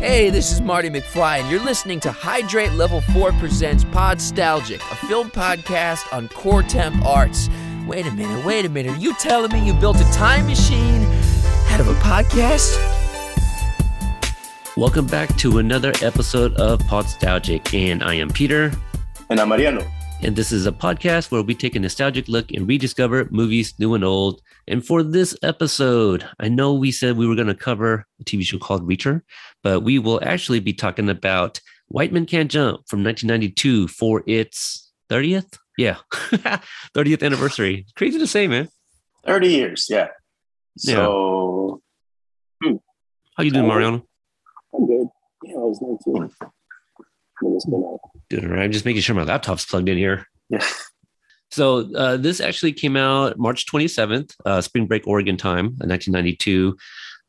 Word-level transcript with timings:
Hey, 0.00 0.30
this 0.30 0.50
is 0.50 0.62
Marty 0.62 0.88
McFly, 0.88 1.40
and 1.40 1.50
you're 1.50 1.62
listening 1.62 2.00
to 2.00 2.10
Hydrate 2.10 2.72
Level 2.72 3.02
4 3.02 3.32
Presents 3.32 3.84
Podstalgic, 3.84 4.76
a 4.76 5.06
film 5.06 5.30
podcast 5.30 6.10
on 6.10 6.26
core 6.28 6.62
temp 6.62 7.04
arts. 7.04 7.50
Wait 7.86 8.06
a 8.06 8.10
minute, 8.10 8.42
wait 8.46 8.64
a 8.64 8.70
minute. 8.70 8.92
Are 8.92 8.98
you 8.98 9.12
telling 9.16 9.52
me 9.52 9.62
you 9.62 9.74
built 9.74 10.00
a 10.00 10.10
time 10.10 10.46
machine 10.46 11.04
out 11.68 11.80
of 11.80 11.88
a 11.88 11.92
podcast? 11.96 12.78
Welcome 14.74 15.06
back 15.06 15.36
to 15.36 15.58
another 15.58 15.92
episode 16.00 16.54
of 16.54 16.80
Podstalgic, 16.84 17.74
and 17.78 18.02
I 18.02 18.14
am 18.14 18.30
Peter. 18.30 18.72
And 19.28 19.38
I'm 19.38 19.50
Mariano. 19.50 19.86
And 20.22 20.36
this 20.36 20.52
is 20.52 20.66
a 20.66 20.72
podcast 20.72 21.30
where 21.30 21.40
we 21.40 21.54
take 21.54 21.76
a 21.76 21.80
nostalgic 21.80 22.28
look 22.28 22.52
and 22.52 22.68
rediscover 22.68 23.26
movies 23.30 23.72
new 23.78 23.94
and 23.94 24.04
old. 24.04 24.42
And 24.68 24.84
for 24.84 25.02
this 25.02 25.34
episode, 25.42 26.28
I 26.38 26.48
know 26.48 26.74
we 26.74 26.92
said 26.92 27.16
we 27.16 27.26
were 27.26 27.34
going 27.34 27.46
to 27.46 27.54
cover 27.54 28.06
a 28.20 28.24
TV 28.24 28.44
show 28.44 28.58
called 28.58 28.86
Reacher, 28.86 29.22
but 29.62 29.80
we 29.80 29.98
will 29.98 30.20
actually 30.22 30.60
be 30.60 30.74
talking 30.74 31.08
about 31.08 31.58
White 31.88 32.12
Men 32.12 32.26
Can't 32.26 32.50
Jump 32.50 32.86
from 32.86 33.02
1992 33.02 33.88
for 33.88 34.22
its 34.26 34.92
30th? 35.08 35.56
Yeah, 35.78 35.96
30th 36.12 37.22
anniversary. 37.22 37.86
Crazy 37.96 38.18
to 38.18 38.26
say, 38.26 38.46
man. 38.46 38.68
30 39.26 39.48
years, 39.48 39.86
yeah. 39.88 40.08
So, 40.76 41.80
yeah. 42.62 42.72
how 43.36 43.42
you 43.42 43.50
doing, 43.50 43.66
Mariano? 43.66 44.04
I'm 44.74 44.86
good. 44.86 45.08
Yeah, 45.44 45.54
I 45.54 45.60
was 45.60 45.80
19. 46.06 46.30
Doing 48.30 48.46
all 48.46 48.52
right. 48.52 48.62
I'm 48.62 48.72
just 48.72 48.84
making 48.84 49.02
sure 49.02 49.14
my 49.14 49.24
laptop's 49.24 49.64
plugged 49.64 49.88
in 49.88 49.98
here. 49.98 50.26
Yeah. 50.48 50.64
So 51.52 51.92
uh, 51.96 52.16
this 52.16 52.40
actually 52.40 52.72
came 52.72 52.96
out 52.96 53.36
March 53.36 53.66
27th, 53.66 54.36
uh, 54.46 54.60
Spring 54.60 54.86
Break, 54.86 55.04
Oregon 55.08 55.36
time, 55.36 55.74
1992. 55.78 56.76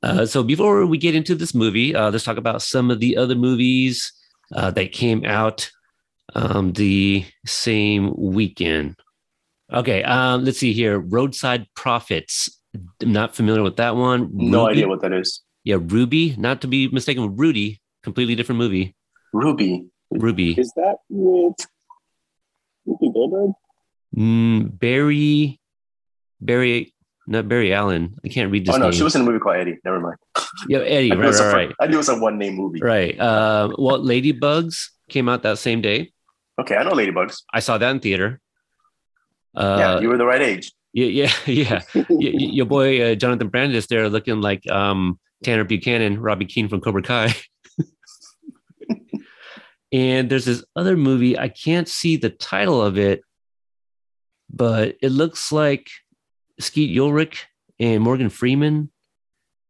Uh, 0.04 0.26
so 0.28 0.44
before 0.44 0.86
we 0.86 1.00
get 1.00 1.16
into 1.16 1.34
this 1.34 1.56
movie, 1.56 1.96
uh, 1.96 2.12
let's 2.12 2.24
talk 2.24 2.38
about 2.38 2.62
some 2.62 2.92
of 2.92 3.00
the 3.00 3.18
other 3.18 3.34
movies 3.34 4.14
uh, 4.54 4.70
that 4.72 4.92
came 4.92 5.26
out 5.26 5.72
um, 6.36 6.74
the 6.74 7.26
same 7.48 8.14
weekend. 8.16 8.96
Okay, 9.74 10.04
um, 10.04 10.46
let's 10.46 10.60
see 10.60 10.74
here. 10.74 11.00
Roadside 11.00 11.66
Prophets. 11.76 12.62
I'm 13.02 13.12
not 13.12 13.36
familiar 13.36 13.64
with 13.64 13.78
that 13.78 13.96
one. 13.96 14.30
No 14.34 14.68
Ruby. 14.68 14.72
idea 14.74 14.88
what 14.88 15.02
that 15.02 15.14
is. 15.14 15.42
Yeah, 15.64 15.78
Ruby, 15.80 16.36
not 16.38 16.62
to 16.62 16.68
be 16.68 16.90
mistaken 16.90 17.28
with 17.28 17.40
Rudy. 17.40 17.82
Completely 18.04 18.36
different 18.36 18.60
movie. 18.60 18.96
Ruby. 19.34 19.88
Ruby. 20.12 20.60
Is 20.60 20.72
that 20.76 20.98
with 21.10 21.56
Whoopi 22.88 23.14
Goldberg? 23.14 23.52
Mm, 24.16 24.80
Barry, 24.80 25.60
Barry, 26.42 26.94
not 27.28 27.48
Barry 27.48 27.74
Allen. 27.74 28.16
I 28.26 28.28
can't 28.28 28.52
read 28.52 28.66
this. 28.66 28.76
Oh 28.76 28.78
no, 28.78 28.86
name. 28.86 28.94
she 28.94 29.04
was 29.04 29.16
in 29.16 29.22
a 29.22 29.24
movie 29.24 29.40
called 29.40 29.56
Eddie. 29.56 29.78
Never 29.86 30.00
mind. 30.00 30.18
Yeah, 30.68 30.80
Eddie. 30.80 31.12
right, 31.12 31.34
right, 31.34 31.54
right. 31.54 31.72
I 31.80 31.88
knew 31.88 31.96
it 31.96 31.98
was 31.98 32.10
a 32.10 32.20
one 32.20 32.38
name 32.38 32.56
movie. 32.56 32.82
Right. 32.82 33.18
Uh, 33.20 33.70
well, 33.78 34.00
Ladybugs 34.00 34.90
came 35.10 35.30
out 35.30 35.44
that 35.44 35.60
same 35.60 35.82
day. 35.82 36.12
Okay, 36.60 36.76
I 36.76 36.84
know 36.84 36.92
Ladybugs. 36.92 37.44
I 37.54 37.60
saw 37.60 37.78
that 37.78 37.90
in 37.90 38.00
theater. 38.00 38.40
Uh, 39.56 39.78
yeah, 39.80 40.00
you 40.00 40.10
were 40.10 40.18
the 40.18 40.26
right 40.26 40.42
age. 40.42 40.72
Yeah, 40.94 41.32
yeah, 41.48 41.82
yeah. 42.10 42.10
your 42.10 42.66
boy 42.66 43.12
uh, 43.12 43.16
Jonathan 43.16 43.50
Brandis 43.50 43.88
there, 43.88 44.10
looking 44.10 44.42
like 44.42 44.70
um, 44.70 45.20
Tanner 45.44 45.64
Buchanan, 45.64 46.20
Robby 46.20 46.46
Keene 46.46 46.68
from 46.68 46.82
Cobra 46.82 47.02
Kai. 47.02 47.34
and 49.92 50.30
there's 50.30 50.46
this 50.46 50.64
other 50.76 50.96
movie. 50.96 51.38
I 51.38 51.50
can't 51.50 51.88
see 51.88 52.18
the 52.18 52.30
title 52.30 52.82
of 52.82 52.98
it, 52.98 53.22
but 54.50 54.96
it 55.02 55.10
looks 55.10 55.52
like 55.52 55.90
Skeet 56.60 56.98
Ulrich 56.98 57.48
and 57.80 58.04
Morgan 58.04 58.30
Freeman 58.30 58.92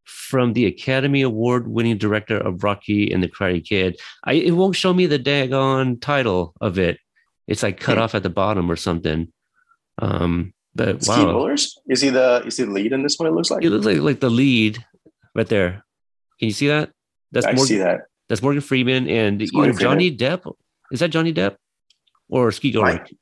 from 0.04 0.52
the 0.52 0.66
Academy 0.66 1.22
Award 1.22 1.66
winning 1.68 1.98
director 1.98 2.36
of 2.36 2.62
Rocky 2.62 3.12
and 3.12 3.22
the 3.22 3.28
Karate 3.28 3.64
Kid. 3.64 4.00
I, 4.24 4.34
it 4.34 4.52
won't 4.52 4.76
show 4.76 4.92
me 4.92 5.06
the 5.06 5.18
daggone 5.18 6.00
title 6.00 6.54
of 6.60 6.78
it. 6.78 6.98
It's 7.46 7.62
like 7.62 7.80
cut 7.80 7.98
off 7.98 8.14
at 8.14 8.22
the 8.22 8.30
bottom 8.30 8.70
or 8.70 8.76
something. 8.76 9.32
Um, 9.98 10.54
but 10.74 11.02
Skeet 11.02 11.26
wow. 11.26 11.48
Is 11.48 12.00
he 12.00 12.10
the 12.10 12.42
is 12.46 12.56
he 12.56 12.64
the 12.64 12.70
lead 12.70 12.92
in 12.92 13.02
this 13.02 13.18
one? 13.18 13.28
It 13.28 13.32
looks 13.32 13.50
like 13.50 13.64
it 13.64 13.70
looks 13.70 13.84
like 13.84 13.98
like 13.98 14.20
the 14.20 14.30
lead 14.30 14.84
right 15.34 15.46
there. 15.46 15.84
Can 16.38 16.48
you 16.48 16.52
see 16.52 16.68
that? 16.68 16.90
That's 17.30 17.46
I 17.46 17.50
Morgan, 17.50 17.66
see 17.66 17.78
that. 17.78 18.02
That's 18.28 18.42
Morgan 18.42 18.62
Freeman 18.62 19.08
and 19.08 19.42
either 19.42 19.72
Johnny 19.72 20.16
Depp. 20.16 20.50
Is 20.90 21.00
that 21.00 21.08
Johnny 21.08 21.32
Depp 21.32 21.56
or 22.28 22.50
Skeet 22.52 22.76
Ulrich? 22.76 23.12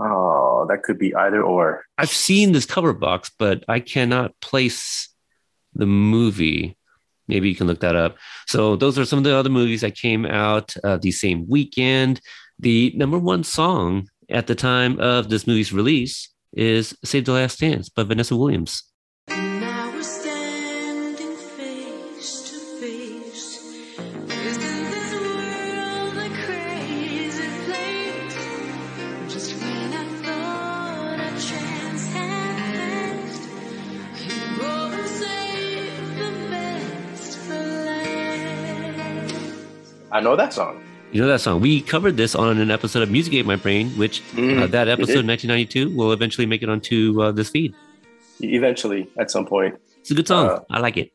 Oh, 0.00 0.66
that 0.68 0.82
could 0.82 0.98
be 0.98 1.14
either 1.14 1.42
or. 1.42 1.84
I've 1.98 2.10
seen 2.10 2.52
this 2.52 2.66
cover 2.66 2.92
box, 2.92 3.30
but 3.36 3.64
I 3.68 3.80
cannot 3.80 4.38
place 4.40 5.08
the 5.74 5.86
movie. 5.86 6.76
Maybe 7.26 7.48
you 7.48 7.54
can 7.54 7.66
look 7.66 7.80
that 7.80 7.96
up. 7.96 8.16
So 8.46 8.76
those 8.76 8.98
are 8.98 9.04
some 9.04 9.18
of 9.18 9.24
the 9.24 9.34
other 9.34 9.50
movies 9.50 9.82
that 9.82 9.96
came 9.96 10.24
out 10.24 10.74
uh, 10.82 10.96
the 10.96 11.12
same 11.12 11.46
weekend. 11.48 12.20
The 12.58 12.92
number 12.96 13.18
one 13.18 13.44
song 13.44 14.08
at 14.30 14.46
the 14.46 14.54
time 14.54 14.98
of 15.00 15.28
this 15.28 15.46
movie's 15.46 15.72
release 15.72 16.32
is 16.52 16.96
"Save 17.04 17.26
the 17.26 17.32
Last 17.32 17.60
Dance" 17.60 17.88
by 17.88 18.04
Vanessa 18.04 18.36
Williams. 18.36 18.84
I 40.10 40.20
know 40.20 40.36
that 40.36 40.52
song. 40.52 40.82
You 41.12 41.22
know 41.22 41.28
that 41.28 41.40
song. 41.40 41.60
We 41.60 41.80
covered 41.80 42.16
this 42.16 42.34
on 42.34 42.58
an 42.58 42.70
episode 42.70 43.02
of 43.02 43.10
Music 43.10 43.34
Ate 43.34 43.46
My 43.46 43.56
Brain, 43.56 43.90
which 43.90 44.22
mm, 44.32 44.62
uh, 44.62 44.66
that 44.68 44.88
episode, 44.88 45.26
1992, 45.26 45.94
will 45.96 46.12
eventually 46.12 46.46
make 46.46 46.62
it 46.62 46.68
onto 46.68 47.20
uh, 47.20 47.32
this 47.32 47.50
feed. 47.50 47.74
Eventually, 48.40 49.08
at 49.18 49.30
some 49.30 49.46
point. 49.46 49.76
It's 50.00 50.10
a 50.10 50.14
good 50.14 50.28
song. 50.28 50.48
Uh, 50.48 50.60
I 50.70 50.80
like 50.80 50.96
it. 50.96 51.12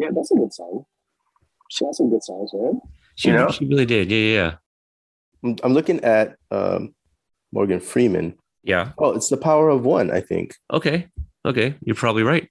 Yeah, 0.00 0.08
that's 0.14 0.30
a 0.30 0.34
good 0.34 0.52
song. 0.52 0.84
She 1.70 1.84
has 1.84 1.96
some 1.96 2.10
good 2.10 2.22
songs, 2.22 2.50
man. 2.54 2.80
She, 3.16 3.28
you 3.28 3.34
know? 3.34 3.50
she 3.50 3.66
really 3.66 3.86
did. 3.86 4.10
Yeah, 4.10 4.18
yeah, 4.18 4.58
yeah. 5.42 5.56
I'm 5.62 5.72
looking 5.72 6.02
at 6.04 6.36
um, 6.50 6.94
Morgan 7.52 7.80
Freeman. 7.80 8.36
Yeah. 8.62 8.92
Oh, 8.98 9.12
it's 9.12 9.28
the 9.28 9.36
power 9.36 9.68
of 9.68 9.84
one, 9.84 10.10
I 10.10 10.20
think. 10.20 10.54
Okay. 10.72 11.08
Okay. 11.44 11.76
You're 11.82 11.94
probably 11.94 12.24
right. 12.24 12.48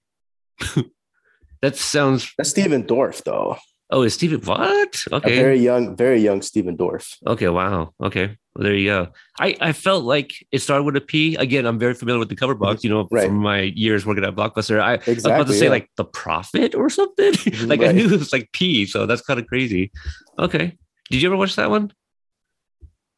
that 1.61 1.75
sounds. 1.75 2.33
That's 2.37 2.49
Stephen 2.49 2.83
Dorff, 2.83 3.23
though. 3.23 3.57
Oh, 3.91 4.01
is 4.01 4.15
Stephen 4.15 4.41
what? 4.41 5.03
Okay. 5.11 5.33
A 5.33 5.35
very 5.35 5.59
young, 5.59 5.95
very 5.95 6.19
young 6.19 6.41
Stephen 6.41 6.75
Dorff. 6.75 7.17
Okay, 7.27 7.49
wow. 7.49 7.93
Okay. 8.01 8.35
Well, 8.55 8.63
there 8.63 8.73
you 8.73 8.89
go. 8.89 9.09
I, 9.39 9.55
I 9.61 9.73
felt 9.73 10.05
like 10.05 10.33
it 10.51 10.59
started 10.59 10.83
with 10.83 10.95
a 10.95 11.01
P. 11.01 11.35
Again, 11.35 11.65
I'm 11.65 11.77
very 11.77 11.93
familiar 11.93 12.19
with 12.19 12.29
the 12.29 12.35
cover 12.35 12.55
box, 12.55 12.83
you 12.83 12.89
know, 12.89 13.07
right. 13.11 13.27
from 13.27 13.37
my 13.37 13.61
years 13.61 14.05
working 14.05 14.23
at 14.23 14.33
Blockbuster. 14.33 14.81
I, 14.81 14.93
exactly, 14.93 15.13
I 15.13 15.15
was 15.15 15.25
about 15.25 15.47
to 15.47 15.53
say 15.53 15.65
yeah. 15.65 15.71
like 15.71 15.89
the 15.97 16.05
prophet 16.05 16.73
or 16.73 16.89
something. 16.89 17.33
like 17.67 17.81
right. 17.81 17.89
I 17.89 17.91
knew 17.91 18.05
it 18.05 18.19
was 18.19 18.33
like 18.33 18.49
P, 18.53 18.85
so 18.85 19.05
that's 19.05 19.21
kind 19.21 19.39
of 19.39 19.45
crazy. 19.45 19.91
Okay. 20.39 20.77
Did 21.11 21.21
you 21.21 21.29
ever 21.29 21.37
watch 21.37 21.55
that 21.57 21.69
one? 21.69 21.93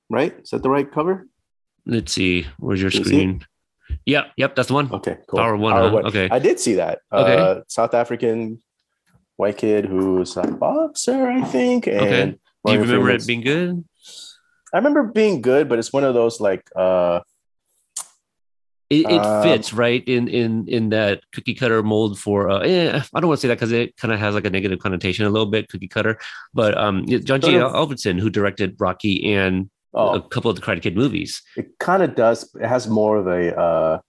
Right? 0.09 0.37
Is 0.41 0.49
that 0.49 0.63
the 0.63 0.69
right 0.69 0.91
cover? 0.91 1.27
Let's 1.85 2.11
see. 2.11 2.45
Where's 2.57 2.81
your 2.81 2.91
Can 2.91 3.05
screen? 3.05 3.45
You 3.89 3.95
yep, 4.05 4.31
yep, 4.35 4.55
that's 4.55 4.67
the 4.67 4.73
one. 4.73 4.91
Okay, 4.91 5.17
cool. 5.29 5.39
Power 5.39 5.55
one. 5.55 5.71
Power 5.71 5.89
huh? 5.89 5.95
one. 5.95 6.05
Okay. 6.07 6.27
I 6.29 6.39
did 6.39 6.59
see 6.59 6.73
that. 6.75 6.99
Okay. 7.13 7.37
Uh, 7.37 7.61
South 7.67 7.93
African 7.93 8.61
white 9.37 9.57
kid 9.57 9.85
who's 9.85 10.35
a 10.35 10.43
boxer, 10.43 11.27
I 11.27 11.43
think. 11.45 11.87
And 11.87 12.01
okay. 12.01 12.37
Do 12.65 12.73
you 12.73 12.79
remember 12.81 13.09
it 13.11 13.25
being 13.25 13.41
good? 13.41 13.85
I 14.73 14.77
remember 14.77 15.03
being 15.03 15.41
good, 15.41 15.69
but 15.69 15.79
it's 15.79 15.93
one 15.93 16.03
of 16.03 16.13
those 16.13 16.41
like 16.41 16.69
uh 16.75 17.21
it, 18.89 19.05
it 19.09 19.19
um, 19.19 19.43
fits 19.43 19.73
right 19.73 20.03
in 20.07 20.27
in 20.27 20.67
in 20.67 20.89
that 20.89 21.21
cookie 21.33 21.53
cutter 21.53 21.83
mold 21.83 22.19
for 22.19 22.49
uh 22.49 22.59
eh, 22.59 23.01
I 23.13 23.19
don't 23.19 23.27
want 23.29 23.39
to 23.39 23.41
say 23.41 23.47
that 23.49 23.55
because 23.55 23.71
it 23.71 23.95
kind 23.97 24.13
of 24.13 24.19
has 24.19 24.35
like 24.35 24.45
a 24.45 24.49
negative 24.49 24.79
connotation 24.79 25.25
a 25.25 25.29
little 25.29 25.47
bit 25.47 25.69
cookie 25.69 25.87
cutter, 25.87 26.19
but 26.53 26.77
um 26.77 27.05
John 27.05 27.41
G. 27.41 27.53
Avildsen 27.53 28.19
who 28.19 28.29
directed 28.29 28.75
Rocky 28.79 29.33
and 29.33 29.69
oh, 29.93 30.15
a 30.15 30.21
couple 30.21 30.49
of 30.49 30.57
the 30.57 30.61
Karate 30.61 30.81
Kid 30.81 30.95
movies. 30.95 31.41
It 31.55 31.77
kind 31.79 32.03
of 32.03 32.15
does. 32.15 32.53
It 32.55 32.67
has 32.67 32.87
more 32.87 33.17
of 33.17 33.27
a 33.27 33.57
uh 33.57 33.99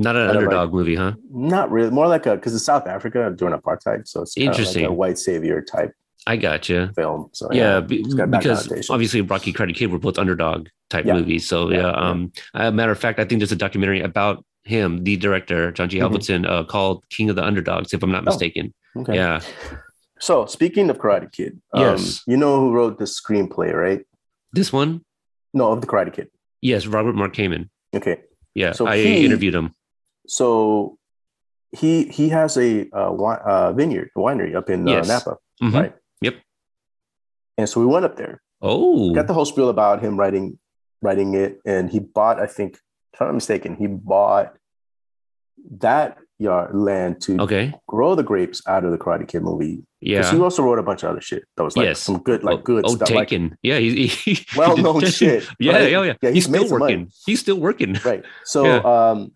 not 0.00 0.16
an 0.16 0.30
underdog 0.30 0.70
like, 0.70 0.74
movie, 0.74 0.94
huh? 0.94 1.12
Not 1.30 1.70
really. 1.70 1.90
More 1.90 2.08
like 2.08 2.24
a 2.24 2.34
because 2.34 2.54
it's 2.54 2.64
South 2.64 2.86
Africa 2.86 3.32
during 3.36 3.54
apartheid, 3.54 4.08
so 4.08 4.22
it's 4.22 4.36
interesting. 4.36 4.84
Like 4.84 4.90
a 4.90 4.94
white 4.94 5.18
savior 5.18 5.60
type. 5.60 5.94
I 6.26 6.36
got 6.36 6.68
you. 6.68 6.90
Film. 6.96 7.28
So 7.32 7.48
yeah, 7.52 7.82
yeah 7.88 8.26
because 8.26 8.90
obviously 8.90 9.20
Rocky 9.20 9.52
Karate 9.52 9.74
Kid 9.74 9.92
were 9.92 9.98
both 9.98 10.18
underdog 10.18 10.68
type 10.88 11.04
yeah. 11.04 11.14
movies. 11.14 11.46
So 11.46 11.70
yeah, 11.70 11.78
yeah 11.78 11.90
um, 11.90 12.32
a 12.54 12.72
matter 12.72 12.92
of 12.92 12.98
fact, 12.98 13.18
I 13.18 13.24
think 13.24 13.40
there's 13.40 13.52
a 13.52 13.56
documentary 13.56 14.00
about 14.00 14.44
him, 14.64 15.04
the 15.04 15.16
director 15.16 15.70
John 15.72 15.88
G. 15.88 15.98
mm 15.98 16.48
uh, 16.48 16.64
called 16.64 17.04
King 17.10 17.28
of 17.30 17.36
the 17.36 17.44
Underdogs, 17.44 17.92
if 17.92 18.02
I'm 18.02 18.10
not 18.10 18.22
oh, 18.22 18.26
mistaken. 18.26 18.72
Okay. 18.96 19.14
Yeah. 19.14 19.40
So 20.18 20.46
speaking 20.46 20.88
of 20.88 20.98
Karate 20.98 21.30
Kid, 21.30 21.60
um, 21.74 21.82
yes, 21.82 22.22
you 22.26 22.36
know 22.38 22.58
who 22.58 22.72
wrote 22.72 22.98
the 22.98 23.04
screenplay, 23.04 23.72
right? 23.72 24.04
This 24.52 24.72
one? 24.72 25.04
No, 25.52 25.72
of 25.72 25.80
the 25.80 25.86
Karate 25.86 26.12
Kid. 26.12 26.28
Yes, 26.60 26.86
Robert 26.86 27.14
Mark 27.14 27.34
Kamen. 27.34 27.68
Okay. 27.94 28.20
Yeah, 28.54 28.72
so 28.72 28.86
I 28.86 28.98
he, 28.98 29.24
interviewed 29.24 29.54
him. 29.54 29.74
So 30.30 30.96
he 31.72 32.04
he 32.06 32.28
has 32.30 32.56
a 32.56 32.82
uh, 32.92 33.10
wi- 33.10 33.42
uh, 33.44 33.72
vineyard, 33.72 34.10
winery 34.16 34.54
up 34.54 34.70
in 34.70 34.86
uh, 34.88 34.92
Yes. 34.92 35.08
Napa, 35.08 35.36
Mhm. 35.60 35.74
right? 35.74 35.94
Yep. 36.22 36.36
And 37.58 37.68
so 37.68 37.80
we 37.80 37.86
went 37.86 38.04
up 38.04 38.16
there, 38.16 38.40
Oh, 38.62 39.12
got 39.12 39.26
the 39.26 39.34
whole 39.34 39.44
spiel 39.44 39.68
about 39.68 40.00
him 40.00 40.16
writing 40.18 40.58
writing 41.02 41.34
it, 41.34 41.58
and 41.66 41.90
he 41.90 41.98
bought, 41.98 42.38
I 42.38 42.46
think, 42.46 42.78
if 43.12 43.20
I'm 43.20 43.26
not 43.28 43.34
mistaken, 43.34 43.74
he 43.74 43.86
bought 43.88 44.54
that 45.78 46.18
yard 46.38 46.74
land 46.74 47.20
to 47.22 47.38
okay. 47.40 47.74
grow 47.88 48.14
the 48.14 48.22
grapes 48.22 48.62
out 48.66 48.84
of 48.84 48.92
the 48.92 48.98
Karate 48.98 49.26
Kid 49.26 49.42
movie. 49.42 49.82
Because 50.00 50.26
Yeah. 50.26 50.32
he 50.32 50.40
also 50.40 50.62
wrote 50.62 50.78
a 50.78 50.82
bunch 50.82 51.02
of 51.02 51.10
other 51.10 51.20
shit 51.20 51.44
that 51.56 51.64
was 51.64 51.76
like 51.76 51.86
Yes. 51.86 51.98
some 52.00 52.18
good, 52.22 52.42
like 52.44 52.60
oh, 52.60 52.62
good 52.62 52.84
oh, 52.86 52.94
stuff. 52.94 53.10
Like, 53.10 53.28
taken. 53.28 53.56
yeah, 53.62 53.78
he, 53.78 54.06
he 54.06 54.46
well 54.56 54.76
known 54.76 55.00
shit. 55.18 55.44
Yeah, 55.58 55.72
right? 55.72 55.90
yeah, 55.90 56.02
yeah. 56.02 56.14
Yeah, 56.22 56.30
he's 56.30 56.46
he's 56.46 56.54
still 56.54 56.68
working. 56.70 57.10
He's 57.26 57.40
still 57.40 57.58
working. 57.60 57.98
Right. 58.04 58.24
So, 58.44 58.64
Yeah. 58.70 58.78
um, 58.78 59.32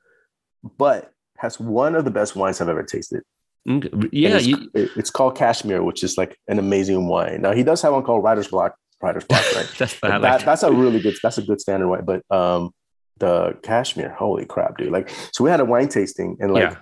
but 0.79 1.13
has 1.39 1.61
one 1.61 1.95
of 1.95 2.05
the 2.05 2.11
best 2.11 2.37
wines 2.37 2.61
I've 2.61 2.69
ever 2.69 2.83
tasted. 2.83 3.23
Okay. 3.69 3.91
Yeah, 4.13 4.37
it's, 4.37 4.47
you, 4.47 4.71
it's 4.75 5.11
called 5.11 5.37
Kashmir, 5.37 5.83
which 5.83 6.05
is 6.05 6.19
like 6.19 6.37
an 6.49 6.59
amazing 6.59 7.09
wine. 7.09 7.43
Now 7.43 7.53
he 7.53 7.63
does 7.63 7.81
have 7.83 7.93
one 7.93 8.03
called 8.03 8.23
Writer's 8.23 8.49
Block. 8.49 8.77
Writer's 9.03 9.25
Block, 9.25 9.45
right? 9.55 9.71
that's 9.79 10.01
that, 10.01 10.11
like 10.11 10.23
that. 10.23 10.45
that's 10.45 10.63
a 10.63 10.73
really 10.73 11.01
good. 11.01 11.15
That's 11.23 11.39
a 11.39 11.43
good 11.43 11.61
standard 11.61 11.89
wine. 11.89 12.05
But 12.05 12.23
um, 12.31 12.73
the 13.19 13.57
Kashmir, 13.63 14.11
holy 14.11 14.45
crap, 14.45 14.77
dude! 14.77 14.93
Like, 14.93 15.11
so 15.33 15.45
we 15.45 15.51
had 15.51 15.61
a 15.61 15.65
wine 15.65 15.89
tasting 15.89 16.37
and 16.41 16.53
like, 16.53 16.77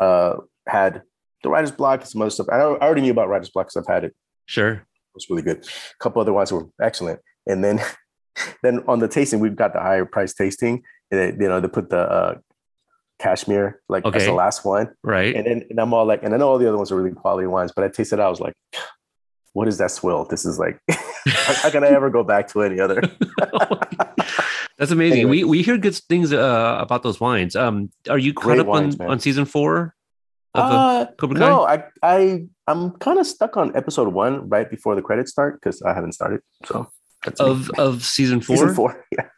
uh, 0.00 0.36
had 0.66 1.02
the 1.42 1.48
Writer's 1.48 1.70
Block 1.70 2.00
and 2.00 2.08
some 2.08 2.22
other 2.22 2.30
stuff. 2.30 2.48
I, 2.50 2.56
I 2.56 2.78
already 2.80 3.02
knew 3.02 3.12
about 3.12 3.28
Writer's 3.28 3.50
Block 3.50 3.66
because 3.66 3.76
I've 3.76 3.92
had 3.92 4.04
it. 4.04 4.14
Sure, 4.46 4.72
it 4.72 4.80
was 5.14 5.30
really 5.30 5.42
good. 5.42 5.64
A 5.64 6.02
couple 6.02 6.20
other 6.20 6.32
wines 6.32 6.52
were 6.52 6.66
excellent, 6.80 7.20
and 7.46 7.62
then 7.62 7.80
then 8.62 8.82
on 8.88 8.98
the 8.98 9.08
tasting, 9.08 9.38
we've 9.38 9.56
got 9.56 9.72
the 9.72 9.80
higher 9.80 10.04
price 10.04 10.34
tasting. 10.34 10.82
And 11.12 11.20
they, 11.20 11.44
you 11.44 11.48
know, 11.48 11.60
they 11.60 11.68
put 11.68 11.90
the 11.90 11.98
uh, 11.98 12.34
Kashmir 13.20 13.80
like 13.88 14.04
as 14.06 14.14
Okay. 14.14 14.26
the 14.26 14.32
last 14.32 14.64
one. 14.64 14.90
Right. 15.04 15.34
And 15.36 15.46
then 15.46 15.64
and 15.70 15.78
I'm 15.78 15.92
all 15.94 16.06
like, 16.06 16.22
and 16.22 16.34
I 16.34 16.36
know 16.38 16.48
all 16.48 16.58
the 16.58 16.68
other 16.68 16.76
ones 16.76 16.90
are 16.90 16.96
really 16.96 17.14
quality 17.14 17.46
wines, 17.46 17.72
but 17.74 17.84
I 17.84 17.88
tasted 17.88 18.18
it, 18.18 18.22
I 18.22 18.28
was 18.28 18.40
like, 18.40 18.54
what 19.52 19.68
is 19.68 19.78
that 19.78 19.90
swill? 19.90 20.24
This 20.24 20.44
is 20.44 20.58
like, 20.58 20.80
how, 21.28 21.70
can 21.70 21.84
I 21.84 21.88
ever 21.88 22.08
go 22.10 22.22
back 22.24 22.48
to 22.48 22.62
any 22.62 22.80
other? 22.80 23.02
That's 24.78 24.92
amazing. 24.92 25.20
Anyway. 25.20 25.42
We 25.42 25.44
we 25.44 25.62
hear 25.62 25.76
good 25.76 25.94
things 25.94 26.32
uh, 26.32 26.78
about 26.80 27.02
those 27.02 27.20
wines. 27.20 27.54
Um, 27.54 27.90
are 28.08 28.18
you 28.18 28.32
caught 28.32 28.44
Great 28.44 28.60
up 28.60 28.66
wines, 28.66 28.94
on, 28.94 28.98
man. 28.98 29.10
on 29.10 29.20
season 29.20 29.44
four 29.44 29.94
of 30.54 30.64
uh, 30.64 31.06
no, 31.28 31.66
I 31.66 31.84
I 32.02 32.46
I'm 32.66 32.92
kind 32.92 33.18
of 33.18 33.26
stuck 33.26 33.56
on 33.56 33.76
episode 33.76 34.08
one 34.14 34.48
right 34.48 34.68
before 34.70 34.94
the 34.94 35.02
credits 35.02 35.30
start 35.30 35.60
because 35.60 35.82
I 35.82 35.92
haven't 35.92 36.12
started. 36.12 36.40
So 36.64 36.88
that's 37.24 37.40
me. 37.40 37.46
of 37.46 37.70
of 37.78 38.04
season 38.04 38.40
four. 38.40 38.56
season 38.56 38.74
four. 38.74 39.04
Yeah, 39.12 39.28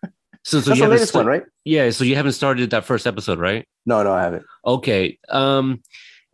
So, 0.45 0.61
so 0.61 0.71
that's 0.71 0.79
you 0.81 0.87
the 0.87 0.91
latest 0.91 1.15
one, 1.15 1.27
right? 1.27 1.45
Yeah, 1.65 1.91
so 1.91 2.05
you 2.05 2.17
haven't 2.17 2.33
started 2.33 2.71
that 2.71 2.85
first 2.85 3.07
episode, 3.07 3.39
right? 3.39 3.67
No, 3.87 4.03
no, 4.03 4.13
I 4.13 4.23
haven't. 4.23 4.45
Okay. 4.67 5.19
Um, 5.29 5.83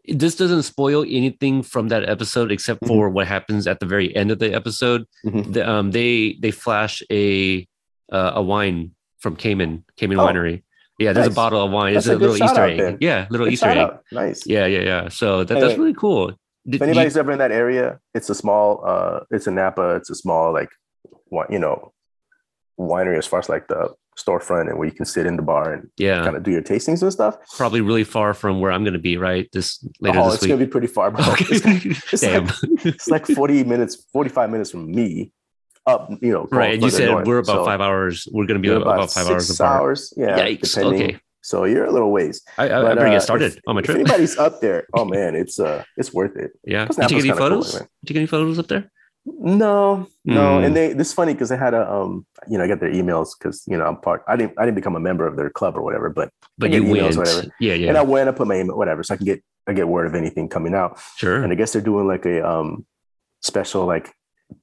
this 0.07 0.35
doesn't 0.37 0.63
spoil 0.63 1.03
anything 1.07 1.63
from 1.63 1.89
that 1.89 2.09
episode 2.09 2.51
except 2.51 2.81
Mhm. 2.83 2.89
for 2.89 3.11
what 3.11 3.27
happens 3.27 3.67
at 3.67 3.81
the 3.81 3.87
very 3.87 4.15
end 4.17 4.31
of 4.31 4.39
the 4.39 4.55
episode. 4.55 5.05
Mhm. 5.27 5.53
The, 5.53 5.69
um, 5.69 5.91
they 5.91 6.37
they 6.41 6.51
flash 6.51 7.03
a 7.13 7.67
uh, 8.11 8.33
a 8.37 8.43
wine 8.43 8.93
from 9.19 9.37
Kamen 9.37 9.83
Kamen 10.01 10.19
Oh, 10.19 10.27
Winery. 10.27 10.63
Yeah, 10.99 11.13
there's 11.13 11.27
a 11.29 11.31
bottle 11.31 11.63
of 11.63 11.71
wine. 11.71 11.93
That's 11.95 12.07
it's 12.07 12.15
a, 12.15 12.17
a 12.17 12.19
little 12.19 12.43
Easter 12.43 12.65
egg. 12.65 12.79
then. 12.79 12.97
Yeah, 13.01 13.27
little 13.31 13.45
Good 13.47 13.53
Easter 13.53 13.69
egg. 13.69 13.77
out. 13.79 14.03
Nice. 14.11 14.47
Yeah, 14.47 14.65
yeah, 14.67 14.81
yeah. 14.81 15.09
So 15.11 15.45
that, 15.45 15.61
that's 15.61 15.79
really 15.79 15.95
cool. 15.95 16.29
Did 16.67 16.75
If 16.77 16.81
you- 16.81 16.87
anybody's 16.87 17.17
ever 17.19 17.31
in 17.33 17.39
that 17.39 17.53
area, 17.53 18.01
it's 18.15 18.31
a 18.31 18.35
small. 18.35 18.83
uh 18.87 19.21
It's 19.31 19.47
a 19.47 19.51
Napa. 19.51 19.97
It's 19.97 20.09
a 20.11 20.15
small 20.15 20.53
like, 20.55 20.71
wi- 21.31 21.47
you 21.51 21.59
know, 21.59 21.93
winery 22.79 23.19
as 23.19 23.27
far 23.27 23.41
as 23.41 23.49
like 23.49 23.69
the 23.69 23.95
storefront 24.19 24.69
and 24.69 24.79
where 24.79 24.87
you 24.89 24.93
can 24.95 25.05
sit 25.07 25.27
in 25.27 25.37
the 25.37 25.43
bar 25.43 25.73
and 25.73 25.89
yeah, 25.97 26.23
kind 26.25 26.37
of 26.37 26.43
do 26.43 26.51
your 26.51 26.63
tastings 26.63 27.03
and 27.03 27.13
stuff. 27.13 27.37
probably 27.57 27.81
really 27.81 28.05
far 28.05 28.35
from 28.35 28.61
where 28.61 28.73
I'm 28.73 28.83
going 28.83 28.95
to 28.95 28.99
be. 28.99 29.17
Right, 29.17 29.49
this 29.53 29.85
later 30.01 30.19
oh, 30.19 30.25
this 30.27 30.35
it's 30.35 30.43
week. 30.43 30.51
gonna 30.51 30.65
be 30.65 30.71
pretty 30.71 30.87
far, 30.89 31.11
bro. 31.11 31.25
It's, 31.39 31.65
Okay. 31.65 31.81
it's 32.13 32.21
Damn. 32.23 32.47
like, 32.47 32.55
it's 32.87 33.09
like 33.09 33.27
40 33.27 33.65
minutes, 33.65 34.07
45 34.13 34.51
minutes 34.51 34.71
from 34.71 34.91
me 34.91 35.33
up, 35.87 36.11
you 36.21 36.33
know. 36.33 36.47
right, 36.51 36.75
and 36.75 36.83
you 36.83 36.91
said 36.91 37.11
north. 37.11 37.27
we're 37.27 37.39
about 37.39 37.53
So 37.59 37.65
five 37.65 37.81
hours. 37.81 38.27
We're 38.33 38.47
going 38.47 38.61
to 38.61 38.63
be 38.63 38.69
you're 38.69 38.83
about, 38.83 39.11
five 39.11 39.29
hours 39.29 39.47
six 39.47 39.59
apart. 39.61 39.81
hours. 39.81 40.13
Yeah. 40.17 40.39
Yikes. 40.39 40.75
depending. 40.75 41.03
Okay, 41.03 41.19
So 41.43 41.65
you're 41.65 41.85
a 41.87 41.91
little 41.93 42.11
ways. 42.11 42.43
I, 42.59 42.69
I, 42.69 42.79
I 42.79 42.83
But, 42.83 42.95
better 42.97 43.07
uh, 43.07 43.11
get 43.13 43.23
started 43.23 43.53
if- 43.55 43.61
on 43.67 43.75
my 43.77 43.81
If 43.81 43.85
trip. 43.87 43.97
anybody's 43.99 44.37
up 44.37 44.61
there, 44.61 44.87
oh 44.95 45.05
man, 45.17 45.35
it's 45.37 45.59
uh 45.61 45.85
it's 45.97 46.13
worth 46.13 46.37
it. 46.37 46.51
Yeah. 46.65 46.87
Did 46.87 46.97
you 46.97 47.09
get 47.09 47.13
any 47.21 47.29
cool 47.31 47.39
photos? 47.39 47.75
anyway. 47.75 47.89
Did 48.05 48.11
you 48.11 48.15
get 48.15 48.21
any 48.21 48.27
photos 48.27 48.59
up 48.59 48.67
there? 48.69 48.91
No, 49.39 50.07
no. 50.25 50.59
Hmm. 50.59 50.65
And 50.65 50.77
they 50.77 50.93
this 50.93 51.09
is 51.09 51.15
funny 51.15 51.33
because 51.33 51.49
they 51.49 51.57
had 51.57 51.75
a 51.75 51.91
um, 51.91 52.27
you 52.49 52.57
know, 52.59 52.65
I 52.65 52.69
got 52.69 52.81
their 52.81 52.91
emails 52.93 53.31
because 53.39 53.63
you 53.67 53.77
know 53.77 53.85
I'm 53.85 53.97
part 54.01 54.23
I 54.29 54.37
didn't 54.37 54.55
I 54.59 54.65
didn't 54.65 54.77
become 54.77 54.97
a 54.97 55.01
member 55.01 55.27
of 55.27 55.37
their 55.37 55.51
club 55.51 55.77
or 55.77 55.83
whatever, 55.83 56.09
but 56.11 56.31
But 56.57 56.71
you 56.71 56.85
went. 56.85 57.17
whatever. 57.17 57.49
Yeah, 57.61 57.75
yeah. 57.75 57.89
and 57.89 57.99
I 57.99 58.03
went, 58.03 58.29
I 58.29 58.33
put 58.33 58.47
my 58.47 58.57
email, 58.57 58.77
whatever, 58.77 59.03
so 59.03 59.15
I 59.15 59.17
can 59.17 59.27
get 59.27 59.43
I 59.67 59.73
get 59.73 59.89
word 59.89 60.07
of 60.07 60.15
anything 60.15 60.49
coming 60.49 60.75
out. 60.75 61.01
sure. 61.17 61.43
And 61.43 61.53
I 61.53 61.57
guess 61.57 61.73
they're 61.73 61.83
doing 61.83 62.07
like 62.07 62.25
a 62.27 62.47
um 62.49 62.87
special 63.43 63.87
like 63.87 64.13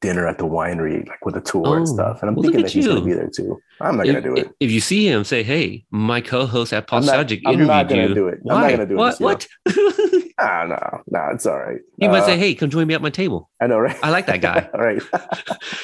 dinner 0.02 0.28
at 0.28 0.38
the 0.38 0.46
winery, 0.46 1.08
like 1.08 1.24
with 1.26 1.36
a 1.36 1.42
tour 1.42 1.64
Oh, 1.68 1.74
and 1.74 1.88
stuff. 1.88 2.22
And 2.22 2.30
I'm 2.30 2.36
well, 2.36 2.44
thinking 2.44 2.62
at 2.62 2.66
that 2.68 2.72
he's 2.74 2.88
gonna 2.88 3.02
be 3.02 3.14
there 3.14 3.30
too. 3.30 3.60
I'm 3.82 3.98
not 3.98 4.08
if, 4.08 4.14
gonna 4.24 4.36
do 4.36 4.42
it. 4.42 4.50
if 4.60 4.72
you 4.72 4.80
see 4.82 5.08
him, 5.08 5.24
say, 5.24 5.44
"Hey, 5.44 5.86
my 5.92 6.22
co-host 6.22 6.74
at 6.74 6.86
I'm 6.92 7.02
not, 7.06 7.06
Nostalgic 7.06 7.42
I'm 7.46 7.66
not 7.66 7.90
gonna 7.90 8.08
you." 8.08 8.14
do 8.16 8.28
it. 8.28 8.40
Why? 8.42 8.56
I'm 8.56 8.62
not 8.62 8.72
gonna 8.72 8.86
do 8.88 8.94
it. 8.96 8.98
what? 8.98 9.48
this. 9.66 9.78
What? 9.78 10.22
Ah, 10.38 10.66
no, 10.68 11.02
no, 11.08 11.30
it's 11.34 11.46
all 11.46 11.58
right. 11.58 11.80
you 11.98 12.10
might 12.10 12.20
Uh, 12.20 12.26
say, 12.26 12.38
"Hey, 12.38 12.56
come 12.56 12.70
join 12.70 12.86
me 12.88 12.94
at 12.94 13.02
my 13.02 13.10
table." 13.10 13.50
I 13.62 13.68
know, 13.68 13.80
right? 13.80 13.96
I 14.04 14.10
like 14.10 14.26
that 14.26 14.42
guy. 14.42 14.68
all 14.74 14.82
right. 14.82 15.02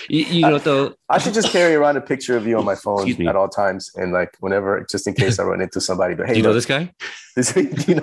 You, 0.09 0.25
you 0.25 0.41
know, 0.41 0.57
though. 0.57 0.93
I 1.07 1.19
should 1.19 1.33
just 1.33 1.51
carry 1.53 1.73
around 1.73 1.95
a 1.95 2.01
picture 2.01 2.35
of 2.35 2.45
you 2.45 2.57
on 2.57 2.65
my 2.65 2.75
phone 2.75 3.09
at 3.27 3.35
all 3.37 3.47
times, 3.47 3.91
and 3.95 4.11
like 4.11 4.35
whenever, 4.41 4.85
just 4.89 5.07
in 5.07 5.13
case 5.13 5.39
I 5.39 5.43
run 5.51 5.61
into 5.61 5.79
somebody. 5.79 6.15
But 6.15 6.27
hey, 6.27 6.33
Do 6.33 6.39
you 6.39 6.43
know 6.43 6.49
look, 6.49 6.57
this 6.57 6.65
guy? 6.65 6.91
this, 7.37 7.55
you 7.87 7.95
know, 7.95 8.01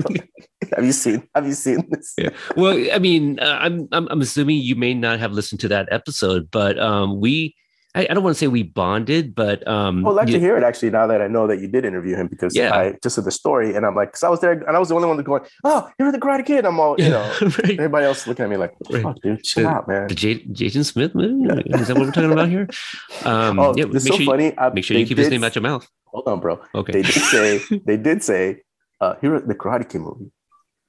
have 0.77 0.85
you 0.85 0.93
seen? 0.93 1.27
Have 1.35 1.47
you 1.47 1.53
seen 1.55 1.87
this? 1.91 2.15
Yeah. 2.19 2.31
Well, 2.57 2.79
I 2.93 2.99
mean, 2.99 3.39
uh, 3.41 3.59
I'm, 3.61 3.89
I'm 3.93 4.09
I'm 4.11 4.21
assuming 4.21 4.59
you 4.59 4.77
may 4.77 4.95
not 4.95 5.19
have 5.19 5.33
listened 5.33 5.61
to 5.61 5.69
that 5.69 5.89
episode, 5.91 6.51
but 6.51 6.79
um, 6.79 7.21
we. 7.21 7.55
I, 7.95 8.03
I 8.11 8.15
don't 8.15 8.23
want 8.23 8.37
to 8.37 8.39
say 8.39 8.49
we 8.49 8.65
bonded, 8.65 9.35
but 9.35 9.67
um, 9.67 10.03
Well, 10.03 10.13
I'd 10.13 10.17
like 10.25 10.29
you- 10.29 10.35
to 10.35 10.41
hear 10.41 10.59
it 10.59 10.63
actually. 10.63 10.91
Now 10.91 11.07
that 11.07 11.23
I 11.23 11.27
know 11.27 11.47
that 11.47 11.59
you 11.59 11.67
did 11.69 11.87
interview 11.87 12.17
him, 12.17 12.29
because 12.29 12.55
Yeah. 12.55 12.77
I 12.77 12.95
just 13.03 13.17
of 13.17 13.25
the 13.25 13.31
story, 13.31 13.75
and 13.75 13.87
I'm 13.87 13.97
like, 13.97 14.09
because 14.09 14.23
I 14.23 14.29
was 14.29 14.41
there, 14.41 14.53
and 14.53 14.77
I 14.77 14.79
was 14.79 14.91
the 14.91 14.95
only 14.95 15.09
one 15.09 15.17
going, 15.25 15.43
"Oh, 15.65 15.89
you're 15.99 16.13
the 16.13 16.19
Karate 16.19 16.45
Kid." 16.45 16.67
I'm 16.67 16.79
all, 16.79 17.01
you 17.01 17.09
know, 17.09 17.23
right. 17.41 17.71
everybody 17.71 18.05
else 18.05 18.27
looking 18.27 18.45
at 18.45 18.51
me 18.51 18.59
like, 18.59 18.75
the 18.81 18.93
Right. 18.99 19.03
"Fuck, 19.03 19.23
dude, 19.23 19.43
chill 19.43 19.63
The- 19.65 19.71
out, 19.71 19.89
man." 19.89 20.07
the 20.09 20.15
J- 20.15 20.45
Jaden 20.45 20.85
Smith 20.85 21.15
movie? 21.15 21.49
Is 21.71 21.89
that 21.89 21.97
what 21.97 22.07
we're 22.07 22.13
talking 22.13 22.31
about 22.33 22.51
here? 22.51 22.69
Um, 23.25 23.59
oh, 23.59 23.75
yeah, 23.75 23.87
it's 23.89 24.05
so 24.05 24.13
sure, 24.13 24.21
you, 24.21 24.27
funny. 24.27 24.59
I, 24.59 24.69
make 24.69 24.85
sure 24.85 24.97
you 24.97 25.07
keep 25.07 25.19
his 25.19 25.31
name 25.31 25.43
out 25.43 25.55
your 25.55 25.63
mouth. 25.63 25.89
Hold 26.09 26.29
on, 26.29 26.41
bro. 26.41 26.61
Okay. 26.75 26.93
They 26.93 27.03
did 27.03 27.23
say 27.23 27.61
they 27.87 27.97
did 27.97 28.23
say 28.23 28.61
uh, 29.01 29.15
here 29.23 29.41
the 29.41 29.55
Karate 29.55 29.89
Kid 29.89 30.03
movie, 30.03 30.31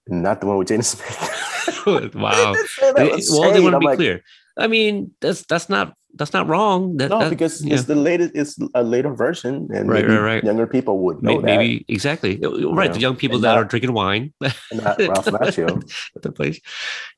not 0.09 0.41
the 0.41 0.47
one 0.47 0.57
with 0.57 0.67
Jaden 0.69 0.83
Smith. 0.83 2.15
wow. 2.15 2.53
They 2.53 2.59
did 2.59 2.67
say 2.69 2.91
that 2.91 2.95
They- 2.95 3.09
was 3.15 3.29
well, 3.31 3.51
they 3.53 3.59
want 3.61 3.73
to 3.73 3.79
be 3.79 3.85
like, 3.85 3.97
clear. 3.97 4.21
I 4.57 4.67
mean, 4.67 5.11
that's 5.21 5.43
that's 5.45 5.69
not 5.69 5.93
that's 6.15 6.33
not 6.33 6.47
wrong. 6.47 6.97
That, 6.97 7.09
No, 7.09 7.19
that- 7.19 7.29
because 7.29 7.63
yeah. 7.63 7.75
it's 7.75 7.85
the 7.85 7.95
latest. 7.95 8.31
It's 8.35 8.57
a 8.73 8.83
later 8.83 9.13
version, 9.13 9.69
and 9.73 9.87
Right, 9.87 10.01
maybe 10.03 10.13
right, 10.17 10.33
right. 10.35 10.43
younger 10.43 10.67
people 10.67 10.99
would 11.05 11.21
know 11.23 11.35
May- 11.35 11.41
that. 11.41 11.45
maybe 11.57 11.85
exactly 11.87 12.39
right. 12.41 12.91
The 12.91 12.99
young 12.99 13.15
people 13.15 13.39
that 13.39 13.53
not- 13.55 13.57
are 13.57 13.63
drinking 13.65 13.93
wine 13.93 14.33
not 14.41 14.97
Ralph 14.99 15.25
Macchio. 15.27 15.69
at 16.15 16.21
the 16.21 16.31
place. 16.31 16.59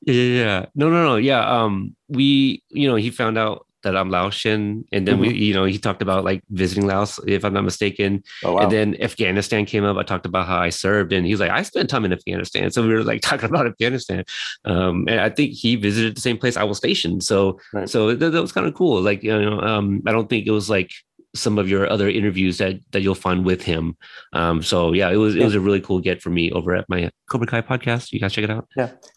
Yeah. 0.06 0.66
No, 0.74 0.90
no, 0.90 1.02
no. 1.04 1.16
Yeah. 1.16 1.40
Um, 1.40 1.96
we, 2.08 2.62
you 2.68 2.86
know, 2.88 2.96
he 2.96 3.10
found 3.10 3.38
out 3.38 3.66
that 3.82 3.96
I'm 3.96 4.10
Laotian, 4.10 4.84
and 4.92 5.06
then 5.06 5.18
we, 5.18 5.28
Mm-hmm. 5.28 5.36
you 5.36 5.54
know, 5.54 5.64
he 5.64 5.78
talked 5.78 6.02
about 6.02 6.24
like 6.24 6.42
visiting 6.50 6.86
Laos, 6.86 7.18
if 7.26 7.44
I'm 7.44 7.52
not 7.54 7.64
mistaken. 7.64 8.22
Oh 8.44 8.52
wow! 8.54 8.62
And 8.62 8.72
then 8.72 8.96
Afghanistan 9.02 9.64
came 9.66 9.84
up. 9.84 9.96
I 9.96 10.02
talked 10.02 10.26
about 10.26 10.46
how 10.46 10.58
I 10.58 10.70
served, 10.70 11.12
and 11.12 11.26
he's 11.26 11.40
like, 11.40 11.50
I 11.50 11.62
spent 11.62 11.90
time 11.90 12.04
in 12.04 12.12
Afghanistan. 12.12 12.70
So 12.70 12.82
we 12.86 12.92
were 12.94 13.04
like 13.04 13.20
talking 13.30 13.48
about 13.48 13.66
Afghanistan. 13.66 14.24
Um, 14.64 15.06
and 15.08 15.20
I 15.20 15.28
think 15.30 15.52
he 15.52 15.76
visited 15.76 16.16
the 16.16 16.20
same 16.20 16.38
place 16.38 16.56
I 16.56 16.64
was 16.64 16.78
stationed. 16.78 17.22
So, 17.24 17.58
Right. 17.72 17.88
so 17.88 18.14
that, 18.14 18.30
that 18.30 18.40
was 18.42 18.52
kind 18.52 18.66
of 18.66 18.74
cool. 18.74 19.00
Like, 19.02 19.22
you 19.22 19.40
know, 19.40 19.60
um, 19.60 20.02
I 20.06 20.12
don't 20.12 20.28
think 20.28 20.46
it 20.46 20.50
was 20.52 20.68
like 20.70 20.90
some 21.34 21.56
of 21.56 21.66
your 21.66 21.90
other 21.90 22.10
interviews 22.10 22.58
that 22.58 22.76
that 22.92 23.00
you'll 23.00 23.14
find 23.14 23.42
with 23.44 23.62
him. 23.62 23.96
Um, 24.34 24.62
so 24.62 24.92
yeah, 24.92 25.08
it 25.10 25.16
was 25.16 25.34
it 25.34 25.42
was 25.42 25.54
a 25.54 25.60
really 25.60 25.80
cool 25.80 25.98
get 25.98 26.20
for 26.20 26.28
me 26.28 26.52
over 26.52 26.74
at 26.76 26.86
my 26.90 27.10
Cobra 27.30 27.46
Kai 27.46 27.62
podcast. 27.62 28.12
You 28.12 28.20
guys 28.20 28.34
check 28.34 28.44
it 28.44 28.50
out. 28.50 28.68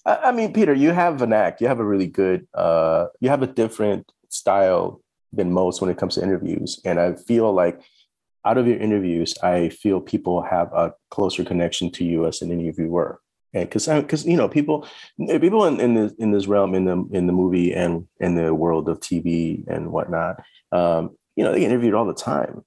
I, 0.05 0.15
I 0.27 0.31
mean, 0.31 0.53
Peter, 0.53 0.73
you 0.73 0.91
have 0.91 1.21
an 1.21 1.33
act. 1.33 1.59
You 1.59 1.67
have 1.67 1.79
a 1.81 1.85
really 1.85 2.07
good. 2.07 2.47
Uh, 2.53 3.07
you 3.19 3.29
have 3.29 3.43
a 3.43 3.47
different 3.47 4.09
style 4.35 5.01
than 5.33 5.51
most 5.51 5.81
when 5.81 5.89
it 5.89 5.97
comes 5.97 6.15
to 6.15 6.23
interviews, 6.23 6.79
and 6.85 6.99
I 6.99 7.13
feel 7.13 7.51
like 7.53 7.81
out 8.45 8.57
of 8.57 8.67
your 8.67 8.77
interviews, 8.77 9.33
I 9.41 9.69
feel 9.69 9.99
people 9.99 10.43
have 10.43 10.71
a 10.71 10.93
closer 11.09 11.43
connection 11.43 11.89
to 11.91 12.05
you 12.05 12.27
as 12.27 12.41
an 12.41 12.51
interviewer. 12.51 13.19
And 13.53 13.67
because 13.67 13.87
I 13.87 14.01
because 14.01 14.25
you 14.25 14.37
know 14.37 14.49
people 14.49 14.87
people 15.17 15.65
in, 15.65 15.79
in 15.79 15.93
this 15.95 16.13
in 16.19 16.31
this 16.31 16.45
realm 16.45 16.75
in 16.75 16.85
the 16.85 17.07
in 17.11 17.25
the 17.27 17.33
movie 17.33 17.73
and 17.73 18.07
in 18.19 18.35
the 18.35 18.53
world 18.53 18.89
of 18.89 18.99
TV 18.99 19.65
and 19.67 19.91
whatnot, 19.91 20.43
um, 20.71 21.15
you 21.35 21.43
know 21.43 21.51
they 21.51 21.61
get 21.61 21.71
interviewed 21.71 21.93
all 21.93 22.05
the 22.05 22.13
time 22.13 22.63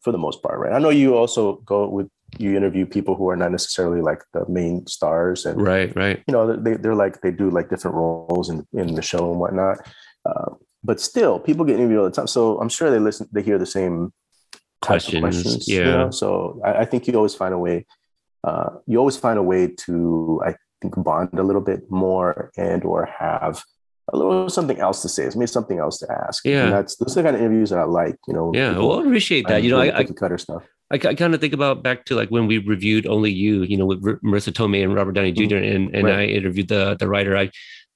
for 0.00 0.12
the 0.12 0.18
most 0.18 0.42
part, 0.42 0.58
right? 0.58 0.72
I 0.72 0.78
know 0.78 0.90
you 0.90 1.16
also 1.16 1.56
go 1.64 1.88
with 1.88 2.08
you 2.38 2.56
interview 2.56 2.84
people 2.84 3.14
who 3.14 3.30
are 3.30 3.36
not 3.36 3.52
necessarily 3.52 4.02
like 4.02 4.22
the 4.32 4.46
main 4.48 4.86
stars 4.86 5.46
and 5.46 5.60
Right, 5.60 5.94
right. 5.94 6.22
you 6.26 6.32
know 6.32 6.56
they, 6.56 6.74
they're 6.74 6.94
like 6.94 7.20
they 7.20 7.30
do 7.30 7.48
like 7.48 7.70
different 7.70 7.96
roles 7.96 8.50
in, 8.50 8.66
in 8.72 8.94
the 8.94 9.02
show 9.02 9.30
and 9.30 9.40
whatnot 9.40 9.78
uh, 10.26 10.50
but 10.84 11.00
still 11.00 11.38
people 11.40 11.64
get 11.64 11.76
interviewed 11.76 11.98
all 12.00 12.04
the 12.04 12.10
time 12.10 12.26
so 12.26 12.60
i'm 12.60 12.68
sure 12.68 12.90
they 12.90 12.98
listen 12.98 13.26
they 13.32 13.42
hear 13.42 13.58
the 13.58 13.66
same 13.66 14.12
Questions, 14.82 15.66
you 15.66 15.78
yeah. 15.78 15.84
know? 15.96 16.10
so 16.10 16.60
I, 16.64 16.80
I 16.80 16.84
think 16.84 17.06
you 17.08 17.14
always 17.14 17.34
find 17.34 17.54
a 17.54 17.58
way 17.58 17.86
uh, 18.44 18.68
you 18.86 18.98
always 18.98 19.16
find 19.16 19.38
a 19.38 19.42
way 19.42 19.68
to, 19.68 20.42
I 20.44 20.54
think, 20.82 20.94
bond 21.02 21.30
a 21.38 21.42
little 21.42 21.62
bit 21.62 21.90
more 21.90 22.52
and 22.58 22.84
or 22.84 23.06
have 23.06 23.62
a 24.12 24.16
little 24.18 24.50
something 24.50 24.78
else 24.78 25.00
to 25.00 25.08
say. 25.08 25.24
It's 25.24 25.34
maybe 25.34 25.46
something 25.46 25.78
else 25.78 25.96
to 26.00 26.12
ask. 26.12 26.44
Yeah. 26.44 26.64
And 26.64 26.72
that's 26.74 26.96
those 26.96 27.16
are 27.16 27.22
the 27.22 27.26
kind 27.28 27.36
of 27.36 27.40
interviews 27.40 27.70
that 27.70 27.78
I 27.78 27.84
like. 27.84 28.16
You 28.28 28.34
know. 28.34 28.52
Yeah, 28.54 28.72
people 28.74 28.88
well, 28.90 28.98
I 28.98 29.02
appreciate 29.04 29.48
that. 29.48 29.62
You 29.62 29.70
know, 29.70 29.80
I, 29.80 29.96
I 30.00 30.04
cutter 30.04 30.36
stuff. 30.36 30.62
I, 30.90 30.96
I 30.96 31.14
kind 31.14 31.32
of 31.34 31.40
think 31.40 31.54
about 31.54 31.82
back 31.82 32.04
to 32.04 32.14
like 32.14 32.28
when 32.28 32.46
we 32.46 32.58
reviewed 32.58 33.06
Only 33.06 33.32
You, 33.32 33.62
you 33.62 33.78
know, 33.78 33.86
with 33.86 34.02
Marisa 34.02 34.52
Tomei 34.52 34.84
and 34.84 34.94
Robert 34.94 35.12
Downey 35.12 35.32
Mhm. 35.32 35.48
Jr. 35.48 35.56
and 35.56 35.94
and 35.94 36.04
Right. 36.04 36.18
I 36.18 36.24
interviewed 36.26 36.68
the 36.68 36.96
the 37.00 37.08
writer. 37.08 37.34
I 37.34 37.48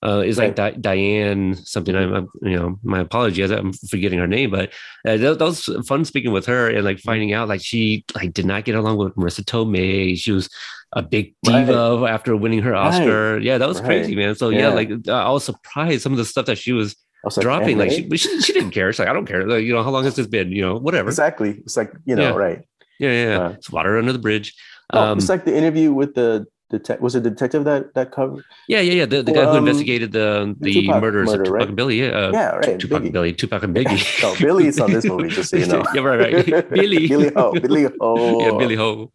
uh, 0.05 0.23
is 0.25 0.39
like 0.39 0.55
Di- 0.55 0.77
Diane 0.81 1.55
something. 1.57 1.95
I'm, 1.97 2.13
I'm 2.15 2.29
you 2.43 2.57
know 2.57 2.79
my 2.83 3.01
apologies. 3.01 3.51
I'm 3.51 3.73
forgetting 3.73 4.19
her 4.19 4.27
name, 4.29 4.51
but 4.51 4.71
uh, 5.07 5.17
that, 5.17 5.39
that 5.39 5.45
was 5.45 5.69
fun 5.87 6.05
speaking 6.05 6.33
with 6.33 6.47
her 6.47 6.69
and 6.69 6.85
like 6.85 6.99
finding 7.01 7.33
out 7.33 7.49
like 7.49 7.61
she 7.63 8.05
like 8.15 8.33
did 8.33 8.47
not 8.47 8.65
get 8.65 8.75
along 8.77 8.97
with 8.99 9.15
Marisa 9.17 9.43
Tomei. 9.45 10.17
She 10.17 10.33
was 10.33 10.49
a 10.93 11.03
big 11.03 11.35
Right. 11.47 11.67
diva 11.67 12.07
after 12.09 12.37
winning 12.37 12.63
her 12.63 12.75
Oscar. 12.75 13.39
Yeah, 13.39 13.59
that 13.59 13.69
was 13.69 13.79
Right. 13.81 13.87
crazy, 13.87 14.15
man. 14.17 14.35
So 14.37 14.49
yeah, 14.51 14.69
Yeah. 14.69 14.75
like 14.75 14.91
uh, 15.09 15.13
I 15.13 15.31
was 15.31 15.45
surprised 15.45 16.03
some 16.03 16.13
of 16.13 16.19
the 16.19 16.25
stuff 16.25 16.47
that 16.47 16.59
she 16.59 16.73
was 16.73 16.95
I 17.25 17.27
was 17.27 17.37
like, 17.37 17.43
dropping. 17.45 17.79
Like 17.79 17.91
she, 17.91 18.09
she 18.17 18.41
she 18.41 18.53
didn't 18.53 18.71
care. 18.71 18.93
She's 18.93 19.01
like 19.01 19.09
I 19.09 19.13
don't 19.13 19.27
care. 19.27 19.47
Like, 19.47 19.65
you 19.65 19.73
know 19.75 19.83
how 19.83 19.91
long 19.91 20.05
has 20.05 20.15
this 20.17 20.27
been? 20.29 20.53
You 20.53 20.63
know 20.63 20.77
whatever. 20.79 21.09
exactly. 21.09 21.59
It's 21.65 21.77
like 21.77 21.93
you 22.07 22.15
know, 22.15 22.23
Yeah. 22.23 22.37
right. 22.37 22.61
Yeah, 23.01 23.11
yeah. 23.11 23.29
yeah. 23.31 23.39
Uh, 23.47 23.49
it's 23.51 23.71
water 23.71 23.99
under 23.99 24.13
the 24.13 24.19
bridge. 24.19 24.55
Oh, 24.93 25.01
Um, 25.13 25.19
it's 25.19 25.29
like 25.29 25.45
the 25.45 25.55
interview 25.57 25.93
with 25.93 26.15
the 26.15 26.47
detective. 26.71 27.03
Was 27.03 27.15
it 27.15 27.23
detective 27.23 27.65
that 27.65 27.95
that 27.95 28.13
covered? 28.13 28.45
yeah, 28.69 28.81
yeah, 28.81 28.93
yeah. 28.93 29.07
The, 29.07 29.23
the 29.23 29.33
guy 29.33 29.45
who 29.45 29.51
um, 29.51 29.59
investigated 29.59 30.13
the 30.13 30.55
the 30.61 30.73
Tupac 30.73 31.01
murders 31.03 31.29
murder, 31.29 31.43
of 31.43 31.47
Tupac 31.47 31.59
right? 31.59 31.69
and 31.69 31.77
Billy. 31.77 32.01
Yeah, 32.01 32.09
uh, 32.09 32.31
yeah, 32.33 32.51
right. 32.57 32.79
Tupac 32.79 33.01
Biggie. 33.01 33.05
and 33.05 33.13
Billy, 33.13 33.33
Tupac 33.33 33.63
and 33.63 33.75
Biggie. 33.75 34.23
no, 34.23 34.35
Billy's 34.39 34.81
on 34.81 34.93
this 34.93 35.05
movie, 35.11 35.29
just 35.29 35.51
so 35.51 35.57
you 35.57 35.67
know. 35.67 35.85
yeah, 35.95 36.01
right, 36.03 36.35
right. 36.35 36.71
Billy. 36.71 37.09
Billy 37.09 37.33
Ho. 37.35 37.53
Billy 37.53 37.89
Ho. 38.01 38.41
yeah, 38.41 38.59
Billy 38.59 38.77
Ho. 38.77 39.13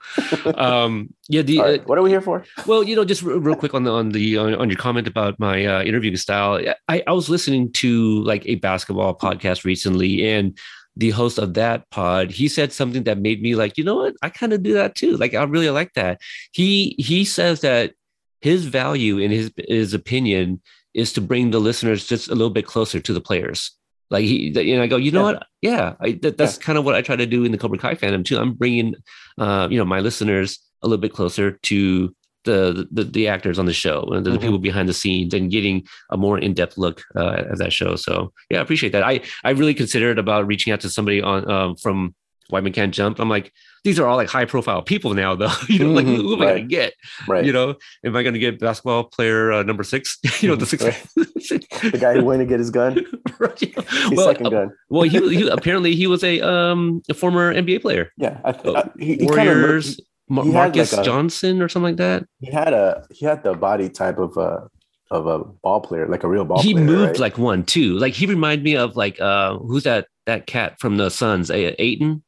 Um, 0.56 1.14
yeah, 1.30 1.42
the 1.42 1.60
All 1.60 1.66
uh, 1.66 1.78
what 1.86 1.98
are 1.98 2.02
we 2.02 2.10
here 2.10 2.22
for? 2.22 2.44
well, 2.66 2.84
you 2.84 2.96
know, 2.96 3.06
just 3.06 3.24
real, 3.24 3.40
real 3.40 3.56
quick 3.56 3.74
on 3.74 3.84
the 3.84 3.92
on 3.92 4.10
the 4.10 4.38
on, 4.38 4.56
on 4.56 4.70
your 4.70 4.78
comment 4.78 5.08
about 5.08 5.40
my 5.40 5.66
uh, 5.66 5.84
interviewing 5.84 6.18
style. 6.18 6.60
I, 6.88 7.04
I 7.08 7.12
was 7.12 7.30
listening 7.30 7.72
to 7.74 8.24
like 8.24 8.46
a 8.46 8.56
basketball 8.56 9.18
podcast 9.18 9.64
recently, 9.64 10.28
and 10.28 10.58
the 10.96 11.10
host 11.10 11.38
of 11.40 11.56
that 11.56 11.90
pod, 11.90 12.32
he 12.32 12.48
said 12.48 12.72
something 12.72 13.04
that 13.04 13.18
made 13.18 13.42
me 13.42 13.56
like, 13.56 13.78
you 13.78 13.84
know 13.84 13.96
what, 13.96 14.16
I 14.22 14.30
kind 14.30 14.54
of 14.54 14.62
do 14.64 14.74
that 14.74 14.96
too. 14.96 15.18
Like, 15.18 15.34
I 15.34 15.44
really 15.44 15.70
like 15.70 15.94
that. 15.94 16.22
He 16.52 16.96
he 17.00 17.26
says 17.26 17.62
that 17.62 17.94
his 18.42 18.66
value 18.66 19.18
in 19.18 19.32
his 19.32 19.52
his 19.68 19.94
opinion 19.94 20.62
is 20.94 21.14
to 21.14 21.22
bring 21.22 21.50
the 21.52 21.60
listeners 21.60 22.06
just 22.06 22.28
a 22.28 22.36
little 22.36 22.52
bit 22.52 22.68
closer 22.68 23.00
to 23.00 23.14
the 23.14 23.22
players. 23.22 23.72
Like 24.12 24.26
he, 24.26 24.54
and 24.74 24.82
I 24.82 24.86
go, 24.86 24.98
you 24.98 25.12
know 25.12 25.22
Yeah. 25.22 25.34
what? 25.34 25.48
Yeah, 25.62 25.94
I, 26.00 26.12
that, 26.22 26.38
that's 26.38 26.60
kind 26.60 26.78
of 26.78 26.86
what 26.86 26.94
I 26.94 27.02
try 27.02 27.16
to 27.16 27.26
do 27.26 27.46
in 27.46 27.52
the 27.52 27.58
Cobra 27.58 27.80
Kai 27.80 27.96
fandom 27.96 28.24
too. 28.24 28.38
I'm 28.38 28.54
bringing, 28.54 28.94
uh, 29.40 29.68
you 29.72 29.78
know, 29.80 29.86
my 29.86 30.02
listeners 30.02 30.60
a 30.84 30.88
little 30.88 31.02
bit 31.02 31.14
closer 31.14 31.54
to 31.54 32.16
the 32.46 32.88
the, 32.92 33.04
the 33.04 33.28
actors 33.28 33.58
on 33.60 33.66
the 33.66 33.74
show 33.74 34.02
and 34.14 34.26
the, 34.26 34.32
Mhm. 34.32 34.42
people 34.42 34.60
behind 34.60 34.90
the 34.90 34.94
scenes 34.94 35.34
and 35.34 35.50
getting 35.52 35.84
a 36.12 36.18
more 36.18 36.38
in 36.40 36.54
depth 36.54 36.78
look 36.78 37.02
uh, 37.16 37.44
at 37.52 37.58
that 37.58 37.72
show. 37.74 37.96
So 37.96 38.34
yeah, 38.50 38.60
I 38.60 38.62
appreciate 38.62 38.92
that. 38.92 39.04
I 39.04 39.22
I 39.44 39.52
really 39.52 39.74
considered 39.74 40.20
about 40.20 40.48
reaching 40.48 40.74
out 40.74 40.82
to 40.82 40.90
somebody 40.90 41.22
on 41.22 41.50
um, 41.50 41.76
from 41.78 42.16
White 42.50 42.64
Man 42.64 42.74
Can't 42.74 42.94
Jump. 42.94 43.20
I'm 43.20 43.30
like, 43.30 43.52
these 43.86 44.00
are 44.00 44.06
all 44.08 44.18
like 44.18 44.30
high 44.30 44.46
profile 44.46 44.82
people 44.82 45.14
now, 45.14 45.34
though. 45.36 45.52
you 45.70 45.80
know, 45.80 45.92
like 45.92 46.06
Mhm, 46.06 46.18
who 46.18 46.36
am 46.36 46.42
I 46.42 46.46
gonna 46.48 46.62
get? 46.64 46.94
Right. 47.28 47.46
You 47.46 47.54
know, 47.54 47.76
am 48.06 48.16
I 48.16 48.24
gonna 48.24 48.38
get 48.40 48.60
basketball 48.60 49.06
player 49.06 49.52
uh, 49.54 49.64
number 49.64 49.84
six? 49.84 50.20
you 50.42 50.50
know, 50.50 50.56
the 50.56 50.66
six. 50.66 50.84
the 51.16 51.98
guy 52.00 52.14
who 52.14 52.26
went 52.26 52.42
to 52.42 52.46
get 52.46 52.60
his 52.60 52.70
gun, 52.70 53.06
Right. 53.40 53.60
his 53.60 53.74
Well, 54.12 54.28
second 54.28 54.48
uh, 54.48 54.50
gun. 54.50 54.72
well, 54.90 55.04
he, 55.04 55.36
he 55.38 55.48
apparently 55.48 55.96
he 55.96 56.08
was 56.08 56.24
a 56.24 56.42
um 56.42 57.02
a 57.10 57.14
former 57.14 57.54
NBA 57.54 57.82
player. 57.82 58.12
Yeah, 58.18 58.40
I, 58.44 58.50
I, 58.52 58.90
he, 59.00 59.16
he 59.18 59.26
Warriors, 59.26 60.00
Mar- 60.34 60.46
had 60.46 60.54
like 60.54 60.75
Marques 60.75 60.94
a- 60.94 61.04
Johnson 61.04 61.62
or 61.62 61.70
something 61.70 61.92
like 61.92 61.98
that. 61.98 62.25
he 62.40 62.52
had 62.52 62.74
a 62.74 63.06
he 63.12 63.25
had 63.25 63.44
the 63.44 63.54
body 63.54 63.90
type 63.90 64.18
of 64.18 64.36
a 64.38 64.68
of 65.12 65.28
a 65.28 65.40
ball 65.44 65.80
player, 65.82 66.08
like 66.08 66.24
a 66.24 66.28
real 66.28 66.44
ball 66.46 66.62
he 66.62 66.74
player. 66.74 66.86
moved 66.86 67.08
right? 67.12 67.20
like 67.20 67.38
one 67.38 67.63
too. 67.63 67.98
Like 68.00 68.13
he 68.13 68.25
reminded 68.25 68.63
me 68.63 68.75
of 68.78 68.96
like 68.96 69.20
uh 69.22 69.58
who's 69.58 69.84
that 69.84 70.08
that 70.25 70.48
cat 70.48 70.80
from 70.80 70.98
the 70.98 71.10
Suns? 71.10 71.50
A- 71.52 71.82
Ayton, 71.82 72.24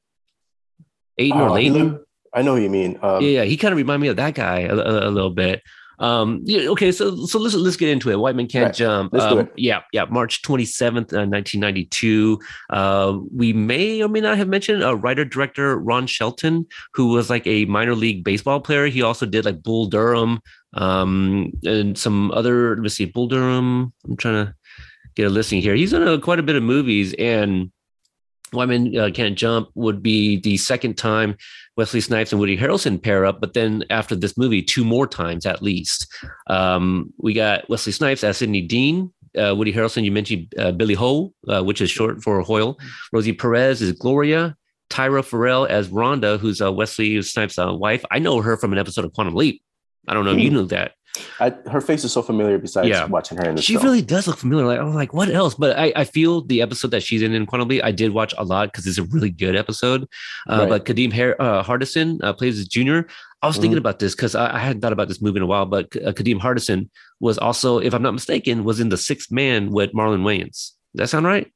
Ayton 1.18 1.40
or 1.40 1.50
Oh, 1.50 1.54
Leighton? 1.54 1.74
looked- 1.90 2.06
I 2.34 2.42
know 2.42 2.56
who 2.58 2.62
you 2.64 2.70
mean. 2.70 3.00
Um, 3.02 3.24
yeah, 3.24 3.44
he 3.46 3.56
kind 3.56 3.72
of 3.72 3.78
reminded 3.78 4.02
me 4.02 4.08
of 4.10 4.18
that 4.18 4.36
guy 4.36 4.60
a, 4.62 4.76
a, 4.76 5.08
a 5.08 5.12
little 5.12 5.30
bit. 5.30 5.62
Um, 6.00 6.42
yeah, 6.44 6.70
okay, 6.70 6.92
so 6.92 7.26
so 7.26 7.40
let's 7.40 7.56
let's 7.56 7.78
get 7.78 7.90
into 7.90 8.10
it. 8.12 8.20
White 8.20 8.36
Man 8.36 8.48
Can't 8.48 8.66
Right. 8.66 8.76
Jump. 8.76 9.14
Um. 9.14 9.50
Yeah, 9.56 9.82
yeah. 9.94 10.06
March 10.06 10.42
twenty 10.42 10.66
seventh, 10.66 11.14
uh, 11.14 11.26
nineteen 11.26 11.62
ninety 11.62 11.86
two. 11.86 12.40
Uh, 12.70 13.20
we 13.34 13.54
may 13.54 14.02
or 14.02 14.10
may 14.10 14.22
not 14.22 14.38
have 14.38 14.48
mentioned 14.48 14.84
uh, 14.84 14.96
writer 14.96 15.26
director 15.26 15.78
Ron 15.78 16.08
Shelton, 16.08 16.66
who 16.94 17.08
was 17.08 17.30
like 17.30 17.46
a 17.48 17.66
minor 17.66 17.96
league 17.96 18.24
baseball 18.24 18.60
player. 18.60 18.88
He 18.88 19.02
also 19.02 19.26
did 19.26 19.46
like 19.46 19.64
Bull 19.64 19.86
Durham, 19.88 20.42
um, 20.74 21.52
and 21.64 21.98
some 21.98 22.32
other. 22.32 22.76
Let 22.76 22.80
me 22.80 22.90
see, 22.90 23.06
Bull 23.06 23.28
Durham. 23.28 23.94
I'm 24.06 24.18
trying 24.18 24.46
to 24.46 24.56
get 25.16 25.28
a 25.28 25.30
listing 25.30 25.62
here. 25.62 25.76
He's 25.76 25.92
done 25.92 26.08
uh, 26.08 26.18
quite 26.18 26.40
a 26.40 26.44
bit 26.44 26.56
of 26.56 26.64
movies, 26.64 27.14
and 27.18 27.72
White 28.52 28.70
Man 28.70 28.98
uh, 28.98 29.10
Can't 29.14 29.38
Jump 29.38 29.70
would 29.76 30.02
be 30.02 30.40
the 30.40 30.58
second 30.58 30.98
time 30.98 31.38
Wesley 31.78 32.02
Snipes 32.02 32.32
and 32.32 32.40
Woody 32.40 32.58
Harrelson 32.58 33.02
pair 33.02 33.26
up, 33.26 33.42
but 33.42 33.54
then 33.54 33.84
after 33.90 34.16
this 34.16 34.38
movie, 34.38 34.62
two 34.62 34.86
more 34.86 35.06
times 35.08 35.46
at 35.46 35.62
least. 35.62 36.08
Um, 36.48 37.14
we 37.18 37.34
got 37.34 37.70
Wesley 37.70 37.92
Snipes 37.92 38.24
as 38.24 38.38
Sidney 38.38 38.62
Dean. 38.62 39.12
Uh, 39.38 39.54
Woody 39.54 39.74
Harrelson, 39.74 40.04
you 40.06 40.12
mentioned 40.14 40.54
uh, 40.58 40.72
Billy 40.72 40.94
Ho, 40.94 41.34
uh, 41.50 41.62
which 41.62 41.82
is 41.82 41.92
short 41.92 42.24
for 42.24 42.42
Hoyle. 42.42 42.78
Rosie 43.12 43.34
Perez 43.34 43.82
is 43.82 43.92
Gloria. 43.92 44.56
Tyra 44.90 45.26
Ferrell 45.26 45.66
as 45.66 45.90
Rhonda, 45.90 46.40
who's 46.40 46.62
uh, 46.62 46.72
Wesley 46.72 47.22
Snipes' 47.24 47.58
uh, 47.60 47.74
wife. 47.74 48.06
I 48.12 48.20
know 48.20 48.40
her 48.42 48.56
from 48.56 48.72
an 48.72 48.80
episode 48.80 49.04
of 49.04 49.12
Quantum 49.14 49.36
Leap. 49.36 49.62
I 50.08 50.14
don't 50.14 50.24
know 50.24 50.32
if 50.32 50.40
you 50.40 50.50
Hmm. 50.50 50.56
knew 50.56 50.66
that. 50.68 50.94
I, 51.40 51.50
her 51.70 51.82
face 51.82 52.04
is 52.04 52.12
so 52.12 52.22
familiar. 52.22 52.58
Besides 52.58 52.88
Yeah. 52.88 53.06
watching 53.06 53.38
her 53.38 53.44
in 53.50 53.56
the 53.56 53.62
show. 53.62 53.66
She 53.66 53.74
film. 53.74 53.86
really 53.86 54.02
does 54.02 54.28
look 54.28 54.38
familiar. 54.38 54.66
Like 54.66 54.80
I'm 54.80 54.94
like, 54.94 55.14
what 55.14 55.30
else? 55.30 55.56
But 55.56 55.78
I, 55.78 55.94
I 55.96 56.04
feel 56.04 56.42
the 56.42 56.62
episode 56.62 56.92
that 56.92 57.04
she's 57.04 57.22
in 57.22 57.34
in 57.34 57.46
Quantum 57.46 57.68
Leap, 57.68 57.84
I 57.84 57.92
did 57.92 58.12
watch 58.14 58.34
a 58.38 58.44
lot 58.44 58.72
because 58.72 58.86
it's 58.88 58.98
a 58.98 59.04
really 59.04 59.30
good 59.30 59.56
episode. 59.56 60.08
Uh, 60.50 60.58
Right. 60.62 60.70
But 60.70 60.86
Kadeem 60.86 61.14
Har- 61.14 61.36
uh, 61.40 61.64
Hardison 61.64 62.24
uh, 62.24 62.34
plays 62.34 62.60
as 62.60 62.68
Junior. 62.68 63.08
I 63.42 63.48
was 63.48 63.58
thinking 63.58 63.76
Mhm. 63.78 63.80
about 63.86 64.00
this 64.00 64.16
because 64.16 64.34
I, 64.36 64.56
I 64.56 64.60
hadn't 64.60 64.82
thought 64.82 64.94
about 64.94 65.08
this 65.08 65.22
movie 65.22 65.38
in 65.38 65.44
a 65.44 65.48
while. 65.48 65.66
But 65.66 65.86
uh, 65.98 66.12
Kadeem 66.14 66.40
Hardison 66.40 66.90
was 67.20 67.38
also, 67.38 67.80
if 67.80 67.94
I'm 67.94 68.02
not 68.02 68.14
mistaken, 68.14 68.64
was 68.64 68.80
in 68.80 68.90
the 68.90 68.98
Sixth 68.98 69.32
Man 69.32 69.70
with 69.72 69.92
Marlon 69.94 70.22
Wayans. 70.24 70.72
Does 70.96 70.96
that 70.96 71.08
sound 71.10 71.26
right? 71.26 71.52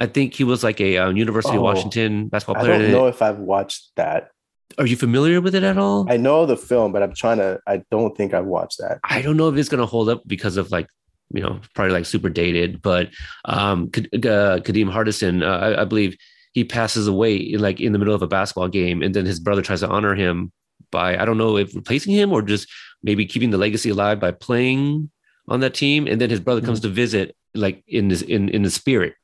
I 0.00 0.06
think 0.06 0.34
he 0.34 0.44
was 0.44 0.64
like 0.64 0.80
a 0.80 0.98
uh, 0.98 1.10
University 1.10 1.54
of 1.56 1.60
Oh, 1.62 1.64
Washington 1.64 2.28
basketball 2.28 2.56
player. 2.62 2.74
I 2.74 2.78
don't 2.78 2.90
know 2.92 3.06
if 3.06 3.22
I've 3.22 3.38
watched 3.38 3.90
that. 3.96 4.30
Are 4.78 4.86
you 4.86 4.96
familiar 4.96 5.40
with 5.40 5.54
it 5.54 5.62
at 5.62 5.78
all? 5.78 6.06
I 6.10 6.16
know 6.16 6.46
the 6.46 6.56
film, 6.56 6.92
but 6.92 7.02
I'm 7.02 7.14
trying 7.14 7.38
to. 7.38 7.60
I 7.66 7.82
don't 7.90 8.16
think 8.16 8.34
I've 8.34 8.46
watched 8.46 8.78
that. 8.78 9.00
I 9.04 9.22
don't 9.22 9.36
know 9.36 9.48
if 9.48 9.56
it's 9.56 9.68
going 9.68 9.80
to 9.80 9.86
hold 9.86 10.08
up 10.08 10.22
because 10.26 10.56
of 10.56 10.70
like, 10.70 10.88
you 11.32 11.42
know, 11.42 11.60
probably 11.74 11.92
like 11.92 12.06
super 12.06 12.28
dated, 12.28 12.82
but 12.82 13.08
um, 13.44 13.84
uh, 13.94 14.60
Kadeem 14.60 14.92
Hardison, 14.92 15.42
uh, 15.42 15.58
I, 15.58 15.82
I 15.82 15.84
believe 15.84 16.16
he 16.52 16.64
passes 16.64 17.06
away 17.06 17.36
in, 17.36 17.60
like 17.60 17.80
in 17.80 17.92
the 17.92 17.98
middle 17.98 18.14
of 18.14 18.22
a 18.22 18.26
basketball 18.26 18.68
game, 18.68 19.02
and 19.02 19.14
then 19.14 19.26
his 19.26 19.40
brother 19.40 19.62
tries 19.62 19.80
to 19.80 19.88
honor 19.88 20.14
him 20.14 20.52
by 20.90 21.16
I 21.16 21.24
don't 21.24 21.38
know 21.38 21.56
if 21.56 21.74
replacing 21.74 22.14
him 22.14 22.32
or 22.32 22.42
just 22.42 22.68
maybe 23.02 23.26
keeping 23.26 23.50
the 23.50 23.58
legacy 23.58 23.90
alive 23.90 24.20
by 24.20 24.30
playing 24.30 25.10
on 25.48 25.60
that 25.60 25.74
team, 25.74 26.06
and 26.06 26.20
then 26.20 26.30
his 26.30 26.40
brother 26.40 26.60
comes 26.60 26.80
to 26.80 26.88
visit 26.88 27.34
like 27.54 27.82
in 27.86 28.08
this 28.08 28.22
in 28.22 28.48
in 28.50 28.62
the 28.62 28.70
spirit. 28.70 29.14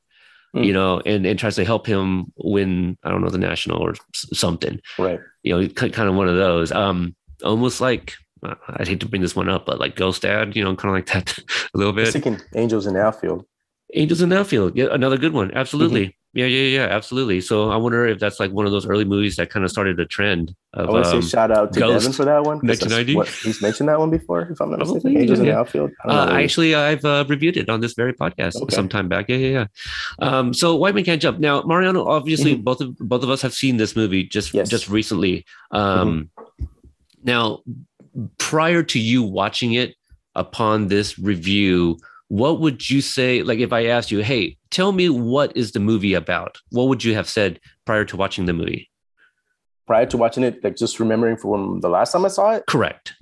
Mm. 0.55 0.65
You 0.65 0.73
know, 0.73 0.99
and, 1.05 1.25
and 1.27 1.37
tries 1.37 1.55
to 1.57 1.63
help 1.65 1.85
him 1.85 2.33
win, 2.37 2.97
I 3.03 3.11
don't 3.11 3.21
know, 3.21 3.29
the 3.29 3.37
national 3.37 3.77
or 3.81 3.93
something 4.13 4.79
Right. 4.97 5.19
you 5.43 5.53
know, 5.55 5.67
kind 5.69 6.09
of 6.09 6.15
one 6.15 6.27
of 6.27 6.37
those. 6.37 6.71
Um, 6.71 7.15
almost 7.43 7.81
like 7.81 8.15
uh, 8.41 8.55
I'd 8.69 8.87
hate 8.87 8.99
to 9.01 9.05
bring 9.07 9.21
this 9.21 9.35
one 9.35 9.47
up, 9.47 9.65
but 9.67 9.79
like 9.79 9.95
Ghost 9.95 10.23
Dad, 10.23 10.55
you 10.55 10.63
know, 10.63 10.75
kind 10.75 10.89
of 10.89 10.97
like 10.97 11.05
that 11.13 11.37
a 11.73 11.77
little 11.77 11.93
I 11.93 11.97
bit. 11.97 12.13
thinking 12.13 12.39
Angels 12.55 12.87
in 12.87 12.93
the 12.95 13.01
Outfield. 13.01 13.45
Angels 13.93 14.21
in 14.21 14.29
the 14.29 14.39
Outfield, 14.39 14.75
yeah, 14.75 14.87
another 14.91 15.17
good 15.17 15.33
one. 15.33 15.51
Absolutely, 15.53 16.05
Mm-hmm. 16.07 16.18
Yeah, 16.33 16.45
yeah, 16.45 16.77
yeah, 16.79 16.85
absolutely. 16.85 17.41
So 17.41 17.71
I 17.71 17.77
wonder 17.77 18.05
if 18.05 18.19
that's 18.19 18.39
like 18.39 18.51
one 18.51 18.65
of 18.67 18.71
those 18.71 18.85
early 18.85 19.03
movies 19.05 19.35
that 19.37 19.49
kind 19.49 19.65
of 19.65 19.71
started 19.71 19.99
a 19.99 20.05
trend 20.05 20.53
I 20.75 20.81
of 20.81 20.89
want 20.89 21.05
to 21.05 21.11
um, 21.15 21.21
say 21.23 21.27
shout 21.29 21.49
out 21.51 21.73
to 21.73 21.79
Ghost, 21.79 22.05
Devin 22.05 22.13
for 22.13 22.25
that 22.25 22.43
one. 22.43 22.57
1990. 22.59 23.15
what- 23.15 23.27
He's 23.29 23.61
mentioned 23.61 23.89
that 23.89 23.97
one 23.99 24.11
before, 24.11 24.41
if 24.51 24.61
I'm 24.61 24.69
not 24.69 24.79
mistaken. 24.79 25.17
Angels 25.17 25.39
in 25.39 25.45
yeah. 25.45 25.53
the 25.53 25.57
Outfield. 25.59 25.91
I 26.05 26.07
Uh, 26.07 26.11
know 26.13 26.19
what 26.19 26.29
it 26.29 26.31
is. 26.39 26.43
actually, 26.45 26.75
I've 26.75 27.05
uh, 27.05 27.25
reviewed 27.27 27.57
it 27.57 27.67
on 27.69 27.79
this 27.81 27.93
very 27.93 28.13
podcast 28.13 28.61
Okay. 28.61 28.75
some 28.75 28.87
time 28.89 29.07
back. 29.09 29.27
Yeah, 29.29 29.37
yeah, 29.37 29.49
yeah. 29.49 29.65
Um, 30.19 30.53
so 30.53 30.75
White 30.75 30.93
Man 30.93 31.03
Can't 31.03 31.21
Jump. 31.21 31.39
Now, 31.39 31.63
Mariano, 31.63 32.05
obviously, 32.07 32.55
Mhm. 32.55 32.63
both 32.63 32.81
of 32.81 32.95
both 32.99 33.23
of 33.23 33.29
us 33.31 33.41
have 33.41 33.53
seen 33.53 33.77
this 33.77 33.95
movie 33.95 34.23
just 34.23 34.53
Yes. 34.53 34.69
just 34.69 34.87
recently. 34.89 35.45
Um, 35.71 36.29
Now, 37.23 37.61
prior 38.37 38.81
to 38.83 38.99
you 38.99 39.23
watching 39.23 39.73
it, 39.73 39.95
upon 40.35 40.87
this 40.87 41.19
review, 41.19 41.97
what 42.29 42.59
would 42.61 42.89
you 42.89 43.01
say? 43.01 43.43
Like, 43.43 43.59
if 43.59 43.71
I 43.73 43.85
asked 43.87 44.09
you, 44.11 44.19
"Hey, 44.23 44.57
tell 44.71 44.91
me 44.91 45.09
what 45.09 45.55
is 45.55 45.71
the 45.73 45.79
movie 45.79 46.13
about?" 46.13 46.57
What 46.71 46.87
would 46.87 47.03
you 47.03 47.13
have 47.15 47.27
said 47.27 47.59
prior 47.85 48.05
to 48.05 48.15
watching 48.17 48.45
the 48.45 48.53
movie? 48.53 48.89
Prior 49.87 50.05
to 50.07 50.17
watching 50.17 50.43
it, 50.43 50.63
like 50.63 50.75
just 50.77 50.99
remembering 50.99 51.37
from 51.37 51.81
the 51.81 51.89
last 51.89 52.11
time 52.13 52.23
I 52.25 52.27
saw 52.29 52.51
it, 52.51 52.63
Correct. 52.67 53.13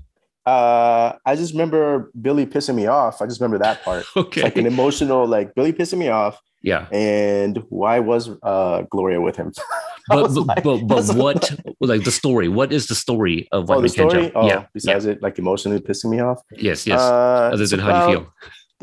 uh, 0.46 1.14
I 1.26 1.36
just 1.36 1.54
remember 1.54 2.12
Billy 2.22 2.46
pissing 2.46 2.76
me 2.76 2.88
off. 2.88 3.22
I 3.22 3.26
just 3.26 3.40
remember 3.42 3.58
that 3.60 3.84
part. 3.84 4.06
Okay. 4.16 4.42
It's 4.42 4.44
like 4.44 4.58
an 4.58 4.66
emotional, 4.66 5.26
like 5.26 5.56
Billy 5.56 5.72
pissing 5.74 5.98
me 6.00 6.10
off. 6.10 6.40
Yeah. 6.62 6.88
And 6.92 7.64
why 7.70 8.00
was 8.00 8.30
uh, 8.44 8.82
Gloria 8.90 9.22
with 9.22 9.36
him? 9.38 9.52
But 10.10 10.34
but, 10.34 10.42
like- 10.48 10.64
but, 10.64 10.88
but 10.88 11.16
what 11.18 11.52
like 11.82 12.06
the 12.06 12.12
story? 12.12 12.48
What 12.48 12.72
is 12.72 12.88
the 12.88 12.96
story 12.96 13.46
of 13.52 13.70
Oh, 13.70 13.76
White 13.82 13.92
the 13.92 14.02
Man 14.04 14.10
Can't 14.10 14.32
story. 14.32 14.32
Oh, 14.36 14.48
yeah. 14.48 14.66
besides 14.74 15.06
it 15.06 15.22
like 15.22 15.38
emotionally 15.38 15.82
pissing 15.82 16.10
me 16.12 16.22
off. 16.22 16.40
Yes. 16.54 16.88
Yes. 16.88 17.02
Uh, 17.02 17.50
Other 17.54 17.68
than 17.68 17.82
how 17.82 17.92
you 18.10 18.14
feel. 18.14 18.34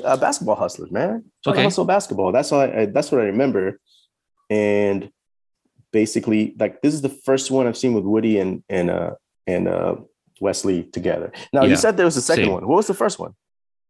Uh, 0.02 0.16
basketball 0.16 0.56
hustlers, 0.56 0.90
man. 0.90 1.24
Trying 1.44 1.56
to 1.56 1.62
hustle 1.62 1.84
basketball. 1.84 2.32
That's 2.32 2.50
all. 2.52 2.60
I, 2.60 2.64
I, 2.80 2.86
that's 2.86 3.12
what 3.12 3.20
I 3.20 3.24
remember. 3.24 3.78
And 4.50 5.10
basically, 5.92 6.54
like 6.58 6.82
this 6.82 6.94
is 6.94 7.02
the 7.02 7.08
first 7.08 7.50
one 7.50 7.66
I've 7.66 7.76
seen 7.76 7.92
with 7.94 8.04
Woody 8.04 8.38
and 8.38 8.62
and 8.68 8.90
uh 8.90 9.12
and 9.46 9.68
uh 9.68 9.96
Wesley 10.40 10.84
together. 10.84 11.32
Now 11.52 11.62
Yeah. 11.62 11.70
you 11.70 11.76
said 11.76 11.96
there 11.96 12.06
was 12.06 12.16
a 12.16 12.22
second 12.22 12.44
Same. 12.46 12.52
one. 12.52 12.66
What 12.66 12.76
was 12.76 12.86
the 12.86 12.94
first 12.94 13.18
one? 13.18 13.34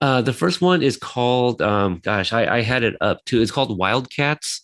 Uh, 0.01 0.21
the 0.21 0.33
first 0.35 0.61
one 0.61 0.83
is 0.83 0.99
called, 0.99 1.63
um, 1.63 1.99
gosh, 2.03 2.33
I, 2.33 2.57
I 2.57 2.61
had 2.63 2.83
it 2.83 2.95
up 3.01 3.25
too. 3.25 3.41
It's 3.41 3.51
called 3.53 3.79
Wildcats. 3.79 4.61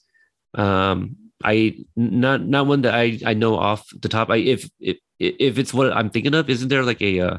Um, 0.54 1.16
I 1.42 1.78
not 1.96 2.42
not 2.42 2.66
one 2.66 2.82
that 2.82 2.94
I 2.94 3.18
I 3.24 3.32
know 3.32 3.56
off 3.56 3.86
the 3.98 4.08
top. 4.08 4.28
I 4.28 4.36
if 4.36 4.68
if 4.78 4.98
if 5.18 5.58
it's 5.58 5.72
what 5.72 5.92
I'm 5.92 6.10
thinking 6.10 6.34
of, 6.34 6.50
isn't 6.50 6.68
there 6.68 6.82
like 6.82 7.00
a 7.00 7.20
uh, 7.20 7.38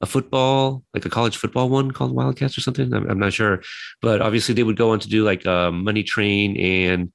a 0.00 0.06
football 0.06 0.84
like 0.94 1.04
a 1.04 1.10
college 1.10 1.36
football 1.36 1.68
one 1.68 1.90
called 1.90 2.14
Wildcats 2.14 2.56
or 2.56 2.60
something? 2.60 2.92
I'm, 2.92 3.10
I'm 3.10 3.18
not 3.18 3.32
sure, 3.32 3.62
but 4.00 4.20
obviously 4.20 4.54
they 4.54 4.62
would 4.62 4.76
go 4.76 4.92
on 4.92 5.00
to 5.00 5.08
do 5.08 5.24
like 5.24 5.46
uh, 5.46 5.70
Money 5.70 6.02
Train 6.02 6.56
and 6.56 7.12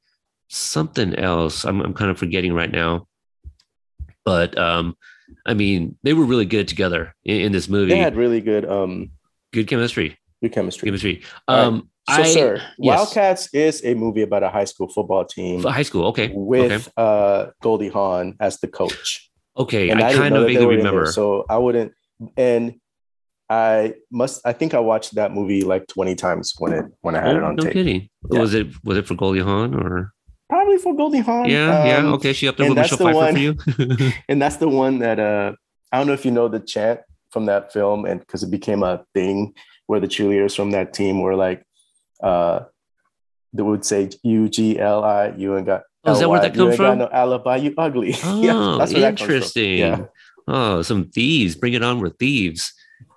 something 0.49 1.15
else. 1.15 1.63
I'm 1.63 1.81
I'm 1.81 1.93
kind 1.93 2.11
of 2.11 2.17
forgetting 2.17 2.53
right 2.53 2.71
now, 2.71 3.07
but 4.25 4.57
um, 4.57 4.95
I 5.45 5.53
mean 5.53 5.97
they 6.03 6.13
were 6.13 6.25
really 6.25 6.45
good 6.45 6.67
together 6.67 7.15
in, 7.23 7.41
in 7.41 7.51
this 7.51 7.69
movie. 7.69 7.91
They 7.91 7.99
had 7.99 8.15
really 8.15 8.41
good 8.41 8.65
um 8.65 9.11
good 9.53 9.67
chemistry. 9.67 10.17
good 10.41 10.51
chemistry. 10.51 10.87
Chemistry. 10.87 11.23
All 11.47 11.55
right. 11.55 11.65
Um, 11.65 11.89
So, 12.09 12.21
I, 12.21 12.23
sir, 12.23 12.61
yes. 12.79 12.97
Wildcats 12.97 13.47
is 13.53 13.81
a 13.85 13.93
movie 13.93 14.23
about 14.23 14.43
a 14.43 14.49
high 14.49 14.65
school 14.65 14.89
football 14.89 15.23
team 15.23 15.63
high 15.63 15.83
school. 15.83 16.07
Okay. 16.07 16.31
with 16.35 16.73
okay. 16.73 16.91
uh, 16.97 17.51
Goldie 17.61 17.87
Hawn 17.87 18.35
as 18.41 18.59
the 18.59 18.67
coach. 18.67 19.31
Okay. 19.55 19.89
And 19.89 20.01
I, 20.01 20.09
didn't 20.09 20.21
kind 20.21 20.35
of 20.35 20.47
vaguely 20.47 20.65
there, 20.65 20.77
remember. 20.77 21.05
So 21.05 21.45
I 21.47 21.57
wouldn't. 21.57 21.93
And 22.37 22.75
I 23.49 23.95
must. 24.11 24.41
I 24.45 24.53
think 24.53 24.73
I 24.73 24.79
watched 24.79 25.15
that 25.15 25.31
movie 25.33 25.63
like 25.63 25.87
twenty 25.87 26.15
times 26.15 26.53
when 26.59 26.73
it 26.73 26.85
when 27.01 27.15
I 27.15 27.19
had 27.21 27.35
Oh, 27.35 27.37
it 27.37 27.43
on 27.43 27.55
no 27.55 27.63
tape. 27.63 27.73
kidding. 27.73 28.09
Yeah. 28.31 28.39
Was 28.39 28.53
it 28.53 28.67
was 28.83 28.97
it 28.97 29.05
for 29.07 29.15
Goldie 29.15 29.41
Hawn 29.41 29.75
or 29.75 30.11
Probably 30.49 30.77
for 30.77 30.95
Goldie 30.95 31.19
Hawn. 31.19 31.49
yeah 31.49 31.85
yeah 31.85 31.97
Um, 31.97 32.13
okay 32.13 32.31
she 32.33 32.47
up 32.47 32.57
there 32.57 32.67
with 32.69 32.77
Michelle 32.77 32.97
the 32.97 33.03
Pfeiffer 33.05 33.17
one- 33.17 33.33
for 33.33 33.39
you. 33.39 34.11
And 34.29 34.41
that's 34.41 34.57
the 34.57 34.69
one 34.69 34.99
that 34.99 35.19
uh 35.19 35.53
I 35.91 35.97
don't 35.97 36.07
know 36.07 36.13
if 36.13 36.25
you 36.25 36.31
know 36.31 36.47
the 36.47 36.59
chant 36.59 37.01
from 37.31 37.45
that 37.47 37.73
film, 37.73 38.05
and 38.05 38.19
because 38.19 38.43
it 38.43 38.49
became 38.51 38.81
a 38.83 39.03
thing 39.13 39.53
where 39.87 39.99
the 39.99 40.07
cheerleaders 40.07 40.55
from 40.55 40.71
that 40.71 40.93
team 40.93 41.19
were 41.21 41.35
like, 41.35 41.63
uh, 42.21 42.61
they 43.53 43.63
would 43.63 43.83
say 43.85 44.09
U 44.23 44.47
G 44.49 44.79
L 44.79 45.03
I 45.03 45.33
U 45.37 45.55
and 45.55 45.65
got. 45.65 45.81
Oh, 46.05 46.13
is 46.13 46.19
that 46.19 46.29
where 46.29 46.41
that 46.41 46.53
comes 46.53 46.75
from? 46.75 46.99
No 46.99 47.09
alibi, 47.11 47.57
you 47.57 47.73
ugly. 47.77 48.15
Oh, 48.23 48.41
Yeah, 48.41 48.75
that's 48.79 48.91
where 48.93 49.01
that 49.01 49.19
interesting. 49.19 49.77
Yeah, 49.79 50.05
Oh, 50.47 50.81
some 50.81 51.09
thieves. 51.09 51.55
Bring 51.55 51.73
it 51.73 51.83
on 51.83 51.99
with 51.99 52.17
thieves. 52.17 52.73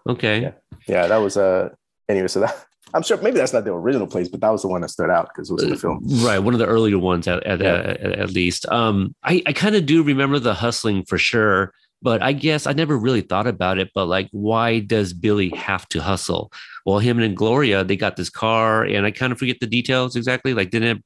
Okay. 0.08 0.42
Yeah. 0.42 0.52
yeah, 0.86 1.06
that 1.06 1.16
was 1.16 1.36
uh. 1.36 1.70
Anyway, 2.08 2.28
so 2.28 2.40
that 2.40 2.64
I'm 2.94 3.02
sure 3.02 3.16
maybe 3.20 3.36
that's 3.38 3.52
not 3.52 3.64
the 3.64 3.72
original 3.72 4.06
place, 4.06 4.28
but 4.28 4.40
that 4.40 4.50
was 4.50 4.62
the 4.62 4.68
one 4.68 4.80
that 4.82 4.90
stood 4.90 5.10
out 5.10 5.28
because 5.28 5.50
it 5.50 5.54
was 5.54 5.62
in 5.64 5.70
the 5.70 5.76
film. 5.76 6.00
Right, 6.24 6.38
one 6.38 6.54
of 6.54 6.60
the 6.60 6.66
earlier 6.66 6.98
ones 6.98 7.26
at 7.26 7.42
at, 7.44 7.60
Yeah. 7.60 7.74
at, 7.74 8.00
at 8.00 8.30
least. 8.30 8.66
Um, 8.68 9.14
I 9.24 9.42
I 9.46 9.52
kind 9.52 9.74
of 9.74 9.86
do 9.86 10.02
remember 10.02 10.38
the 10.38 10.54
hustling 10.54 11.04
for 11.04 11.18
sure, 11.18 11.72
but 12.00 12.22
I 12.22 12.32
guess 12.32 12.66
I 12.66 12.72
never 12.72 12.96
really 12.96 13.22
thought 13.22 13.48
about 13.48 13.78
it. 13.78 13.90
But 13.92 14.06
like, 14.06 14.28
why 14.30 14.78
does 14.78 15.12
Billy 15.12 15.48
have 15.50 15.88
to 15.88 16.00
hustle? 16.00 16.52
Well, 16.84 17.00
him 17.00 17.18
and 17.18 17.36
Gloria, 17.36 17.82
they 17.82 17.96
got 17.96 18.14
this 18.16 18.30
car, 18.30 18.84
and 18.84 19.04
I 19.04 19.10
kind 19.10 19.32
of 19.32 19.38
forget 19.40 19.58
the 19.60 19.66
details 19.66 20.14
exactly. 20.14 20.54
Like, 20.54 20.70
didn't 20.70 20.98
it, 20.98 21.04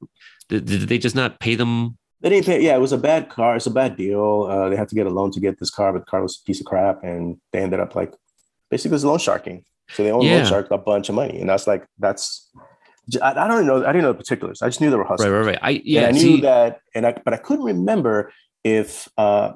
did, 0.50 0.66
did 0.66 0.80
they 0.82 0.98
just 0.98 1.16
not 1.16 1.40
pay 1.40 1.54
them? 1.54 1.96
They 2.20 2.28
didn't 2.28 2.46
pay. 2.46 2.62
Yeah, 2.62 2.74
it 2.76 2.80
was 2.80 2.92
a 2.92 2.98
bad 2.98 3.28
car. 3.30 3.56
It's 3.56 3.66
a 3.66 3.70
bad 3.70 3.96
deal. 3.96 4.46
Uh, 4.50 4.68
they 4.68 4.76
had 4.76 4.88
to 4.90 4.94
get 4.94 5.06
a 5.06 5.10
loan 5.10 5.30
to 5.32 5.40
get 5.40 5.58
this 5.58 5.70
car, 5.70 5.92
but 5.92 6.00
the 6.00 6.10
car 6.10 6.20
was 6.22 6.38
a 6.42 6.44
piece 6.46 6.60
of 6.60 6.66
crap, 6.66 7.02
and 7.02 7.38
they 7.52 7.60
ended 7.60 7.80
up 7.80 7.94
like 7.94 8.12
basically 8.70 8.90
it 8.90 8.98
was 9.00 9.04
loan 9.04 9.18
sharking. 9.18 9.64
So 9.92 10.02
they 10.04 10.12
only 10.12 10.28
Yeah. 10.28 10.36
loan 10.36 10.46
sharked 10.46 10.70
a 10.72 10.78
bunch 10.78 11.08
of 11.08 11.14
money, 11.14 11.40
and 11.40 11.48
that's 11.48 11.66
like 11.66 11.86
that's. 11.98 12.50
I, 13.22 13.30
I 13.32 13.48
don't 13.48 13.66
know. 13.66 13.78
I 13.84 13.92
didn't 13.92 14.02
know 14.02 14.12
the 14.12 14.18
particulars. 14.18 14.60
I 14.62 14.68
just 14.68 14.80
knew 14.80 14.90
they 14.90 14.96
were 14.96 15.02
Right, 15.02 15.08
hustling. 15.08 15.32
right, 15.32 15.46
right. 15.46 15.58
I 15.62 15.70
and 15.70 15.82
yeah. 15.84 16.06
I 16.08 16.10
knew 16.12 16.40
that, 16.42 16.80
and 16.94 17.06
I 17.06 17.12
but 17.24 17.32
I 17.32 17.38
couldn't 17.38 17.64
remember 17.64 18.32
if 18.64 19.08
uh, 19.16 19.52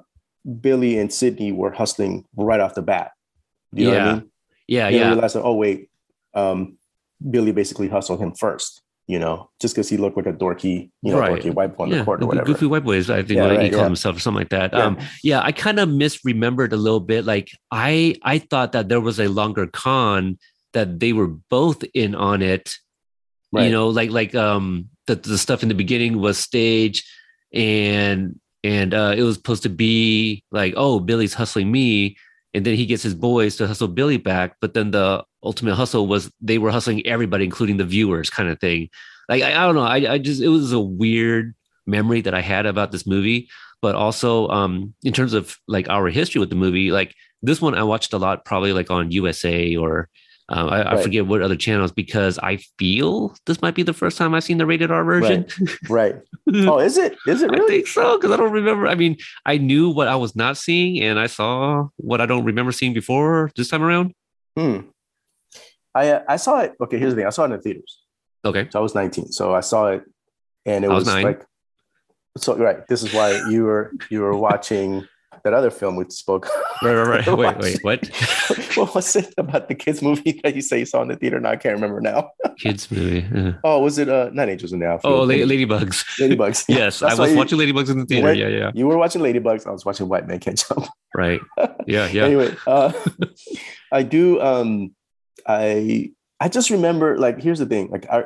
Billy 0.60 0.98
and 0.98 1.12
Sidney 1.12 1.52
were 1.52 1.70
hustling 1.70 2.24
right 2.36 2.60
off 2.60 2.74
the 2.74 2.82
bat. 2.82 3.12
Do 3.74 3.82
you 3.82 3.88
know 3.88 3.94
what 3.94 4.02
I 4.02 4.06
Yeah. 4.06 4.14
mean? 4.14 4.30
yeah, 4.68 4.90
Then 4.90 4.94
I 4.94 5.02
yeah. 5.04 5.08
realized, 5.12 5.36
oh 5.36 5.54
wait, 5.54 5.90
um, 6.32 6.78
Billy 7.30 7.52
basically 7.52 7.88
hustled 7.88 8.20
him 8.20 8.32
first. 8.34 8.80
You 9.06 9.18
know, 9.18 9.50
just 9.60 9.74
because 9.74 9.88
he 9.90 9.98
looked 9.98 10.16
like 10.16 10.26
a 10.26 10.32
dorky, 10.32 10.90
you 11.02 11.12
know, 11.12 11.18
Right. 11.18 11.42
dorky 11.42 11.52
white 11.52 11.76
boy 11.76 11.84
on 11.84 11.90
yeah, 11.90 11.98
the 11.98 12.04
court 12.04 12.22
or 12.22 12.26
whatever. 12.26 12.46
Goofy 12.46 12.64
White 12.64 12.84
Boys, 12.84 13.10
I 13.10 13.22
think 13.22 13.36
Yeah, 13.36 13.48
right, 13.48 13.62
he 13.62 13.68
called 13.68 13.80
yeah. 13.82 13.84
himself 13.84 14.16
or 14.16 14.20
something 14.20 14.40
like 14.40 14.48
that. 14.48 14.72
Yeah. 14.72 14.82
Um, 14.84 14.98
yeah, 15.22 15.40
I 15.42 15.52
kind 15.52 15.78
of 15.78 15.90
misremembered 15.90 16.72
a 16.72 16.76
little 16.76 17.00
bit. 17.00 17.26
Like 17.26 17.50
I, 17.70 18.16
I 18.22 18.38
thought 18.38 18.72
that 18.72 18.88
there 18.88 19.02
was 19.02 19.20
a 19.20 19.28
longer 19.28 19.66
con 19.66 20.38
that 20.72 21.00
they 21.00 21.12
were 21.12 21.28
both 21.28 21.84
in 21.92 22.14
on 22.14 22.40
it. 22.40 22.72
Right. 23.52 23.66
You 23.66 23.72
know, 23.72 23.88
like 23.88 24.10
like 24.10 24.34
um 24.34 24.88
the 25.06 25.16
the 25.16 25.38
stuff 25.38 25.62
in 25.62 25.68
the 25.68 25.74
beginning 25.74 26.18
was 26.18 26.38
stage, 26.38 27.04
and 27.52 28.40
and 28.64 28.94
uh, 28.94 29.14
it 29.16 29.22
was 29.22 29.36
supposed 29.36 29.62
to 29.64 29.68
be 29.68 30.42
like, 30.50 30.74
oh, 30.76 30.98
Billy's 30.98 31.34
hustling 31.34 31.70
me, 31.70 32.16
and 32.54 32.64
then 32.64 32.74
he 32.74 32.86
gets 32.86 33.02
his 33.02 33.14
boys 33.14 33.56
to 33.56 33.66
hustle 33.66 33.88
Billy 33.88 34.16
back. 34.16 34.56
But 34.60 34.74
then 34.74 34.90
the 34.90 35.24
ultimate 35.44 35.74
hustle 35.74 36.06
was 36.06 36.30
they 36.40 36.58
were 36.58 36.70
hustling 36.70 37.06
everybody, 37.06 37.44
including 37.44 37.76
the 37.76 37.84
viewers, 37.84 38.30
kind 38.30 38.48
of 38.48 38.58
thing. 38.58 38.88
Like 39.28 39.42
I, 39.42 39.50
I 39.52 39.66
don't 39.66 39.74
know, 39.74 39.82
I, 39.82 40.14
I 40.14 40.18
just 40.18 40.42
it 40.42 40.48
was 40.48 40.72
a 40.72 40.80
weird 40.80 41.54
memory 41.86 42.20
that 42.22 42.34
I 42.34 42.40
had 42.40 42.66
about 42.66 42.92
this 42.92 43.06
movie, 43.06 43.48
but 43.82 43.94
also 43.94 44.48
um 44.48 44.94
in 45.04 45.12
terms 45.12 45.34
of 45.34 45.56
like 45.68 45.88
our 45.88 46.08
history 46.08 46.40
with 46.40 46.50
the 46.50 46.56
movie, 46.56 46.90
like 46.90 47.14
this 47.42 47.60
one 47.60 47.74
I 47.74 47.82
watched 47.82 48.12
a 48.12 48.18
lot, 48.18 48.44
probably 48.44 48.72
like 48.72 48.90
on 48.90 49.10
USA 49.10 49.76
or. 49.76 50.08
Um, 50.50 50.68
I, 50.68 50.92
I 50.92 51.02
forget 51.02 51.26
what 51.26 51.40
other 51.40 51.56
channels 51.56 51.90
because 51.90 52.38
I 52.38 52.58
feel 52.78 53.34
this 53.46 53.62
might 53.62 53.74
be 53.74 53.82
the 53.82 53.94
first 53.94 54.18
time 54.18 54.34
I've 54.34 54.44
seen 54.44 54.58
the 54.58 54.66
rated 54.66 54.90
R 54.90 55.02
version. 55.02 55.46
right. 55.88 56.16
Oh, 56.54 56.78
is 56.80 56.98
it? 56.98 57.16
Is 57.26 57.40
it 57.40 57.50
I 57.50 57.54
really? 57.54 57.76
think 57.76 57.86
so 57.86 58.18
because 58.18 58.30
I 58.30 58.36
don't 58.36 58.52
remember. 58.52 58.86
I 58.86 58.94
mean, 58.94 59.16
I 59.46 59.56
knew 59.56 59.88
what 59.88 60.06
I 60.06 60.16
was 60.16 60.36
not 60.36 60.58
seeing, 60.58 61.00
and 61.02 61.18
I 61.18 61.28
saw 61.28 61.88
what 61.96 62.20
I 62.20 62.26
don't 62.26 62.44
remember 62.44 62.72
seeing 62.72 62.92
before 62.92 63.52
this 63.56 63.70
time 63.70 63.82
around. 63.82 64.12
Hmm. 64.54 64.80
I 65.94 66.10
uh, 66.10 66.22
I 66.28 66.36
saw 66.36 66.60
it. 66.60 66.72
Okay, 66.80 66.98
here's 66.98 67.12
the 67.12 67.20
thing. 67.20 67.26
I 67.26 67.30
saw 67.30 67.42
it 67.42 67.46
in 67.46 67.50
the 67.52 67.58
theaters. 67.58 68.00
Okay, 68.44 68.68
So 68.70 68.78
I 68.78 68.82
was 68.82 68.94
19. 68.94 69.32
So 69.32 69.54
I 69.54 69.60
saw 69.60 69.88
it, 69.88 70.02
and 70.66 70.84
it 70.84 70.90
I 70.90 70.94
was 70.94 71.04
was, 71.06 71.14
nine. 71.14 71.24
like, 71.24 71.46
so 72.36 72.56
right. 72.56 72.86
This 72.88 73.02
is 73.02 73.14
why 73.14 73.40
you 73.48 73.64
were 73.64 73.92
you 74.10 74.20
were 74.20 74.36
watching 74.36 75.06
that 75.44 75.52
other 75.54 75.70
film 75.70 75.96
we 75.96 76.04
spoke. 76.10 76.48
right, 76.82 76.94
right, 76.94 77.26
right. 77.26 77.38
Wait, 77.38 77.58
wait, 77.58 77.78
what? 77.84 78.06
what 78.76 78.94
was 78.94 79.14
it 79.16 79.32
about 79.36 79.68
the 79.68 79.74
kids 79.74 80.00
movie 80.02 80.40
that 80.44 80.54
you 80.54 80.62
say 80.62 80.78
you 80.80 80.86
saw 80.86 81.02
in 81.02 81.08
the 81.08 81.16
theater? 81.16 81.38
Now 81.40 81.50
I 81.50 81.56
can't 81.56 81.74
remember 81.74 82.00
now. 82.00 82.30
Kids 82.58 82.90
movie. 82.90 83.26
uh. 83.34 83.52
Oh, 83.62 83.80
was 83.80 83.98
it 83.98 84.08
uh 84.08 84.30
not 84.32 84.48
Angels 84.48 84.72
in 84.72 84.80
the 84.80 84.86
Outfield? 84.86 85.14
Oh, 85.14 85.22
La- 85.22 85.34
Ladybugs. 85.34 86.04
Ladybugs. 86.20 86.64
yes, 86.68 87.02
I 87.02 87.08
That's 87.08 87.18
why 87.18 87.24
was 87.24 87.32
you- 87.32 87.38
watching 87.38 87.58
Ladybugs 87.58 87.90
in 87.90 87.98
the 87.98 88.06
theater. 88.06 88.26
went- 88.26 88.38
Yeah, 88.38 88.48
yeah, 88.48 88.70
You 88.74 88.86
were 88.86 88.98
watching 88.98 89.22
Ladybugs. 89.22 89.66
I 89.66 89.70
was 89.70 89.84
watching 89.84 90.08
White 90.08 90.26
Man 90.26 90.38
Can't 90.38 90.58
Jump. 90.68 90.86
right. 91.14 91.40
Yeah, 91.86 92.08
yeah. 92.08 92.24
Anyway, 92.24 92.54
uh, 92.66 92.92
I 93.92 94.02
do. 94.02 94.40
Um, 94.40 94.94
I 95.46 96.10
I 96.40 96.48
just 96.48 96.70
remember 96.70 97.16
like 97.18 97.40
here's 97.40 97.58
the 97.58 97.66
thing. 97.66 97.88
Like 97.90 98.06
I, 98.10 98.24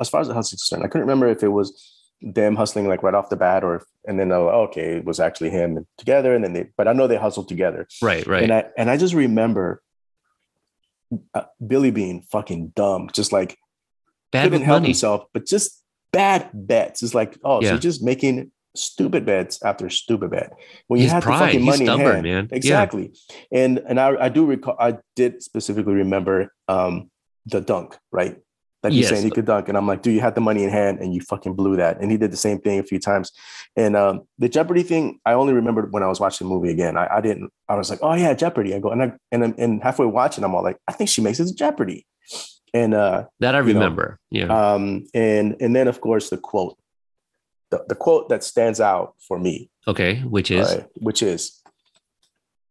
as 0.00 0.08
far 0.08 0.20
as 0.20 0.28
the 0.28 0.34
hustle 0.34 0.56
is 0.56 0.62
concerned, 0.62 0.84
I 0.84 0.88
couldn't 0.88 1.06
remember 1.06 1.28
if 1.28 1.42
it 1.42 1.48
was 1.48 2.00
them 2.22 2.56
hustling 2.56 2.88
like 2.88 3.02
right 3.02 3.14
off 3.14 3.28
the 3.28 3.36
bat 3.36 3.62
or 3.62 3.76
if, 3.76 3.82
and 4.06 4.18
then 4.18 4.32
oh, 4.32 4.48
okay 4.48 4.96
it 4.96 5.04
was 5.04 5.20
actually 5.20 5.50
him 5.50 5.86
together 5.98 6.34
and 6.34 6.42
then 6.42 6.54
they 6.54 6.66
but 6.76 6.88
I 6.88 6.92
know 6.94 7.06
they 7.06 7.16
hustled 7.16 7.48
together 7.48 7.86
Right, 8.00 8.26
right. 8.26 8.42
and 8.42 8.52
I 8.52 8.64
and 8.78 8.88
I 8.90 8.96
just 8.96 9.12
remember 9.12 9.82
uh, 11.34 11.42
Billy 11.66 11.90
being 11.90 12.22
fucking 12.22 12.72
dumb 12.74 13.10
just 13.12 13.30
like 13.32 13.58
Bad 14.32 14.44
couldn't 14.44 14.62
help 14.62 14.76
money. 14.76 14.88
himself 14.88 15.24
but 15.34 15.44
just 15.46 15.82
bad 16.12 16.48
bets 16.54 17.02
it's 17.02 17.14
like 17.14 17.36
oh 17.44 17.60
Yeah. 17.60 17.70
so 17.70 17.78
just 17.78 18.02
making 18.02 18.50
stupid 18.76 19.24
bets 19.24 19.62
after 19.62 19.88
stupid 19.88 20.30
bet. 20.30 20.52
When 20.88 21.00
you 21.00 21.08
have 21.08 21.24
the 21.24 21.30
fucking 21.30 21.60
He's 21.60 21.66
money 21.66 21.80
in 21.82 21.86
stubborn, 21.86 22.06
hand. 22.14 22.22
man. 22.24 22.48
Yeah. 22.50 22.56
exactly. 22.56 23.12
And 23.52 23.78
and 23.88 24.00
I, 24.00 24.16
I 24.26 24.28
do 24.28 24.44
recall 24.46 24.76
i 24.80 24.98
did 25.16 25.42
specifically 25.42 25.94
remember 25.94 26.52
um 26.68 27.10
the 27.46 27.60
dunk 27.60 27.96
right? 28.12 28.36
Like 28.82 28.92
he's 28.92 29.02
Yes. 29.02 29.10
saying 29.10 29.24
he 29.24 29.30
could 29.30 29.46
dunk 29.46 29.68
and 29.68 29.78
i'm 29.78 29.86
like 29.86 30.02
dude 30.02 30.14
you 30.14 30.20
had 30.20 30.34
the 30.34 30.40
money 30.40 30.62
in 30.64 30.70
hand 30.70 30.98
and 31.00 31.14
you 31.14 31.20
fucking 31.20 31.54
blew 31.54 31.76
that. 31.76 32.00
And 32.00 32.10
he 32.10 32.16
did 32.18 32.30
the 32.32 32.36
same 32.36 32.58
thing 32.58 32.78
a 32.80 32.82
few 32.82 32.98
times. 32.98 33.30
And 33.76 33.96
um 33.96 34.22
the 34.38 34.48
jeopardy 34.48 34.82
thing 34.82 35.20
i 35.24 35.32
only 35.34 35.52
remembered 35.54 35.92
when 35.92 36.02
i 36.02 36.06
was 36.08 36.18
watching 36.20 36.48
the 36.48 36.52
movie 36.54 36.70
again. 36.70 36.96
I, 36.96 37.06
I 37.16 37.20
didn't 37.20 37.50
i 37.68 37.76
was 37.76 37.88
like 37.90 38.00
oh 38.02 38.14
yeah 38.14 38.34
jeopardy. 38.34 38.74
I 38.74 38.80
go 38.80 38.90
and 38.90 39.02
i 39.02 39.12
and, 39.32 39.42
I'm- 39.44 39.54
and 39.58 39.82
halfway 39.82 40.06
watching 40.06 40.42
i'm 40.44 40.54
all 40.54 40.62
like 40.64 40.78
i 40.88 40.92
think 40.92 41.08
she 41.10 41.22
makes 41.22 41.38
it 41.40 41.46
to 41.46 41.54
jeopardy. 41.54 42.06
And 42.74 42.92
uh 42.92 43.26
That 43.40 43.54
I 43.54 43.58
you 43.60 43.72
know, 43.72 43.80
remember. 43.80 44.18
yeah. 44.30 44.46
um 44.74 45.04
and 45.14 45.56
and 45.60 45.76
then 45.76 45.86
of 45.88 46.00
course 46.00 46.28
the 46.30 46.38
quote 46.38 46.76
the, 47.70 47.84
the 47.88 47.94
quote 47.94 48.28
that 48.28 48.44
stands 48.44 48.80
out 48.80 49.14
for 49.26 49.38
me 49.38 49.70
okay, 49.88 50.20
which 50.20 50.50
is 50.50 50.68
right, 50.70 50.86
which 50.96 51.22
is 51.22 51.60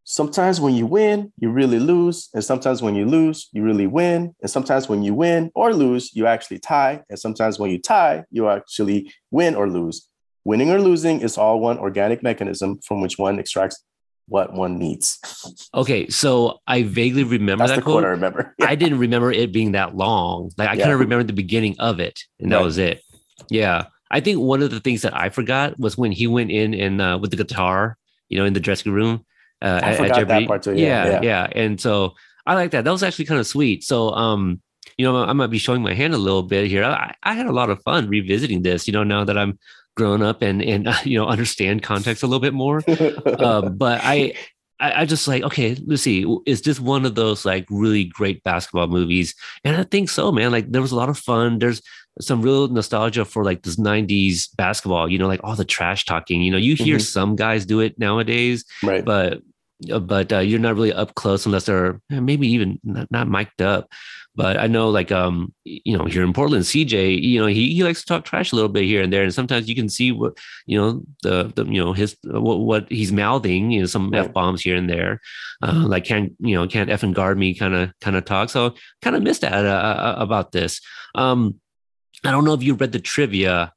sometimes 0.03 0.59
when 0.59 0.73
you 0.75 0.85
win, 0.85 1.31
you 1.37 1.49
really 1.49 1.79
lose. 1.79 2.29
And 2.33 2.43
sometimes 2.43 2.81
when 2.81 2.95
you 2.95 3.05
lose, 3.05 3.49
you 3.53 3.63
really 3.63 3.87
win. 3.87 4.35
And 4.41 4.51
sometimes 4.51 4.89
when 4.89 5.03
you 5.03 5.13
win 5.13 5.51
or 5.55 5.73
lose, 5.73 6.13
you 6.13 6.27
actually 6.27 6.59
tie. 6.59 7.01
And 7.09 7.17
sometimes 7.17 7.57
when 7.59 7.71
you 7.71 7.79
tie, 7.79 8.25
you 8.29 8.49
actually 8.49 9.11
win 9.31 9.55
or 9.55 9.69
lose. 9.69 10.07
Winning 10.43 10.71
or 10.71 10.79
losing 10.81 11.21
is 11.21 11.37
all 11.37 11.59
one 11.61 11.77
organic 11.77 12.21
mechanism 12.21 12.79
from 12.85 12.99
which 13.01 13.17
one 13.17 13.39
extracts 13.39 13.81
what 14.27 14.53
one 14.53 14.77
needs. 14.77 15.19
Okay, 15.73 16.07
so 16.09 16.59
I 16.67 16.83
vaguely 16.83 17.23
remember 17.23 17.65
That's 17.65 17.77
that 17.77 17.83
quote. 17.83 18.03
I 18.03 18.07
remember. 18.09 18.53
I 18.61 18.75
didn't 18.75 18.99
remember 18.99 19.31
it 19.31 19.53
being 19.53 19.71
that 19.73 19.95
long. 19.95 20.51
Like 20.57 20.69
I 20.69 20.73
Yeah. 20.73 20.83
kind 20.83 20.93
of 20.93 20.99
remember 20.99 21.23
the 21.23 21.33
beginning 21.33 21.77
of 21.79 21.99
it, 22.01 22.19
and 22.39 22.51
that 22.51 22.57
Right. 22.57 22.63
was 22.63 22.77
it. 22.77 23.01
Yeah, 23.49 23.85
I 24.13 24.19
think 24.21 24.39
one 24.39 24.61
of 24.61 24.69
the 24.71 24.79
things 24.79 25.01
that 25.01 25.13
I 25.15 25.29
forgot 25.29 25.77
was 25.79 25.97
when 25.97 26.11
he 26.11 26.27
went 26.27 26.51
in 26.51 26.73
and 26.73 27.01
uh, 27.01 27.17
with 27.21 27.31
the 27.31 27.37
guitar, 27.37 27.97
you 28.29 28.37
know, 28.37 28.45
in 28.45 28.53
the 28.53 28.59
dressing 28.59 28.91
room. 28.93 29.25
Uh, 29.61 29.79
I 29.83 29.89
at- 29.89 29.91
at 29.91 29.97
forgot 29.97 30.27
that 30.27 30.47
part 30.47 30.63
too, 30.63 30.73
yeah, 30.75 31.05
yeah, 31.05 31.19
yeah. 31.23 31.47
And 31.63 31.81
so 31.81 32.13
I 32.45 32.53
like 32.53 32.71
that. 32.71 32.83
That 32.85 32.91
was 32.91 33.03
actually 33.03 33.25
kind 33.25 33.39
of 33.39 33.47
sweet. 33.47 33.83
So, 33.83 34.11
um, 34.11 34.61
you 34.97 35.05
know, 35.05 35.23
I 35.23 35.33
might 35.33 35.47
be 35.49 35.57
showing 35.57 35.81
my 35.81 35.93
hand 35.93 36.13
a 36.13 36.17
little 36.17 36.43
bit 36.43 36.67
here. 36.67 36.83
I, 36.83 37.15
I 37.23 37.33
had 37.33 37.47
a 37.47 37.51
lot 37.51 37.69
of 37.69 37.81
fun 37.81 38.07
revisiting 38.07 38.61
this. 38.61 38.87
You 38.87 38.93
know, 38.93 39.03
now 39.03 39.23
that 39.23 39.37
I'm 39.37 39.57
grown 39.95 40.21
up 40.21 40.41
and 40.41 40.61
and 40.61 40.87
you 41.05 41.17
know 41.17 41.27
understand 41.27 41.81
context 41.83 42.23
a 42.23 42.27
little 42.27 42.39
bit 42.41 42.53
more 42.53 42.81
um, 43.39 43.77
but 43.83 44.01
I, 44.03 44.33
I, 44.79 45.01
I 45.01 45.05
just 45.05 45.27
like, 45.27 45.43
okay, 45.43 45.75
let's 45.85 46.01
see, 46.01 46.25
is 46.45 46.61
this 46.61 46.79
one 46.79 47.05
of 47.05 47.15
those 47.15 47.45
like 47.45 47.65
really 47.69 48.05
great 48.05 48.43
basketball 48.43 48.87
movies? 48.87 49.35
And 49.63 49.75
I 49.77 49.83
think 49.83 50.09
so, 50.09 50.31
man. 50.31 50.51
Like 50.51 50.71
there 50.71 50.81
was 50.81 50.91
a 50.91 50.95
lot 50.95 51.09
of 51.09 51.17
fun. 51.17 51.59
There's 51.59 51.81
some 52.21 52.41
real 52.41 52.67
nostalgia 52.67 53.25
for 53.25 53.43
like 53.43 53.63
this 53.63 53.77
90s 53.77 54.47
basketball, 54.55 55.09
you 55.09 55.17
know, 55.17 55.27
like 55.27 55.39
all 55.43 55.55
the 55.55 55.65
trash 55.65 56.05
talking. 56.05 56.41
You 56.41 56.51
know, 56.51 56.57
you 56.57 56.75
hear 56.75 56.97
Mhm. 56.97 57.01
some 57.01 57.35
guys 57.35 57.65
do 57.65 57.79
it 57.79 57.97
nowadays, 57.97 58.65
right. 58.83 59.03
but 59.05 59.41
but 59.99 60.31
uh, 60.31 60.39
you're 60.39 60.59
not 60.59 60.75
really 60.75 60.93
up 60.93 61.15
close 61.15 61.45
unless 61.45 61.65
they're 61.65 61.99
eh, 62.11 62.19
maybe 62.19 62.47
even 62.47 62.79
not, 62.83 63.11
not 63.11 63.27
mic'd 63.27 63.61
up. 63.61 63.91
But 64.35 64.57
I 64.57 64.65
know, 64.65 64.89
like, 64.89 65.11
um, 65.11 65.53
you 65.63 65.95
know, 65.95 66.05
here 66.05 66.23
in 66.23 66.33
Portland, 66.33 66.63
CJ, 66.63 67.21
you 67.21 67.39
know, 67.39 67.45
he, 67.45 67.73
he 67.75 67.83
likes 67.83 67.99
to 68.01 68.05
talk 68.07 68.25
trash 68.25 68.51
a 68.51 68.55
little 68.55 68.69
bit 68.69 68.85
here 68.85 69.03
and 69.03 69.13
there, 69.13 69.21
and 69.21 69.33
sometimes 69.33 69.69
you 69.69 69.75
can 69.75 69.89
see 69.89 70.11
what, 70.11 70.37
you 70.65 70.75
know, 70.79 71.03
the 71.21 71.51
the 71.55 71.65
you 71.65 71.83
know 71.83 71.93
his 71.93 72.17
what, 72.23 72.59
what 72.59 72.91
he's 72.91 73.11
mouthing, 73.11 73.69
you 73.71 73.81
know, 73.81 73.85
some 73.85 74.09
Right. 74.09 74.25
f 74.25 74.33
bombs 74.33 74.61
here 74.61 74.75
and 74.75 74.89
there, 74.89 75.21
uh, 75.61 75.83
like 75.85 76.05
can't 76.05 76.33
you 76.39 76.55
know 76.55 76.67
can't 76.67 76.89
f 76.89 77.03
and 77.03 77.13
guard 77.13 77.37
me 77.37 77.53
kind 77.53 77.75
of 77.75 77.91
kind 78.01 78.15
of 78.15 78.25
talk. 78.25 78.49
So 78.49 78.73
kind 79.03 79.15
of 79.15 79.21
missed 79.21 79.41
that 79.41 79.53
uh, 79.53 79.69
uh, 79.69 80.15
about 80.17 80.51
this. 80.51 80.81
Um, 81.13 81.59
I 82.23 82.31
don't 82.31 82.45
know 82.45 82.53
if 82.53 82.63
you 82.63 82.73
read 82.73 82.91
the 82.91 82.99
trivia. 82.99 83.71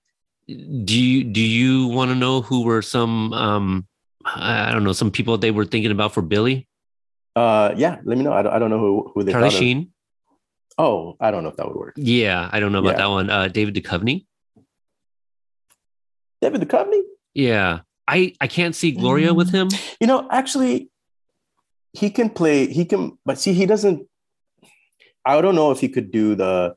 Do 0.48 0.98
you 0.98 1.24
do 1.24 1.40
you 1.42 1.88
want 1.88 2.10
to 2.12 2.14
know 2.14 2.40
who 2.40 2.62
were 2.64 2.80
some 2.80 3.32
um 3.34 3.86
I 4.34 4.72
don't 4.72 4.84
know 4.84 4.92
some 4.92 5.10
people 5.10 5.38
they 5.38 5.50
were 5.52 5.64
thinking 5.64 5.92
about 5.92 6.12
for 6.12 6.20
Billy? 6.22 6.66
Uh, 7.36 7.72
yeah, 7.76 7.98
let 8.04 8.18
me 8.18 8.24
know. 8.24 8.32
I 8.32 8.42
don't, 8.42 8.52
I 8.54 8.58
don't 8.58 8.70
know 8.70 8.78
who, 8.78 9.12
who 9.14 9.22
they 9.22 9.32
Charlie 9.32 9.48
thought 9.50 9.54
of. 9.54 9.58
Sheen. 9.58 9.92
Oh, 10.78 11.16
I 11.20 11.30
don't 11.30 11.42
know 11.42 11.48
if 11.50 11.56
that 11.56 11.66
would 11.68 11.76
work. 11.76 11.94
Yeah, 11.96 12.48
I 12.52 12.60
don't 12.60 12.72
know 12.72 12.80
about 12.80 12.92
Yeah. 12.92 12.96
that 12.98 13.06
one. 13.10 13.30
Uh, 13.30 13.48
David 13.48 13.74
Duchovny. 13.74 14.26
David 16.42 16.60
Duchovny? 16.62 17.00
Yeah, 17.34 17.80
I 18.08 18.34
I 18.40 18.46
can't 18.46 18.74
see 18.74 18.92
Gloria 18.92 19.32
with 19.34 19.50
him. 19.52 19.68
You 20.00 20.06
know, 20.06 20.26
actually, 20.30 20.90
he 21.92 22.10
can 22.10 22.30
play. 22.30 22.66
He 22.66 22.84
can, 22.84 23.18
but 23.24 23.38
see, 23.38 23.52
he 23.52 23.66
doesn't. 23.66 24.06
I 25.24 25.40
don't 25.40 25.54
know 25.54 25.70
if 25.70 25.80
he 25.80 25.88
could 25.88 26.10
do 26.10 26.34
the. 26.34 26.74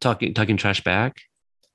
talking 0.00 0.34
talking 0.34 0.56
trash 0.56 0.82
back. 0.82 1.20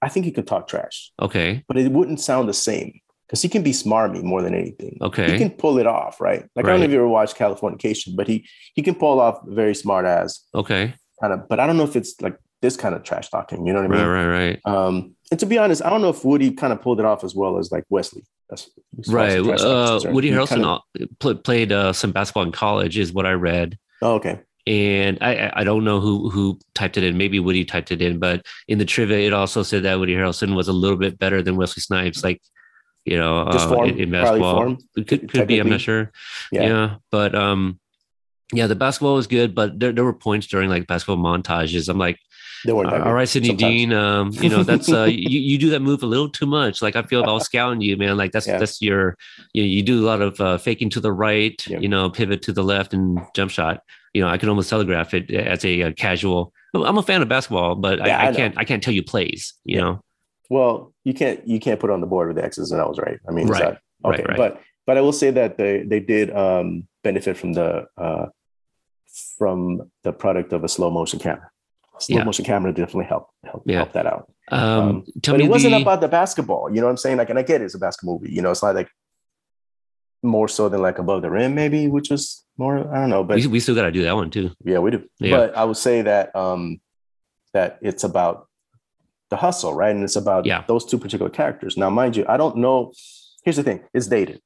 I 0.01 0.09
think 0.09 0.25
he 0.25 0.31
could 0.31 0.47
talk 0.47 0.67
trash, 0.67 1.11
Okay, 1.21 1.63
but 1.67 1.77
it 1.77 1.91
wouldn't 1.91 2.19
sound 2.19 2.49
the 2.49 2.53
same 2.53 2.99
because 3.31 3.41
he 3.41 3.47
can 3.47 3.63
be 3.63 3.71
smarmy 3.71 4.21
more 4.21 4.41
than 4.41 4.53
anything. 4.53 4.97
Okay. 5.01 5.31
he 5.31 5.37
can 5.37 5.51
pull 5.51 5.77
it 5.79 5.87
off, 5.87 6.19
right? 6.19 6.43
Like 6.53 6.65
I 6.65 6.69
don't 6.69 6.79
know 6.81 6.85
if 6.85 6.91
you 6.91 6.97
ever 6.97 7.07
watched 7.07 7.37
Californication, 7.37 8.17
but 8.17 8.27
he 8.27 8.45
he 8.75 8.81
can 8.81 8.93
pull 8.95 9.21
off 9.21 9.39
very 9.47 9.73
smart 9.73 10.05
ass 10.05 10.45
okay, 10.53 10.93
kind 11.21 11.31
of. 11.33 11.47
But 11.47 11.61
I 11.61 11.65
don't 11.65 11.77
know 11.77 11.85
if 11.85 11.95
it's 11.95 12.19
like 12.19 12.37
this 12.61 12.75
kind 12.75 12.93
of 12.93 13.03
trash 13.03 13.29
talking. 13.29 13.65
You 13.65 13.71
know 13.73 13.81
what 13.81 13.91
I 13.91 13.95
mean? 13.97 14.05
right, 14.05 14.25
right, 14.27 14.59
right. 14.65 14.75
Um, 14.75 15.15
and 15.31 15.39
to 15.39 15.45
be 15.45 15.57
honest, 15.57 15.81
I 15.85 15.89
don't 15.89 16.01
know 16.01 16.09
if 16.09 16.25
Woody 16.25 16.51
kind 16.51 16.73
of 16.73 16.81
pulled 16.81 16.99
it 16.99 17.05
off 17.05 17.23
as 17.23 17.33
well 17.33 17.57
as 17.57 17.71
like 17.71 17.85
Wesley. 17.89 18.23
That's 18.49 18.69
as 18.99 19.05
far 19.09 19.19
as 19.21 19.33
right. 19.35 19.37
the 19.37 19.43
trash 19.47 19.61
talk 19.61 19.95
is 19.97 20.05
Uh. 20.05 20.11
Woody 20.11 20.31
Harrelson 20.31 20.81
kinda- 20.95 21.07
pl- 21.19 21.35
played 21.35 21.71
uh, 21.71 21.93
some 21.93 22.11
basketball 22.11 22.43
in 22.43 22.51
college, 22.51 22.97
is 22.97 23.13
what 23.13 23.25
I 23.25 23.31
read. 23.31 23.77
oh, 24.01 24.15
okay. 24.15 24.41
and 24.67 25.17
I 25.21 25.31
I- 25.45 25.53
I 25.61 25.63
don't 25.63 25.85
know 25.85 26.01
who 26.01 26.29
who 26.29 26.59
typed 26.75 26.97
it 26.97 27.05
in. 27.05 27.17
Maybe 27.17 27.39
Woody 27.39 27.63
typed 27.63 27.91
it 27.93 28.01
in, 28.01 28.19
but 28.19 28.45
in 28.67 28.77
the 28.77 28.85
trivia, 28.85 29.25
it 29.25 29.31
also 29.33 29.63
said 29.63 29.83
that 29.83 29.99
Woody 29.99 30.15
Harrelson 30.15 30.53
was 30.53 30.67
a 30.67 30.73
little 30.73 30.97
bit 30.97 31.17
better 31.17 31.41
than 31.41 31.55
Wesley 31.55 31.79
Snipes. 31.81 32.23
Like, 32.25 32.41
you 33.05 33.17
know, 33.17 33.39
uh, 33.39 33.83
in, 33.85 33.99
in 33.99 34.11
basketball, 34.11 34.77
it 34.95 35.07
could 35.07 35.31
could 35.31 35.47
be. 35.47 35.59
I'm 35.59 35.69
not 35.69 35.81
sure. 35.81 36.11
Yeah. 36.51 36.63
Yeah. 36.67 36.95
but 37.11 37.33
um, 37.35 37.79
yeah, 38.53 38.67
the 38.67 38.75
basketball 38.75 39.15
was 39.15 39.27
good, 39.27 39.55
but 39.55 39.79
there 39.79 39.91
there 39.91 40.03
were 40.03 40.13
points 40.13 40.47
during 40.47 40.69
like 40.69 40.85
basketball 40.87 41.17
montages. 41.17 41.89
I'm 41.89 41.97
like, 41.97 42.19
all 42.67 42.83
right, 43.13 43.27
Sidney 43.27 43.49
sometimes. 43.49 43.71
Dean, 43.73 43.93
um, 43.93 44.31
you 44.33 44.49
know, 44.49 44.61
that's 44.63 44.91
uh, 44.91 45.05
you 45.05 45.39
you 45.39 45.57
do 45.57 45.69
that 45.71 45.79
move 45.81 46.03
a 46.03 46.05
little 46.05 46.29
too 46.29 46.45
much. 46.45 46.81
Like 46.81 46.95
I 46.95 47.01
feel 47.03 47.23
I 47.23 47.31
was 47.31 47.45
scouting 47.45 47.81
you, 47.81 47.97
man, 47.97 48.17
like 48.17 48.31
that's 48.33 48.45
Yeah. 48.47 48.57
that's 48.59 48.81
your 48.81 49.17
you, 49.53 49.63
you 49.63 49.81
do 49.81 50.03
a 50.03 50.05
lot 50.05 50.21
of 50.21 50.39
uh, 50.39 50.57
faking 50.59 50.89
to 50.91 50.99
the 50.99 51.11
right, 51.11 51.59
Yeah. 51.67 51.79
you 51.79 51.89
know, 51.89 52.09
pivot 52.09 52.41
to 52.43 52.53
the 52.53 52.63
left 52.63 52.93
and 52.93 53.19
jump 53.33 53.49
shot. 53.51 53.81
You 54.13 54.21
know, 54.21 54.27
I 54.27 54.37
can 54.37 54.49
almost 54.49 54.69
telegraph 54.69 55.13
it 55.13 55.31
as 55.31 55.63
a, 55.65 55.83
uh 55.83 55.91
casual. 55.93 56.53
I'm 56.75 56.97
a 56.97 57.03
fan 57.03 57.21
of 57.21 57.29
basketball, 57.29 57.75
but 57.75 57.97
Yeah, 57.99 58.17
I, 58.19 58.25
I 58.25 58.29
I 58.29 58.33
can't 58.33 58.57
I 58.59 58.63
can't 58.65 58.83
tell 58.83 58.93
you 58.93 59.01
plays. 59.03 59.53
You 59.65 59.77
know, 59.81 60.03
Well, 60.49 60.90
you 61.03 61.13
can't 61.13 61.45
you 61.47 61.59
can't 61.59 61.79
put 61.79 61.89
on 61.89 62.01
the 62.01 62.07
board 62.07 62.27
with 62.27 62.37
the 62.37 62.43
X's 62.45 62.71
and 62.71 62.81
O's, 62.81 62.97
right? 62.99 63.19
I 63.27 63.31
mean, 63.31 63.45
is 63.45 63.51
Right, 63.51 63.63
that 63.63 63.81
right, 64.03 64.19
okay? 64.19 64.25
right. 64.29 64.37
But 64.37 64.61
but 64.85 64.97
I 64.97 65.01
will 65.01 65.13
say 65.13 65.31
that 65.31 65.57
they 65.57 65.83
they 65.83 65.99
did 65.99 66.31
um, 66.35 66.87
benefit 67.03 67.37
from 67.37 67.53
the 67.53 67.85
uh, 67.97 68.27
from 69.37 69.91
the 70.03 70.13
product 70.13 70.53
of 70.53 70.63
a 70.63 70.67
slow 70.69 70.89
motion 70.89 71.19
camera. 71.19 71.49
Slow 71.99 72.17
Yeah. 72.19 72.23
motion 72.23 72.45
camera 72.45 72.73
definitely 72.73 73.05
helped 73.05 73.31
help 73.45 73.63
Yeah. 73.65 73.77
help 73.77 73.93
that 73.93 74.05
out. 74.05 74.31
um, 74.51 74.59
Um, 74.61 75.03
but 75.23 75.37
me 75.37 75.45
it 75.45 75.49
wasn't 75.49 75.75
about 75.75 76.01
the 76.01 76.07
basketball. 76.07 76.69
You 76.69 76.81
know 76.81 76.87
what 76.87 76.91
I'm 76.91 76.97
saying? 76.97 77.17
Like, 77.17 77.29
and 77.29 77.39
I 77.39 77.43
get 77.43 77.61
it, 77.61 77.65
it's 77.65 77.75
a 77.75 77.79
basketball 77.79 78.19
movie. 78.19 78.33
You 78.33 78.41
know, 78.41 78.51
it's 78.51 78.63
not 78.63 78.75
like 78.75 78.89
more 80.23 80.47
so 80.47 80.69
than 80.69 80.81
like 80.81 80.99
above 80.99 81.21
the 81.21 81.29
rim, 81.31 81.55
maybe, 81.55 81.87
which 81.87 82.09
was 82.11 82.43
more. 82.57 82.77
I 82.93 82.99
don't 83.01 83.09
know, 83.09 83.23
but 83.23 83.37
we, 83.37 83.47
we 83.47 83.59
still 83.59 83.75
got 83.75 83.83
to 83.83 83.91
do 83.91 84.03
that 84.03 84.15
one 84.15 84.29
too. 84.29 84.51
yeah, 84.63 84.79
we 84.79 84.91
do. 84.91 85.03
Yeah. 85.19 85.37
But 85.37 85.55
I 85.57 85.63
would 85.63 85.77
say 85.77 86.01
that 86.03 86.35
um 86.35 86.79
that 87.53 87.79
it's 87.81 88.03
about 88.03 88.47
the 89.31 89.37
hustle, 89.37 89.73
right? 89.73 89.95
And 89.95 90.03
it's 90.03 90.15
about 90.15 90.45
Yeah. 90.45 90.63
those 90.67 90.85
two 90.85 90.99
particular 90.99 91.29
characters. 91.31 91.75
Now, 91.77 91.89
mind 91.89 92.15
you, 92.15 92.25
I 92.29 92.37
don't 92.37 92.57
know. 92.57 92.93
Here's 93.43 93.55
the 93.55 93.63
thing: 93.63 93.79
it's 93.93 94.05
dated. 94.07 94.39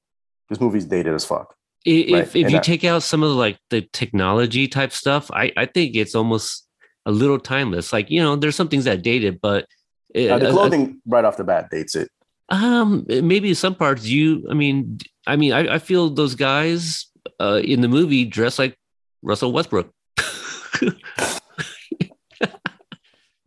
This 0.50 0.62
movie's 0.62 0.86
dated 0.86 1.14
as 1.14 1.26
fuck. 1.26 1.54
If 1.84 2.12
Right, 2.14 2.22
if 2.24 2.36
and 2.36 2.52
you 2.52 2.58
I- 2.60 2.62
take 2.62 2.84
out 2.86 3.04
some 3.04 3.22
of 3.24 3.30
the 3.30 3.36
like 3.36 3.58
the 3.70 3.82
technology 3.94 4.68
type 4.68 4.92
stuff, 4.94 5.30
I 5.34 5.52
I 5.58 5.66
think 5.66 5.96
it's 5.96 6.16
almost 6.16 6.68
a 7.06 7.12
little 7.12 7.38
timeless. 7.40 7.92
Like 7.92 8.10
you 8.10 8.22
know, 8.24 8.36
there's 8.38 8.56
some 8.56 8.70
things 8.70 8.86
that 8.86 9.02
dated, 9.02 9.42
but 9.42 9.66
it- 10.14 10.30
Now, 10.30 10.40
the 10.40 10.50
uh, 10.50 10.54
clothing 10.54 11.02
right 11.06 11.26
off 11.26 11.36
the 11.38 11.44
bat 11.44 11.70
dates 11.72 11.96
it. 11.96 12.10
Um, 12.50 13.06
maybe 13.08 13.54
some 13.56 13.74
parts 13.76 14.06
you. 14.06 14.46
I 14.50 14.54
mean, 14.54 15.00
I 15.28 15.36
mean, 15.36 15.52
I, 15.52 15.76
I 15.76 15.80
feel 15.80 16.10
those 16.12 16.36
guys 16.36 17.08
uh, 17.42 17.60
in 17.64 17.82
the 17.82 17.88
movie 17.88 18.24
dress 18.26 18.60
like 18.60 18.78
Russell 19.24 19.52
Westbrook. 19.52 19.90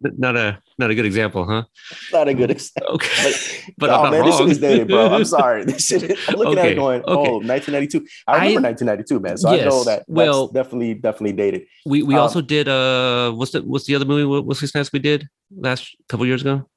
not 0.01 0.37
a 0.37 0.59
not 0.79 0.91
a 0.91 0.95
good 0.95 1.05
example, 1.07 1.45
huh? 1.45 1.65
Not 2.13 2.29
a 2.29 2.35
good 2.35 2.51
example. 2.51 2.95
Okay, 2.95 3.33
but 3.79 3.91
oh 3.91 3.95
I'm 3.95 4.03
not 4.05 4.11
man, 4.13 4.25
this 4.27 4.39
shit 4.39 4.49
is 4.49 4.59
dated, 4.59 4.89
bro. 4.89 5.07
I'm 5.15 5.25
sorry. 5.39 5.65
This 5.65 5.87
shit. 5.87 6.17
I'm 6.29 6.37
looking 6.37 6.59
at 6.59 6.67
it 6.67 6.75
going, 6.77 7.03
okay. 7.03 7.31
oh, 7.31 7.39
1992. 7.39 8.07
I 8.27 8.33
remember 8.49 8.69
I- 8.69 8.71
1992, 8.71 9.21
man. 9.21 9.37
So 9.37 9.49
I 9.49 9.57
know 9.57 9.63
Yes, 9.65 9.85
that 9.87 10.05
well- 10.09 10.49
definitely 10.49 10.95
definitely 10.95 11.33
dated. 11.33 11.63
we 11.87 12.03
we 12.03 12.15
Um, 12.15 12.21
also 12.21 12.41
did 12.41 12.69
uh 12.69 13.33
what's 13.33 13.53
the 13.53 13.63
what's 13.63 13.87
the 13.87 13.95
other 13.97 14.05
movie 14.07 14.25
what- 14.25 14.45
what's 14.47 14.61
the 14.61 14.67
snacks 14.69 14.93
we 14.93 14.99
did 15.01 15.27
last 15.51 15.97
couple 16.09 16.27
years 16.27 16.43
ago? 16.43 16.69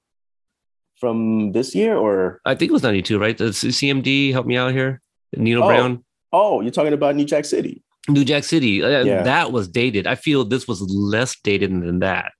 From 0.99 1.51
this 1.51 1.73
year, 1.73 1.95
or 1.97 2.41
I 2.45 2.53
think 2.53 2.69
it 2.69 2.73
was 2.73 2.83
92, 2.83 3.17
right? 3.17 3.35
The 3.35 3.45
CMD 3.45 4.31
help 4.31 4.45
me 4.45 4.55
out 4.55 4.71
here. 4.71 5.01
Nino 5.35 5.63
Oh. 5.63 5.67
Brown. 5.67 6.03
oh, 6.31 6.61
you're 6.61 6.71
talking 6.71 6.93
about 6.93 7.15
New 7.15 7.25
Jack 7.25 7.45
City. 7.45 7.81
New 8.07 8.23
Jack 8.23 8.43
City. 8.43 8.83
Uh, 8.83 9.03
Yeah. 9.03 9.23
That 9.23 9.51
was 9.51 9.67
dated. 9.67 10.05
I 10.05 10.15
feel 10.15 10.45
this 10.45 10.67
was 10.67 10.81
less 10.81 11.35
dated 11.43 11.71
than 11.71 11.99
that. 11.99 12.33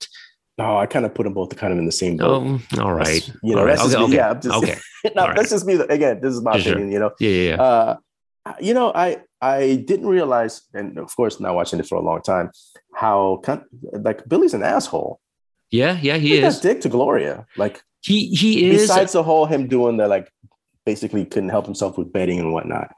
No, 0.58 0.76
I 0.76 0.86
kind 0.86 1.06
of 1.06 1.14
put 1.14 1.24
them 1.24 1.32
both 1.32 1.56
kind 1.56 1.72
of 1.72 1.78
in 1.78 1.86
the 1.86 1.92
same 1.92 2.16
boat. 2.18 2.60
Oh, 2.76 2.82
all 2.82 2.92
right. 2.92 3.06
That's- 3.06 3.30
you 3.42 3.54
know, 3.54 3.60
All 3.60 3.66
right. 3.66 3.76
that's 3.76 3.82
just 3.90 3.96
okay, 3.96 4.02
me. 4.02 4.06
okay. 4.06 4.16
Yeah, 4.16 4.30
I'm 4.30 4.40
just- 4.40 4.56
okay. 4.62 4.78
right. 5.16 5.36
that's 5.36 5.50
just 5.50 5.66
me. 5.66 5.74
Again, 5.74 6.20
this 6.20 6.34
is 6.34 6.42
my 6.42 6.58
Sure. 6.58 6.72
opinion. 6.72 6.92
You 6.92 6.98
know, 7.00 7.10
Yeah, 7.18 7.30
yeah, 7.30 7.48
yeah. 7.56 7.62
uh, 7.62 7.96
you 8.60 8.74
know, 8.74 8.92
I 8.94 9.18
I 9.40 9.82
didn't 9.86 10.06
realize, 10.08 10.62
and 10.74 10.98
of 10.98 11.14
course, 11.16 11.40
not 11.40 11.54
watching 11.54 11.80
it 11.80 11.86
for 11.86 11.96
a 11.96 12.02
long 12.02 12.20
time, 12.22 12.50
how 12.94 13.40
kind 13.42 13.62
like 13.92 14.28
Billy's 14.28 14.54
an 14.54 14.62
asshole. 14.62 15.20
Yeah, 15.70 15.98
yeah, 16.02 16.16
he 16.18 16.28
He 16.28 16.38
is. 16.38 16.60
dick 16.60 16.80
to 16.82 16.88
Gloria. 16.90 17.46
Like 17.56 17.80
He 18.02 18.28
he 18.34 18.70
is. 18.70 18.82
besides 18.82 19.12
the 19.12 19.22
whole 19.22 19.46
him 19.46 19.68
doing 19.68 19.96
the 19.96 20.06
like, 20.06 20.30
basically 20.84 21.24
couldn't 21.24 21.48
help 21.48 21.64
himself 21.66 21.96
with 21.96 22.12
betting 22.12 22.38
and 22.40 22.52
whatnot, 22.52 22.90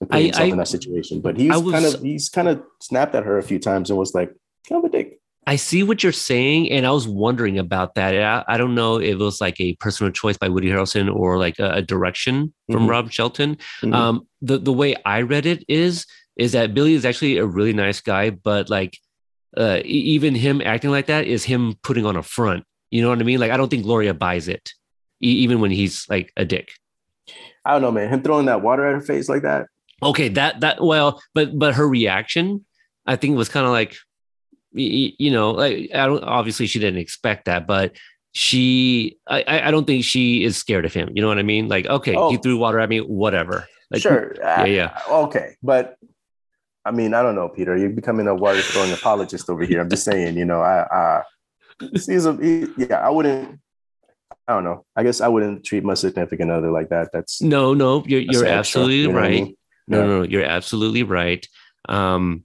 and 0.00 0.08
putting 0.08 0.22
I- 0.22 0.26
himself 0.26 0.48
I- 0.48 0.52
in 0.52 0.58
that 0.58 0.68
situation. 0.68 1.20
But 1.20 1.36
he's 1.36 1.52
was- 1.60 1.72
kind 1.74 1.84
of 1.84 2.00
he's 2.00 2.28
kind 2.30 2.48
of 2.48 2.62
snapped 2.80 3.14
at 3.14 3.24
her 3.24 3.36
a 3.38 3.42
few 3.42 3.58
times 3.58 3.90
and 3.90 3.98
was 3.98 4.14
like, 4.14 4.30
kind 4.68 4.82
of 4.82 4.88
a 4.88 4.92
dick. 4.96 5.20
I 5.48 5.56
see 5.56 5.82
what 5.84 6.02
you're 6.02 6.12
saying, 6.12 6.72
and 6.72 6.84
I 6.86 6.90
was 6.90 7.06
wondering 7.06 7.56
about 7.58 7.94
that. 7.94 8.14
I, 8.48 8.54
I 8.54 8.56
don't 8.58 8.74
know 8.74 8.96
if 8.96 9.10
it 9.12 9.18
was 9.18 9.40
like 9.40 9.60
a 9.60 9.74
personal 9.76 10.10
choice 10.12 10.36
by 10.36 10.48
Woody 10.48 10.68
Harrelson 10.70 11.14
or 11.14 11.38
like 11.38 11.58
a, 11.60 11.70
a 11.74 11.82
direction 11.82 12.52
from 12.70 12.86
Mhm. 12.86 12.90
Rob 12.90 13.12
Shelton. 13.12 13.56
Mhm. 13.82 13.94
Um, 13.94 14.26
the 14.42 14.58
the 14.58 14.72
way 14.72 14.96
I 15.04 15.20
read 15.22 15.46
it 15.46 15.64
is 15.68 16.04
is 16.36 16.52
that 16.52 16.74
Billy 16.74 16.94
is 16.94 17.04
actually 17.04 17.38
a 17.38 17.46
really 17.46 17.72
nice 17.72 18.00
guy, 18.00 18.30
but 18.30 18.68
like 18.68 18.98
uh, 19.56 19.80
even 19.84 20.34
him 20.34 20.60
acting 20.64 20.90
like 20.90 21.06
that 21.06 21.26
is 21.26 21.44
him 21.44 21.76
putting 21.82 22.04
on 22.04 22.16
a 22.16 22.22
front. 22.22 22.64
You 22.90 23.00
know 23.02 23.08
what 23.08 23.20
I 23.20 23.22
mean? 23.22 23.38
Like 23.40 23.52
I 23.52 23.56
don't 23.56 23.68
think 23.70 23.84
Gloria 23.84 24.14
buys 24.14 24.48
it, 24.48 24.72
e- 25.22 25.38
even 25.44 25.60
when 25.60 25.70
he's 25.70 26.06
like 26.10 26.32
a 26.36 26.44
dick. 26.44 26.68
I 27.64 27.72
don't 27.72 27.82
know, 27.82 27.92
man. 27.92 28.08
Him 28.12 28.22
throwing 28.22 28.46
that 28.46 28.62
water 28.62 28.84
at 28.86 28.94
her 28.94 29.00
face 29.00 29.28
like 29.28 29.42
that. 29.42 29.66
Okay, 30.02 30.28
that 30.30 30.60
that 30.60 30.82
well, 30.82 31.22
but 31.34 31.56
but 31.58 31.74
her 31.74 31.88
reaction, 31.88 32.64
I 33.06 33.14
think 33.16 33.36
was 33.36 33.48
kind 33.48 33.64
of 33.64 33.72
like, 33.72 33.96
you 34.76 35.30
know, 35.30 35.50
like 35.52 35.90
I 35.94 36.06
don't 36.06 36.22
obviously 36.24 36.66
she 36.66 36.78
didn't 36.78 36.98
expect 37.00 37.46
that, 37.46 37.66
but 37.66 37.96
she, 38.32 39.18
I 39.26 39.42
I 39.46 39.68
I 39.68 39.70
don't 39.70 39.86
think 39.86 40.04
she 40.04 40.44
is 40.44 40.56
scared 40.56 40.84
of 40.84 40.92
him. 40.92 41.10
You 41.14 41.22
know 41.22 41.28
what 41.28 41.38
I 41.38 41.42
mean? 41.42 41.68
Like, 41.68 41.86
okay, 41.86 42.12
he 42.12 42.16
Oh. 42.18 42.36
threw 42.36 42.58
water 42.58 42.78
at 42.80 42.88
me, 42.88 43.00
whatever. 43.00 43.66
Like, 43.90 44.02
sure. 44.02 44.34
yeah, 44.38 44.64
yeah. 44.64 44.98
Okay, 45.10 45.56
but 45.62 45.96
I 46.84 46.90
mean, 46.90 47.14
I 47.14 47.22
don't 47.22 47.34
know, 47.34 47.48
Peter. 47.48 47.76
You're 47.76 47.90
becoming 47.90 48.28
a 48.28 48.34
water 48.34 48.60
throwing 48.60 48.92
apologist 48.92 49.48
over 49.50 49.64
here. 49.64 49.80
I'm 49.80 49.88
just 49.90 50.04
saying, 50.04 50.36
you 50.36 50.44
know, 50.44 50.60
I, 50.60 50.80
uh, 50.80 51.22
he's 51.92 52.26
a, 52.26 52.36
he, 52.36 52.66
yeah, 52.76 52.96
I 53.06 53.10
wouldn't. 53.10 53.58
I 54.48 54.52
don't 54.54 54.64
know. 54.64 54.84
I 54.94 55.02
guess 55.02 55.20
I 55.20 55.26
wouldn't 55.28 55.64
treat 55.64 55.82
my 55.82 55.94
significant 55.94 56.50
other 56.52 56.70
like 56.70 56.90
that. 56.90 57.10
That's 57.12 57.42
No, 57.42 57.74
no, 57.74 58.04
you're 58.06 58.20
you're 58.20 58.44
extra, 58.44 58.48
absolutely 58.58 58.96
you 58.98 59.08
know 59.08 59.14
what 59.14 59.24
I 59.24 59.26
right. 59.26 59.42
mean? 59.44 59.56
No, 59.88 59.98
Yeah. 59.98 60.06
no, 60.06 60.18
no, 60.18 60.22
you're 60.24 60.44
absolutely 60.44 61.02
right. 61.02 61.46
Um, 61.88 62.44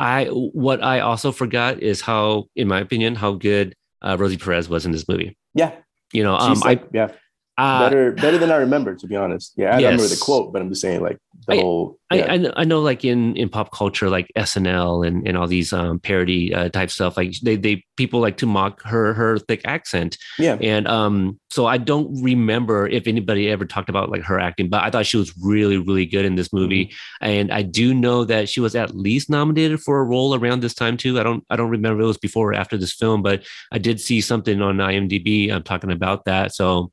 I 0.00 0.26
what 0.26 0.82
I 0.82 1.00
also 1.00 1.32
forgot 1.32 1.80
is 1.80 2.00
how, 2.00 2.46
in 2.56 2.68
my 2.68 2.80
opinion, 2.80 3.14
how 3.14 3.32
good 3.32 3.74
uh, 4.02 4.16
Rosie 4.18 4.36
Perez 4.36 4.68
was 4.68 4.86
in 4.86 4.92
this 4.92 5.08
movie. 5.08 5.36
Yeah, 5.54 5.72
You 6.12 6.22
know, 6.24 6.36
um, 6.36 6.58
like, 6.60 6.84
yeah, 6.92 7.08
I 7.10 7.14
uh, 7.56 7.88
better 7.88 8.12
better 8.12 8.38
than 8.38 8.50
I 8.50 8.56
remember, 8.56 8.94
to 8.96 9.06
be 9.06 9.14
honest. 9.14 9.52
Yeah, 9.56 9.74
I 9.74 9.76
remember 9.76 10.06
the 10.06 10.20
quote, 10.20 10.52
but 10.52 10.60
I'm 10.60 10.68
just 10.68 10.80
saying, 10.80 11.02
like 11.02 11.18
the 11.46 11.54
I- 11.54 11.60
whole. 11.60 11.98
I, 12.10 12.16
yeah. 12.16 12.32
I, 12.32 12.36
know, 12.36 12.52
I 12.56 12.64
know 12.64 12.80
like 12.80 13.04
in, 13.04 13.36
in 13.36 13.48
pop 13.48 13.72
culture, 13.72 14.08
like 14.08 14.30
SNL 14.36 15.06
and, 15.06 15.26
and 15.26 15.36
all 15.36 15.48
these 15.48 15.72
um, 15.72 15.98
parody 15.98 16.54
uh, 16.54 16.68
type 16.68 16.90
stuff, 16.90 17.16
like 17.16 17.32
they, 17.42 17.56
they 17.56 17.82
people 17.96 18.20
like 18.20 18.36
to 18.36 18.46
mock 18.46 18.82
her 18.82 19.14
her 19.14 19.38
thick 19.38 19.62
accent. 19.64 20.16
yeah, 20.38 20.56
And 20.60 20.86
um, 20.86 21.40
so 21.50 21.66
I 21.66 21.78
don't 21.78 22.22
remember 22.22 22.86
if 22.86 23.06
anybody 23.06 23.50
ever 23.50 23.64
talked 23.64 23.88
about 23.88 24.10
like 24.10 24.22
her 24.22 24.38
acting, 24.38 24.68
but 24.68 24.84
I 24.84 24.90
thought 24.90 25.06
she 25.06 25.16
was 25.16 25.36
really, 25.38 25.78
really 25.78 26.06
good 26.06 26.24
in 26.24 26.36
this 26.36 26.52
movie. 26.52 26.92
And 27.20 27.50
I 27.52 27.62
do 27.62 27.94
know 27.94 28.24
that 28.26 28.48
she 28.48 28.60
was 28.60 28.76
at 28.76 28.94
least 28.94 29.28
nominated 29.30 29.80
for 29.80 29.98
a 29.98 30.04
role 30.04 30.34
around 30.34 30.60
this 30.60 30.74
time 30.74 30.96
too. 30.96 31.18
I 31.18 31.22
don't 31.24 31.44
I 31.50 31.56
don't 31.56 31.70
remember 31.70 32.00
if 32.00 32.04
it 32.04 32.08
was 32.08 32.18
before 32.18 32.50
or 32.50 32.54
after 32.54 32.76
this 32.76 32.92
film, 32.92 33.22
but 33.22 33.44
I 33.72 33.78
did 33.78 34.00
see 34.00 34.20
something 34.20 34.60
on 34.62 34.76
IMDb 34.76 35.50
um, 35.50 35.62
talking 35.62 35.90
about 35.90 36.26
that. 36.26 36.54
So 36.54 36.92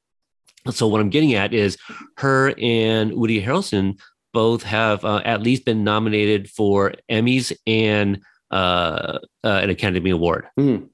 so 0.69 0.87
what 0.87 1.01
I'm 1.01 1.09
getting 1.09 1.33
at 1.33 1.53
is 1.53 1.77
her 2.17 2.53
and 2.59 3.13
Woody 3.13 3.41
Harrelson 3.43 3.99
both 4.33 4.63
have 4.63 5.03
uh, 5.03 5.21
at 5.25 5.41
least 5.41 5.65
been 5.65 5.83
nominated 5.83 6.49
for 6.49 6.93
Emmys 7.09 7.51
and 7.67 8.21
uh, 8.51 9.19
uh, 9.43 9.59
an 9.63 9.69
Academy 9.69 10.11
Award. 10.11 10.47
Mhm. 10.59 10.87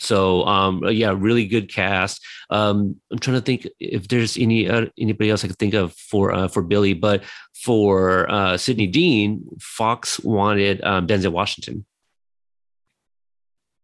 So 0.00 0.44
um, 0.44 0.82
yeah, 0.90 1.14
really 1.16 1.46
good 1.46 1.72
cast. 1.72 2.20
Um, 2.50 2.96
I'm 3.12 3.18
trying 3.20 3.36
to 3.36 3.40
think 3.40 3.68
if 3.78 4.08
there's 4.08 4.36
any 4.36 4.68
uh, 4.68 4.86
anybody 4.98 5.30
else 5.30 5.44
I 5.44 5.48
could 5.48 5.58
think 5.58 5.74
of 5.74 5.92
for 5.94 6.32
uh, 6.32 6.48
for 6.48 6.62
Billy, 6.62 6.94
but 6.94 7.22
for 7.54 8.28
uh, 8.30 8.56
Sidney 8.56 8.88
Dean, 8.88 9.44
Fox 9.60 10.18
wanted 10.20 10.82
um, 10.84 11.06
Denzel 11.06 11.30
Washington. 11.32 11.86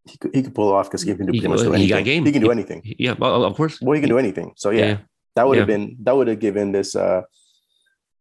he 0.09 0.19
could, 0.19 0.35
he 0.35 0.43
could 0.43 0.55
pull 0.55 0.73
off 0.73 0.87
because 0.89 1.03
he 1.03 1.15
can 1.15 1.27
do 1.27 1.33
He- 1.33 1.41
pretty 1.41 1.49
much 1.49 1.61
do 1.63 1.73
he 1.73 1.87
got 1.87 1.97
anything. 1.99 2.05
game. 2.05 2.27
He 2.27 2.33
can 2.33 2.43
do 2.43 2.49
He- 2.49 2.53
anything. 2.53 2.83
Yeah, 2.99 3.15
well, 3.19 3.45
of 3.45 3.55
course. 3.57 3.81
Well, 3.81 3.95
he 3.95 4.01
can 4.01 4.11
do 4.11 4.19
anything. 4.19 4.53
So 4.57 4.71
yeah, 4.71 4.85
Yeah. 4.87 4.97
That 5.41 5.49
would 5.49 5.59
have 5.59 5.67
been 5.67 5.97
that 6.03 6.17
would 6.17 6.29
have 6.29 6.39
given 6.39 6.73
this 6.73 6.95
uh 6.95 7.23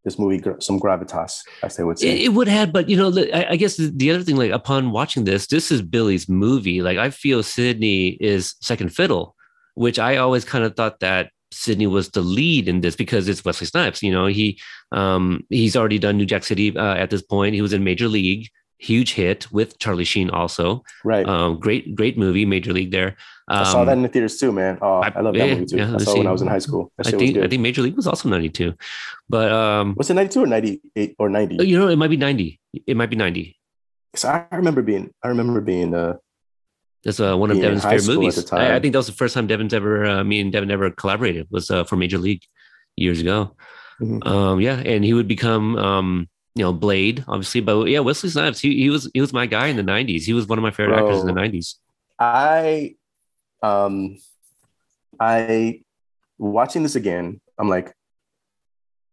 this 0.05 0.17
movie 0.17 0.39
gr- 0.39 0.59
some 0.59 0.79
gravitas, 0.79 1.41
as 1.61 1.75
they 1.75 1.83
would 1.83 1.99
say. 1.99 2.07
It, 2.07 2.21
it 2.21 2.29
would 2.29 2.47
have, 2.47 2.71
but 2.71 2.87
you 2.87 2.95
know, 2.95 3.11
I, 3.33 3.47
I 3.51 3.55
guess 3.57 3.75
the, 3.75 3.91
the 3.93 4.11
other 4.11 4.23
thing, 4.23 4.37
like 4.37 4.51
upon 4.51 4.91
watching 4.91 5.25
this, 5.25 5.47
this 5.47 5.71
is 5.71 5.81
Billy's 5.81 6.29
movie. 6.29 6.81
Like 6.81 6.97
I 6.97 7.09
feel 7.09 7.43
Sidney 7.43 8.09
is 8.21 8.55
second 8.61 8.89
fiddle, 8.93 9.35
which 9.73 9.99
I 9.99 10.15
always 10.17 10.45
kind 10.45 10.63
of 10.63 10.75
thought 10.75 11.01
that 11.01 11.31
Sidney 11.51 11.87
was 11.87 12.09
the 12.09 12.21
lead 12.21 12.69
in 12.69 12.79
this 12.79 12.95
because 12.95 13.27
it's 13.27 13.43
Wesley 13.43 13.67
Snipes. 13.67 14.01
You 14.01 14.11
know, 14.11 14.27
he 14.27 14.59
um 14.93 15.41
he's 15.49 15.75
already 15.75 15.99
done 15.99 16.15
New 16.15 16.25
Jack 16.25 16.45
City 16.45 16.75
uh, 16.75 16.95
at 16.95 17.09
this 17.09 17.21
point. 17.21 17.55
He 17.55 17.61
was 17.61 17.73
in 17.73 17.83
Major 17.83 18.07
League, 18.07 18.49
huge 18.79 19.13
hit 19.13 19.51
with 19.51 19.77
Charlie 19.77 20.05
Sheen 20.05 20.29
also. 20.29 20.83
right. 21.03 21.27
Um, 21.27 21.59
great, 21.59 21.93
great 21.95 22.17
movie, 22.17 22.45
Major 22.45 22.73
League 22.73 22.91
there. 22.91 23.17
Um, 23.49 23.59
I 23.59 23.63
saw 23.63 23.83
that 23.85 23.93
in 23.93 24.03
the 24.03 24.07
theaters 24.09 24.37
too, 24.37 24.51
man. 24.51 24.77
Oh, 24.81 24.99
I, 25.01 25.11
I- 25.15 25.19
love 25.21 25.35
yeah, 25.35 25.47
that 25.47 25.53
movie 25.55 25.65
too. 25.65 25.77
yeah, 25.77 25.93
I 25.95 25.97
saw 25.97 26.13
it 26.15 26.17
when. 26.19 26.27
I 26.27 26.31
was 26.31 26.41
in 26.41 26.47
high 26.47 26.59
school. 26.59 26.91
I 26.97 27.03
think 27.11 27.37
I 27.37 27.47
think 27.47 27.61
Major 27.61 27.81
League 27.81 27.95
was 27.95 28.07
also 28.07 28.29
ninety 28.29 28.49
two, 28.49 28.73
but 29.27 29.51
um, 29.51 29.95
Was 29.97 30.09
it 30.09 30.13
92 30.15 30.43
or 30.43 30.47
98 30.47 31.15
or 31.19 31.29
90? 31.29 31.65
you 31.67 31.77
know, 31.77 31.87
it 31.89 31.97
might 31.97 32.09
be 32.09 32.17
ninety. 32.17 32.59
It 32.87 32.95
might 32.95 33.09
be 33.09 33.15
ninety. 33.15 33.57
'Cause 34.13 34.25
I 34.25 34.45
remember 34.51 34.81
being, 34.81 35.11
I 35.23 35.27
remember 35.27 35.61
being, 35.61 35.93
uh, 35.93 36.13
That's 37.03 37.19
uh, 37.19 37.37
one 37.37 37.51
of 37.51 37.57
Devin's 37.61 37.83
favorite 37.83 38.07
movies. 38.07 38.51
I, 38.51 38.75
I 38.75 38.79
think 38.79 38.93
that 38.93 38.99
was 38.99 39.05
the 39.07 39.13
first 39.13 39.33
time 39.35 39.45
Devin's 39.47 39.73
ever, 39.73 40.03
uh, 40.05 40.23
me 40.23 40.39
and 40.41 40.51
Devin 40.51 40.71
ever 40.71 40.89
collaborated 40.89 41.45
was 41.51 41.69
uh, 41.69 41.83
for 41.83 41.95
Major 41.95 42.17
League 42.17 42.41
years 42.95 43.19
ago. 43.21 43.55
Mhm. 44.01 44.25
Um, 44.25 44.61
yeah, 44.61 44.77
and 44.79 45.03
he 45.05 45.13
would 45.13 45.27
become, 45.27 45.75
um, 45.77 46.27
you 46.55 46.63
know, 46.63 46.73
Blade, 46.73 47.23
obviously. 47.27 47.61
But 47.61 47.85
yeah, 47.87 47.99
Wesley 47.99 48.29
Snipes, 48.29 48.59
he, 48.59 48.75
he 48.75 48.89
was 48.89 49.09
he 49.13 49.21
was 49.21 49.31
my 49.33 49.45
guy 49.45 49.67
in 49.67 49.75
the 49.77 49.83
'90s. 49.83 50.23
He 50.23 50.33
was 50.33 50.47
one 50.47 50.57
of 50.57 50.63
my 50.63 50.71
favorite 50.71 50.97
actors 50.99 51.21
in 51.21 51.27
the 51.27 51.33
'90s. 51.33 51.75
I, 52.19 52.95
um, 53.63 54.17
I, 55.19 55.81
watching 56.37 56.83
this 56.83 56.95
again, 56.95 57.39
I'm 57.57 57.69
like, 57.69 57.93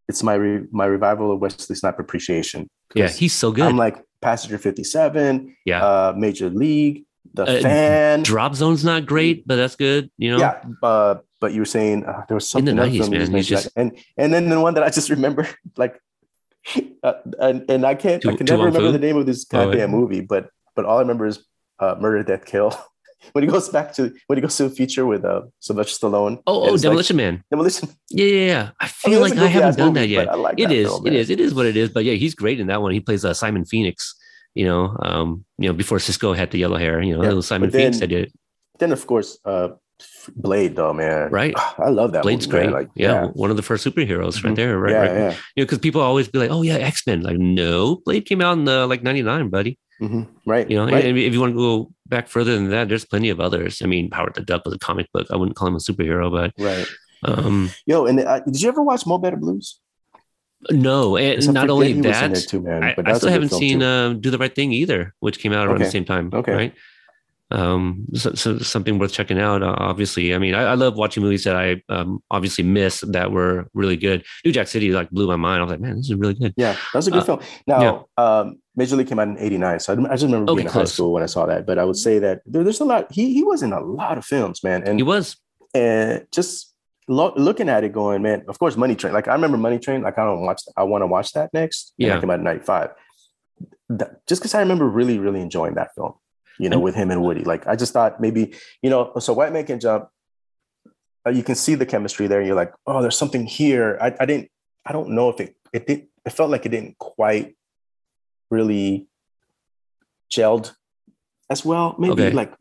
it's 0.08 0.22
my 0.22 0.34
re- 0.34 0.66
my 0.70 0.86
revival 0.86 1.32
of 1.32 1.40
Wesley 1.40 1.76
Snipes 1.76 1.98
appreciation. 2.00 2.68
Yeah, 2.94 3.08
he's 3.08 3.32
so 3.34 3.52
good. 3.52 3.64
I'm 3.66 3.76
like 3.76 4.02
Passenger 4.20 4.58
57, 4.58 5.56
yeah, 5.64 5.84
uh, 5.84 6.14
Major 6.16 6.48
League, 6.50 7.04
The 7.34 7.42
Uh, 7.44 7.60
Fan. 7.62 8.22
Drop 8.22 8.54
Zone's 8.54 8.84
not 8.84 9.06
great, 9.06 9.46
but 9.46 9.56
that's 9.56 9.76
good. 9.76 10.10
You 10.18 10.32
know, 10.32 10.38
Yeah, 10.38 10.62
uh, 10.82 11.16
but 11.40 11.52
you 11.52 11.60
were 11.60 11.64
saying 11.66 12.06
uh, 12.06 12.24
there 12.28 12.34
was 12.36 12.48
something 12.48 12.68
In 12.68 12.76
the 12.76 12.82
something 12.82 13.00
else 13.00 13.08
90s, 13.08 13.10
from 13.10 13.18
these 13.18 13.30
man, 13.30 13.42
he's 13.42 13.50
like- 13.64 13.72
and 13.76 13.98
and 14.16 14.32
then 14.34 14.48
the 14.48 14.60
one 14.60 14.74
that 14.74 14.82
I 14.84 14.90
just 14.90 15.10
remember, 15.10 15.46
like, 15.76 16.00
uh, 17.02 17.12
and 17.40 17.64
and 17.70 17.84
I 17.86 17.94
can't, 17.94 18.24
I 18.26 18.34
can 18.36 18.46
never 18.46 18.64
remember 18.64 18.92
the 18.92 18.98
name 18.98 19.16
of 19.16 19.26
this 19.26 19.44
Oh, 19.52 19.66
goddamn 19.66 19.78
yeah. 19.78 19.86
movie, 19.98 20.20
but 20.20 20.48
but 20.74 20.84
all 20.84 20.98
I 20.98 21.00
remember 21.00 21.26
is 21.26 21.44
uh, 21.78 21.94
Murder, 22.00 22.22
Death, 22.22 22.44
Kill. 22.46 22.74
when 23.32 23.42
he 23.44 23.48
goes 23.50 23.68
back 23.68 23.92
to 23.94 24.12
when 24.26 24.36
he 24.36 24.40
goes 24.42 24.56
to 24.56 24.68
the 24.68 24.74
feature 24.74 25.06
with 25.06 25.24
uh, 25.24 25.42
Sylvester 25.60 26.06
Stallone. 26.06 26.38
Oh, 26.46 26.62
oh, 26.62 26.64
it's 26.64 26.72
like- 26.74 26.82
Demolition 26.82 27.16
Man. 27.16 27.44
Demolition. 27.50 27.88
Yeah, 28.10 28.26
yeah, 28.26 28.46
yeah. 28.46 28.70
I 28.80 28.84
I 28.84 28.88
feel 28.88 29.10
mean, 29.12 29.20
like 29.30 29.38
I 29.38 29.46
haven't 29.46 29.76
done 29.78 29.88
movie, 29.94 30.00
that 30.00 30.08
yet. 30.08 30.28
I 30.28 30.34
like 30.34 30.58
It 30.60 30.68
that 30.68 30.74
is, 30.74 30.88
film, 30.88 31.06
it 31.06 31.12
is, 31.14 31.30
it 31.30 31.40
is 31.40 31.54
what 31.54 31.66
it 31.66 31.76
is. 31.76 31.88
But 31.90 32.04
yeah, 32.04 32.14
he's 32.14 32.34
great 32.34 32.60
in 32.60 32.66
that 32.68 32.82
one. 32.82 32.92
He 32.92 33.00
plays 33.00 33.24
uh, 33.24 33.34
Simon 33.34 33.64
Phoenix. 33.64 34.14
You 34.54 34.64
know, 34.64 34.96
um, 35.02 35.44
you 35.58 35.68
know, 35.68 35.74
before 35.74 35.98
Sisqó 35.98 36.34
had 36.34 36.50
the 36.50 36.58
yellow 36.58 36.78
hair. 36.78 37.02
You 37.02 37.16
know, 37.18 37.22
Yeah, 37.22 37.40
Simon 37.40 37.70
but 37.70 37.76
Phoenix 37.76 37.98
then- 37.98 38.08
did 38.08 38.18
it. 38.28 38.32
Then 38.78 38.92
of 38.92 39.06
course, 39.06 39.38
uh, 39.44 39.68
Blade, 40.34 40.76
though, 40.76 40.92
man. 40.92 41.30
Right. 41.30 41.54
I 41.78 41.88
love 41.88 42.12
that. 42.12 42.22
Blade's 42.22 42.46
movie, 42.48 42.64
great. 42.66 42.72
Like, 42.72 42.88
yeah, 42.94 43.12
yeah, 43.12 43.26
one 43.28 43.50
of 43.50 43.56
the 43.56 43.62
first 43.62 43.84
superheroes 43.86 44.42
right 44.44 44.52
Mhm. 44.52 44.56
there. 44.56 44.78
Right, 44.78 44.92
yeah, 44.92 45.00
right. 45.00 45.12
yeah. 45.12 45.30
You 45.54 45.62
know, 45.62 45.64
because 45.64 45.78
people 45.78 46.00
always 46.00 46.28
be 46.28 46.38
like, 46.38 46.50
"Oh 46.50 46.62
yeah, 46.62 46.74
X 46.74 47.06
Men." 47.06 47.22
Like, 47.22 47.38
no, 47.38 47.96
Blade 48.04 48.26
came 48.26 48.40
out 48.40 48.58
in 48.58 48.64
the 48.64 48.86
like 48.86 49.02
'99, 49.02 49.48
buddy. 49.50 49.78
Mhm. 50.02 50.26
Right. 50.44 50.68
You 50.70 50.76
know, 50.76 50.86
right. 50.86 51.04
and 51.04 51.16
if 51.16 51.32
you 51.32 51.40
want 51.40 51.52
to 51.54 51.56
go 51.58 51.90
back 52.06 52.28
further 52.28 52.54
than 52.54 52.68
that, 52.70 52.88
there's 52.88 53.04
plenty 53.06 53.30
of 53.30 53.40
others. 53.40 53.80
I 53.82 53.86
mean, 53.86 54.10
Howard 54.10 54.34
the 54.34 54.42
Duck 54.42 54.64
was 54.66 54.74
a 54.74 54.78
comic 54.78 55.10
book. 55.12 55.26
I 55.30 55.36
wouldn't 55.36 55.56
call 55.56 55.68
him 55.68 55.76
a 55.76 55.78
superhero, 55.78 56.30
but 56.30 56.52
right. 56.62 56.86
um, 57.24 57.70
Yo, 57.86 58.04
and 58.04 58.20
uh, 58.20 58.40
did 58.40 58.60
you 58.60 58.68
ever 58.68 58.82
watch 58.82 59.06
Mo 59.06 59.16
Better 59.18 59.36
Blues? 59.38 59.80
no. 60.70 61.16
And 61.16 61.52
not 61.54 61.70
only 61.70 61.92
he 61.92 62.00
was 62.00 62.20
in 62.20 62.32
that, 62.32 62.48
too, 62.48 62.60
man. 62.60 62.82
I, 62.82 62.94
but 62.94 63.08
I 63.08 63.12
still 63.16 63.30
haven't 63.30 63.52
seen 63.52 63.82
uh, 63.82 64.14
Do 64.14 64.30
the 64.30 64.38
Right 64.38 64.54
Thing 64.54 64.72
either, 64.72 65.14
which 65.20 65.38
came 65.38 65.52
out 65.52 65.66
around 65.66 65.78
the 65.80 65.90
same 65.90 66.04
time. 66.04 66.30
Okay. 66.32 66.52
Right. 66.52 66.74
Um, 67.52 68.06
so, 68.14 68.34
so 68.34 68.58
something 68.58 68.98
worth 68.98 69.12
checking 69.12 69.38
out. 69.38 69.62
Uh, 69.62 69.76
obviously, 69.78 70.34
I 70.34 70.38
mean, 70.38 70.54
I, 70.54 70.62
I 70.62 70.74
love 70.74 70.96
watching 70.96 71.22
movies 71.22 71.44
that 71.44 71.54
I 71.54 71.80
um, 71.88 72.20
obviously 72.30 72.64
missed 72.64 73.12
that 73.12 73.30
were 73.30 73.68
really 73.72 73.96
good. 73.96 74.24
New 74.44 74.50
Jack 74.50 74.66
City 74.66 74.90
like 74.90 75.10
blew 75.10 75.28
my 75.28 75.36
mind. 75.36 75.60
I 75.60 75.64
was 75.64 75.70
like, 75.70 75.80
man, 75.80 75.96
this 75.96 76.06
is 76.06 76.14
really 76.14 76.34
good. 76.34 76.54
Yeah, 76.56 76.72
that 76.72 76.94
was 76.94 77.06
a 77.06 77.10
good 77.12 77.20
Uh, 77.22 77.24
film. 77.24 77.40
Now, 77.68 78.06
um, 78.16 78.58
Major 78.74 78.96
League 78.96 79.06
came 79.08 79.20
out 79.20 79.28
in 79.28 79.38
'89, 79.38 79.78
so 79.80 79.92
I, 79.94 79.96
I 79.96 80.14
just 80.14 80.24
remember 80.24 80.50
Okay, 80.52 80.56
being 80.62 80.66
in 80.66 80.72
high 80.72 80.84
school 80.84 81.12
when 81.12 81.22
I 81.22 81.26
saw 81.26 81.46
that. 81.46 81.66
But 81.66 81.78
I 81.78 81.84
would 81.84 81.96
say 81.96 82.18
that 82.18 82.42
there, 82.46 82.64
there's 82.64 82.80
a 82.80 82.84
lot. 82.84 83.12
He 83.12 83.32
he 83.32 83.44
was 83.44 83.62
in 83.62 83.72
a 83.72 83.80
lot 83.80 84.18
of 84.18 84.24
films, 84.24 84.64
man, 84.64 84.82
and 84.82 84.98
He 84.98 85.04
was. 85.04 85.36
and 85.72 86.26
just 86.32 86.74
lo- 87.06 87.32
looking 87.36 87.68
at 87.68 87.84
it, 87.84 87.92
going, 87.92 88.22
man. 88.22 88.44
Of 88.48 88.58
course, 88.58 88.76
Money 88.76 88.96
Train. 88.96 89.14
Like 89.14 89.28
I 89.28 89.32
remember 89.34 89.56
Money 89.56 89.78
Train. 89.78 90.02
Like 90.02 90.18
I 90.18 90.24
don't 90.24 90.40
watch. 90.40 90.62
I 90.76 90.82
want 90.82 91.02
to 91.02 91.06
watch 91.06 91.32
that 91.34 91.54
next. 91.54 91.92
And 91.98 92.08
Yeah. 92.08 92.14
that 92.14 92.20
came 92.22 92.30
out 92.30 92.40
in 92.40 92.44
'95. 92.44 92.90
Just 94.26 94.42
because 94.42 94.52
I 94.54 94.58
remember 94.60 94.88
really, 94.88 95.18
really 95.20 95.40
enjoying 95.40 95.74
that 95.76 95.94
film. 95.94 96.14
You 96.58 96.68
know, 96.70 96.78
with 96.78 96.94
him 96.94 97.10
and 97.10 97.22
Woody. 97.22 97.44
Like 97.44 97.66
I 97.66 97.76
just 97.76 97.92
thought 97.92 98.20
maybe 98.20 98.54
you 98.82 98.90
know. 98.90 99.12
So 99.18 99.32
White 99.32 99.52
Man 99.52 99.64
Can 99.66 99.78
Jump. 99.80 100.08
uh, 101.26 101.30
you 101.30 101.42
can 101.42 101.54
see 101.54 101.74
the 101.74 101.86
chemistry 101.86 102.26
there. 102.28 102.38
And 102.40 102.46
you're 102.46 102.56
like, 102.56 102.72
oh, 102.86 103.02
there's 103.02 103.18
something 103.18 103.44
here. 103.46 103.98
I, 104.00 104.14
I 104.20 104.26
didn't. 104.26 104.50
I 104.84 104.92
don't 104.92 105.10
know 105.10 105.28
if 105.28 105.40
it. 105.40 105.56
It 105.72 105.86
did. 105.86 106.06
It 106.24 106.30
felt 106.30 106.50
like 106.50 106.64
it 106.66 106.70
didn't 106.70 106.98
quite 106.98 107.56
really 108.50 109.06
gelled 110.30 110.74
as 111.50 111.64
well. 111.64 111.94
Maybe 111.98 112.12
Okay. 112.12 112.30
like 112.30 112.52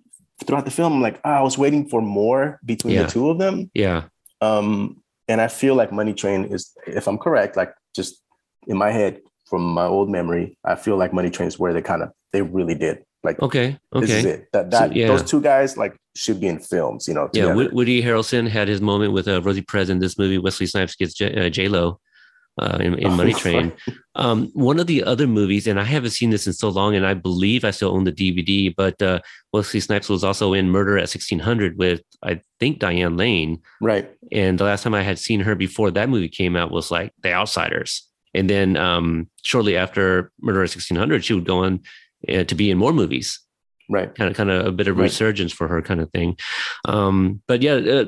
throughout 0.46 0.66
the 0.66 0.72
film, 0.72 0.94
I'm 0.94 1.02
like, 1.02 1.20
ah, 1.24 1.40
I 1.40 1.42
was 1.42 1.58
waiting 1.58 1.88
for 1.90 2.02
more 2.02 2.60
between 2.66 2.96
Yeah. 2.96 3.04
the 3.04 3.12
two 3.12 3.30
of 3.30 3.38
them. 3.40 3.72
Yeah. 3.74 4.04
Um, 4.42 5.02
and 5.28 5.42
I 5.42 5.48
feel 5.48 5.76
like 5.76 5.92
Money 5.92 6.14
Train 6.14 6.46
is, 6.46 6.72
if 6.86 7.08
I'm 7.08 7.18
correct, 7.18 7.56
like 7.56 7.74
just 7.96 8.22
in 8.68 8.78
my 8.78 8.92
head 8.92 9.22
from 9.50 9.64
my 9.64 9.86
old 9.86 10.10
memory, 10.10 10.58
I 10.64 10.76
feel 10.76 10.98
like 10.98 11.14
Money 11.14 11.30
Train 11.30 11.48
is 11.48 11.58
where 11.58 11.74
they 11.74 11.82
kind 11.82 12.04
of 12.04 12.12
they 12.34 12.42
really 12.42 12.76
did 12.76 13.04
like 13.26 13.40
Okay. 13.42 13.78
this 13.92 14.10
is 14.12 14.26
Okay. 14.26 14.30
it. 14.36 14.48
That 14.54 14.72
So, 14.72 14.80
that 14.80 14.96
yeah. 14.96 15.08
those 15.08 15.24
two 15.24 15.42
guys 15.42 15.76
like 15.78 15.96
should 16.16 16.40
be 16.40 16.48
in 16.48 16.60
films, 16.60 17.08
you 17.08 17.14
know. 17.14 17.30
Yeah. 17.34 17.46
together. 17.50 17.56
Wo- 17.56 17.70
Woody 17.74 18.02
Harrelson 18.02 18.48
had 18.48 18.68
his 18.68 18.80
moment 18.82 19.12
with 19.14 19.28
uh, 19.28 19.42
Rosie 19.42 19.62
Perez 19.62 19.90
in 19.90 20.00
this 20.00 20.18
movie. 20.18 20.38
Wesley 20.38 20.66
Snipes 20.68 20.96
gets 20.96 21.14
J- 21.14 21.36
uh, 21.48 21.50
J 21.50 21.68
Lo 21.68 22.00
uh, 22.62 22.78
in, 22.80 22.94
in 23.00 23.12
Money 23.14 23.34
Oh, 23.36 23.38
Train. 23.40 23.74
Um, 24.16 24.50
one 24.54 24.80
of 24.80 24.88
the 24.88 25.04
other 25.04 25.28
movies, 25.28 25.68
and 25.68 25.78
I 25.78 25.84
haven't 25.84 26.12
seen 26.12 26.30
this 26.30 26.48
in 26.48 26.54
so 26.54 26.70
long, 26.70 26.96
and 26.96 27.06
I 27.06 27.14
believe 27.14 27.66
I 27.66 27.72
still 27.72 27.92
own 27.94 28.06
the 28.06 28.14
DVD, 28.14 28.74
but 28.74 29.02
uh, 29.02 29.20
Wesley 29.52 29.82
Snipes 29.82 30.08
was 30.08 30.24
also 30.24 30.54
in 30.54 30.70
Murder 30.70 30.96
at 30.98 31.10
1600 31.12 31.78
with, 31.78 32.02
I 32.24 32.40
think, 32.62 32.80
Diane 32.80 33.18
Lane. 33.18 33.62
right. 33.82 34.10
And 34.32 34.58
the 34.58 34.64
last 34.64 34.84
time 34.84 34.94
I 34.96 35.04
had 35.04 35.20
seen 35.20 35.42
her 35.42 35.54
before 35.54 35.92
that 35.92 36.08
movie 36.10 36.30
came 36.30 36.56
out 36.56 36.72
was 36.72 36.92
like 36.92 37.12
The 37.24 37.34
Outsiders. 37.34 38.08
And 38.34 38.50
then 38.50 38.76
um, 38.78 39.30
shortly 39.44 39.76
after 39.78 40.32
Murder 40.42 40.60
at 40.60 40.70
1600, 40.72 41.24
she 41.26 41.34
would 41.34 41.46
go 41.46 41.60
on 41.66 41.82
uh, 42.30 42.44
to 42.44 42.56
be 42.56 42.70
in 42.72 42.78
more 42.78 42.94
movies 42.94 43.40
Right. 43.88 44.14
kind 44.16 44.32
of 44.32 44.36
kind 44.36 44.50
of 44.50 44.66
a 44.66 44.72
bit 44.72 44.88
of 44.88 44.98
Right. 44.98 45.04
resurgence 45.04 45.54
for 45.54 45.68
her 45.68 45.80
kind 45.82 46.02
of 46.02 46.10
thing 46.12 46.38
um 46.86 47.42
but 47.48 47.62
yeah 47.62 47.74
uh, 47.76 48.06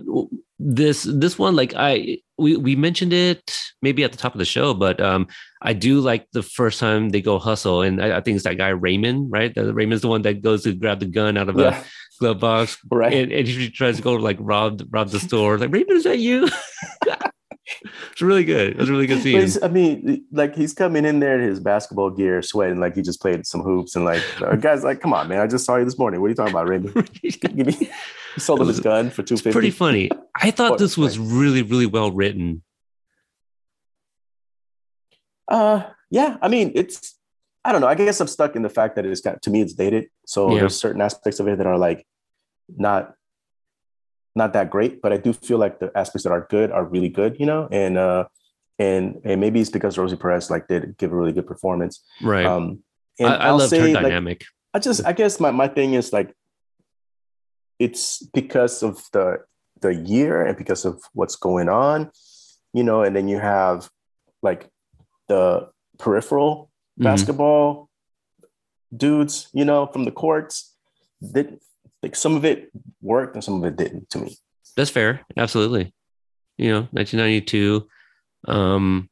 this 0.60 1.04
this 1.04 1.38
one 1.38 1.56
like 1.56 1.74
i 1.76 2.18
we 2.40 2.58
we 2.58 2.76
mentioned 2.76 3.14
it 3.14 3.56
maybe 3.84 4.04
at 4.04 4.12
the 4.12 4.18
top 4.18 4.34
of 4.34 4.40
the 4.40 4.46
show 4.46 4.74
but 4.74 5.00
um 5.00 5.28
i 5.62 5.74
do 5.74 6.00
like 6.00 6.26
the 6.34 6.42
first 6.42 6.80
time 6.80 7.10
they 7.10 7.22
go 7.22 7.38
hustle 7.38 7.84
and 7.84 8.02
i, 8.02 8.18
I 8.18 8.22
think 8.22 8.36
it's 8.36 8.44
that 8.46 8.58
guy 8.58 8.70
raymond 8.70 9.32
right 9.32 9.54
the, 9.54 9.72
raymond's 9.72 10.02
the 10.02 10.08
one 10.08 10.24
that 10.24 10.42
goes 10.42 10.64
to 10.64 10.74
grab 10.74 11.00
the 11.00 11.06
gun 11.06 11.38
out 11.38 11.48
of 11.50 11.60
Yeah. 11.60 11.78
a 11.80 11.84
glove 12.20 12.40
box 12.40 12.78
Right. 12.90 13.14
and, 13.14 13.32
and 13.32 13.48
he 13.48 13.70
tries 13.70 13.98
to 13.98 14.02
go 14.02 14.14
like 14.16 14.38
rob 14.40 14.82
rob 14.90 15.10
the 15.10 15.20
store 15.20 15.60
like 15.60 15.72
raymond 15.72 15.98
is 15.98 16.06
that 16.06 16.18
you 16.18 16.50
it's 18.12 18.22
really 18.22 18.44
good 18.46 18.72
it 18.72 18.78
was 18.78 18.90
a 18.90 18.92
really 18.92 19.08
good 19.08 19.22
scene 19.22 19.48
I 19.62 19.68
mean, 19.68 20.26
like 20.32 20.56
he's 20.56 20.74
coming 20.74 21.06
in 21.06 21.20
there 21.20 21.40
in 21.40 21.48
his 21.48 21.60
basketball 21.60 22.10
gear, 22.10 22.42
sweating 22.42 22.80
like 22.80 22.96
he 22.96 23.02
just 23.02 23.22
played 23.22 23.46
some 23.46 23.62
hoops, 23.62 23.96
and 23.96 24.06
like 24.06 24.24
uh, 24.42 24.56
guys, 24.68 24.84
like, 24.84 25.02
come 25.02 25.14
on, 25.14 25.28
man, 25.28 25.40
I 25.40 25.48
just 25.48 25.66
saw 25.66 25.76
you 25.76 25.86
this 25.86 25.98
morning. 25.98 26.22
What 26.22 26.28
are 26.28 26.30
you 26.30 26.36
talking 26.36 26.54
about, 26.54 26.68
Raymond? 26.68 27.10
Give 27.22 27.68
me, 27.68 27.74
he 27.74 28.40
sold 28.40 28.62
him 28.62 28.68
his 28.68 28.80
gun 28.80 29.10
for 29.10 29.24
two 29.24 29.34
it's 29.34 29.42
pretty 29.42 29.72
funny 29.72 30.12
i 30.36 30.52
thought 30.52 30.78
this 30.78 30.96
was 30.98 31.18
really 31.18 31.64
really 31.64 31.88
well 31.88 32.12
written 32.12 32.62
Uh, 35.48 35.84
yeah. 36.10 36.38
I 36.42 36.48
mean, 36.48 36.72
it's. 36.76 37.16
I 37.64 37.72
don't 37.72 37.82
know. 37.82 37.88
I 37.88 37.96
guess 37.96 38.20
I'm 38.22 38.28
stuck 38.28 38.56
in 38.56 38.62
the 38.62 38.70
fact 38.70 38.96
that 38.96 39.06
it's 39.06 39.22
got 39.22 39.42
to 39.42 39.50
me 39.50 39.62
it's 39.62 39.74
dated. 39.74 40.08
So 40.26 40.52
Yeah. 40.54 40.60
there's 40.60 40.80
certain 40.80 41.02
aspects 41.02 41.40
of 41.40 41.48
it 41.48 41.58
that 41.58 41.68
are 41.68 41.78
like 41.78 42.06
not 42.78 43.14
not 44.38 44.54
that 44.54 44.70
great, 44.70 45.02
but 45.02 45.12
I 45.12 45.18
do 45.18 45.34
feel 45.34 45.58
like 45.58 45.80
the 45.80 45.92
aspects 45.98 46.24
that 46.24 46.32
are 46.32 46.46
good 46.50 46.72
are 46.72 46.86
really 46.86 47.10
good, 47.10 47.36
you 47.40 47.46
know. 47.46 47.68
And 47.72 47.98
uh, 47.98 48.26
and 48.80 49.20
and 49.26 49.42
maybe 49.42 49.60
it's 49.60 49.70
because 49.78 49.98
Rosie 49.98 50.16
Perez 50.16 50.50
like 50.50 50.68
did 50.68 50.96
give 50.98 51.12
a 51.12 51.16
really 51.16 51.34
good 51.34 51.48
performance. 51.48 52.06
right 52.22 52.46
Um, 52.46 52.84
and 53.20 53.34
I, 53.34 53.36
I 53.36 53.48
I'll 53.48 53.60
her 53.60 53.68
like, 53.68 54.04
dynamic. 54.04 54.46
I 54.74 54.80
just 54.80 55.06
I 55.06 55.14
guess 55.14 55.40
my, 55.40 55.52
my 55.52 55.68
thing 55.68 55.94
is 55.96 56.14
like 56.14 56.30
it's 57.80 58.24
because 58.34 58.84
of 58.84 59.02
the 59.12 59.40
the 59.82 59.94
year 59.94 60.46
and 60.46 60.58
because 60.58 60.86
of 60.86 61.02
what's 61.14 61.36
going 61.36 61.70
on, 61.70 62.12
you 62.74 62.84
know, 62.84 63.02
and 63.04 63.16
then 63.16 63.28
you 63.28 63.40
have 63.40 63.90
like 64.42 64.70
the 65.28 65.70
peripheral 65.98 66.70
Mhm. 67.00 67.04
basketball 67.04 67.90
dudes, 68.96 69.50
you 69.54 69.66
know, 69.66 69.86
from 69.88 70.06
the 70.06 70.12
courts. 70.12 70.76
That 71.22 71.48
like 72.04 72.16
some 72.16 72.36
of 72.36 72.46
it 72.46 72.72
worked 73.02 73.36
and 73.36 73.44
some 73.44 73.56
of 73.56 73.64
it 73.66 73.76
didn't 73.78 74.10
to 74.12 74.20
me. 74.20 74.36
That's 74.76 74.90
fair. 74.90 75.22
Absolutely. 75.36 75.94
You 76.58 76.70
know, 76.72 76.82
1992. 76.92 77.88
Um, 78.48 79.10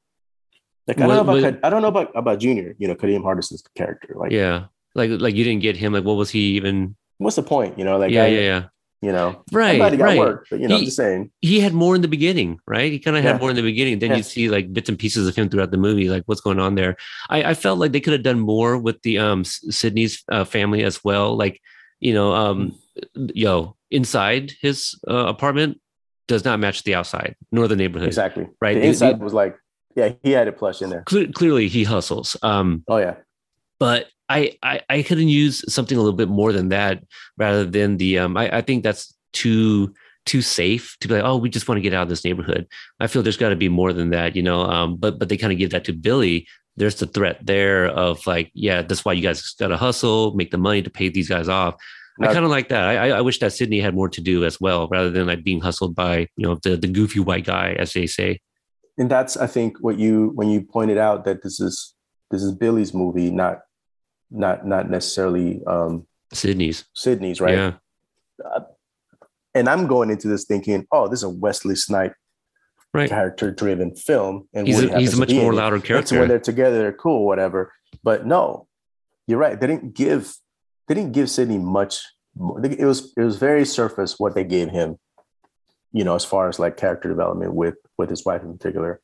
Like 0.87 0.97
I 0.97 0.99
don't 0.99 1.07
What- 1.09 1.15
know 1.15 1.21
about 1.21 1.41
what- 1.53 1.65
I 1.65 1.69
don't 1.71 1.81
know 1.81 1.87
about 1.87 2.11
about 2.15 2.39
Junior, 2.39 2.75
you 2.77 2.87
know, 2.87 2.93
Kadeem 2.95 3.23
Hardison's 3.23 3.63
character. 3.75 4.13
Like, 4.15 4.31
yeah. 4.31 4.65
Like, 4.93 5.09
like 5.19 5.33
you 5.35 5.43
didn't 5.43 5.63
get 5.63 5.75
him. 5.75 5.93
Like, 5.93 6.03
what 6.03 6.15
was 6.15 6.29
he 6.29 6.55
even? 6.57 6.95
what's 7.17 7.37
the 7.37 7.43
point? 7.43 7.79
You 7.79 7.85
know, 7.85 7.97
like 7.97 8.11
yeah, 8.11 8.23
I, 8.25 8.27
yeah, 8.27 8.39
yeah. 8.41 8.63
you 9.01 9.11
know, 9.11 9.41
Right, 9.51 9.73
he 9.91 9.97
got 9.97 10.03
right. 10.05 10.19
work, 10.19 10.47
but 10.51 10.59
you 10.59 10.67
know, 10.67 10.75
I'm 10.77 10.83
just 10.85 10.97
saying. 10.97 11.31
He 11.41 11.59
had 11.61 11.73
more 11.73 11.95
in 11.95 12.01
the 12.01 12.07
beginning, 12.09 12.59
right? 12.67 12.91
He 12.91 12.99
kind 12.99 13.15
of 13.17 13.23
had 13.23 13.35
Yeah. 13.35 13.39
more 13.39 13.49
in 13.49 13.55
the 13.55 13.61
beginning. 13.63 13.97
Then 13.99 14.11
Yeah. 14.11 14.17
you 14.17 14.23
see 14.23 14.49
like 14.49 14.71
bits 14.73 14.89
and 14.89 14.99
pieces 14.99 15.27
of 15.27 15.35
him 15.35 15.49
throughout 15.49 15.71
the 15.71 15.77
movie, 15.77 16.09
like 16.09 16.23
what's 16.27 16.41
going 16.41 16.59
on 16.59 16.75
there. 16.75 16.97
I, 17.29 17.43
I 17.51 17.53
felt 17.55 17.79
like 17.79 17.93
they 17.93 17.99
could 18.01 18.13
have 18.13 18.23
done 18.23 18.39
more 18.39 18.77
with 18.77 19.01
the 19.01 19.17
um 19.17 19.43
Sidney's 19.43 20.23
uh, 20.31 20.43
family 20.45 20.83
as 20.83 21.03
well. 21.03 21.35
Like, 21.35 21.61
you 21.99 22.13
know, 22.13 22.33
um, 22.33 22.77
yo, 23.15 23.75
inside 23.91 24.53
his 24.61 24.99
uh, 25.09 25.25
apartment 25.27 25.79
does 26.27 26.43
not 26.43 26.59
match 26.59 26.83
the 26.83 26.95
outside 26.95 27.35
nor 27.51 27.67
the 27.67 27.75
neighborhood. 27.75 28.07
Exactly. 28.07 28.47
Right. 28.61 28.75
The 28.75 28.85
inside 28.87 29.19
the- 29.19 29.23
was 29.23 29.33
like, 29.33 29.55
yeah, 29.95 30.13
he 30.23 30.31
had 30.31 30.47
it 30.47 30.57
plush 30.57 30.81
in 30.81 30.89
there. 30.89 31.03
Cle- 31.03 31.31
clearly, 31.33 31.67
he 31.67 31.83
hustles. 31.83 32.35
Um, 32.43 32.83
Oh 32.87 32.97
yeah. 32.97 33.15
but 33.79 34.07
I, 34.27 34.57
I 34.63 34.81
I 34.89 35.01
couldn't 35.03 35.29
use 35.29 35.63
something 35.71 35.97
a 35.97 36.01
little 36.01 36.17
bit 36.17 36.29
more 36.29 36.51
than 36.51 36.69
that 36.69 37.03
rather 37.37 37.63
than 37.63 37.97
the 37.97 38.19
um 38.19 38.35
I, 38.37 38.57
I 38.57 38.61
think 38.61 38.83
that's 38.83 39.13
too 39.33 39.93
too 40.25 40.41
safe 40.41 40.97
to 40.99 41.07
be 41.07 41.13
like 41.13 41.23
oh 41.23 41.37
we 41.37 41.47
just 41.49 41.67
want 41.67 41.77
to 41.77 41.81
get 41.83 41.93
out 41.93 42.03
of 42.03 42.09
this 42.09 42.25
neighborhood. 42.25 42.67
I 42.99 43.05
feel 43.07 43.21
there's 43.21 43.37
got 43.37 43.49
to 43.49 43.55
be 43.55 43.69
more 43.69 43.93
than 43.93 44.09
that, 44.09 44.35
you 44.35 44.41
know. 44.41 44.61
Um, 44.61 44.95
but 44.97 45.19
but 45.19 45.29
they 45.29 45.37
kind 45.37 45.53
of 45.53 45.59
give 45.59 45.69
that 45.71 45.85
to 45.85 45.93
Billy. 45.93 46.47
There's 46.77 46.95
the 46.95 47.07
threat 47.07 47.39
there 47.41 47.87
of 47.87 48.25
like 48.27 48.51
yeah 48.53 48.81
that's 48.81 49.05
why 49.05 49.13
you 49.13 49.21
guys 49.21 49.51
got 49.59 49.69
to 49.69 49.77
hustle, 49.77 50.33
make 50.35 50.51
the 50.51 50.57
money 50.57 50.81
to 50.81 50.89
pay 50.89 51.09
these 51.09 51.29
guys 51.29 51.47
off. 51.47 51.75
I 52.21 52.27
kind 52.27 52.45
of 52.45 52.51
like 52.51 52.69
that. 52.69 52.83
I, 52.83 53.09
I 53.09 53.21
wish 53.21 53.39
that 53.39 53.51
Sidney 53.51 53.81
had 53.81 53.93
more 53.93 54.07
to 54.07 54.21
do 54.21 54.45
as 54.45 54.61
well, 54.61 54.87
rather 54.87 55.09
than 55.09 55.27
like 55.27 55.43
being 55.43 55.59
hustled 55.59 55.95
by 55.95 56.27
you 56.37 56.47
know 56.47 56.55
the 56.63 56.77
the 56.77 56.87
goofy 56.87 57.19
white 57.19 57.45
guy, 57.45 57.75
as 57.77 57.93
they 57.93 58.07
say. 58.07 58.39
And 58.97 59.11
that's 59.11 59.35
I 59.35 59.47
think 59.47 59.77
what 59.81 59.97
you 59.97 60.31
when 60.35 60.49
you 60.49 60.61
pointed 60.61 60.97
out 60.97 61.25
that 61.25 61.43
this 61.43 61.59
is 61.59 61.93
this 62.31 62.41
is 62.41 62.53
Billy's 62.53 62.93
movie, 62.93 63.31
not 63.31 63.59
not 64.31 64.65
not 64.65 64.89
necessarily 64.89 65.61
um 65.67 66.07
Sidney's, 66.31 66.85
Sidney's, 66.93 67.41
right? 67.41 67.55
Yeah, 67.55 67.73
And 69.53 69.69
I'm 69.69 69.87
going 69.87 70.09
into 70.09 70.27
this 70.27 70.45
thinking, 70.45 70.87
oh, 70.91 71.07
this 71.07 71.19
is 71.19 71.23
a 71.23 71.29
Wesley 71.29 71.75
Snipe 71.75 72.13
right. 72.95 73.09
character 73.09 73.51
driven 73.51 73.95
film. 73.95 74.47
And 74.53 74.67
He's 74.67 74.81
a, 74.83 74.97
he's 74.97 75.13
a 75.13 75.17
much 75.19 75.33
more 75.33 75.53
louder 75.53 75.79
character. 75.79 76.19
when 76.19 76.29
they're 76.29 76.39
together, 76.39 76.77
they're 76.77 76.93
cool, 76.93 77.25
whatever. 77.25 77.71
But 78.03 78.25
no, 78.25 78.67
you're 79.27 79.39
right. 79.39 79.59
They 79.59 79.67
didn't 79.67 79.93
give 79.93 80.33
they 80.87 80.93
didn't 80.95 81.13
give 81.13 81.29
Sidney 81.29 81.57
much. 81.57 82.01
more- 82.35 82.63
It 82.65 82.85
was 82.85 83.13
it 83.17 83.21
was 83.21 83.37
very 83.37 83.65
surface 83.65 84.19
what 84.19 84.35
they 84.35 84.43
gave 84.43 84.69
him, 84.69 84.97
you 85.93 86.03
know, 86.03 86.15
as 86.15 86.25
far 86.25 86.47
as 86.49 86.59
like 86.59 86.77
character 86.77 87.09
development 87.09 87.53
with 87.53 87.75
with 87.97 88.09
his 88.09 88.25
wife 88.25 88.43
in 88.43 88.57
particular, 88.57 89.01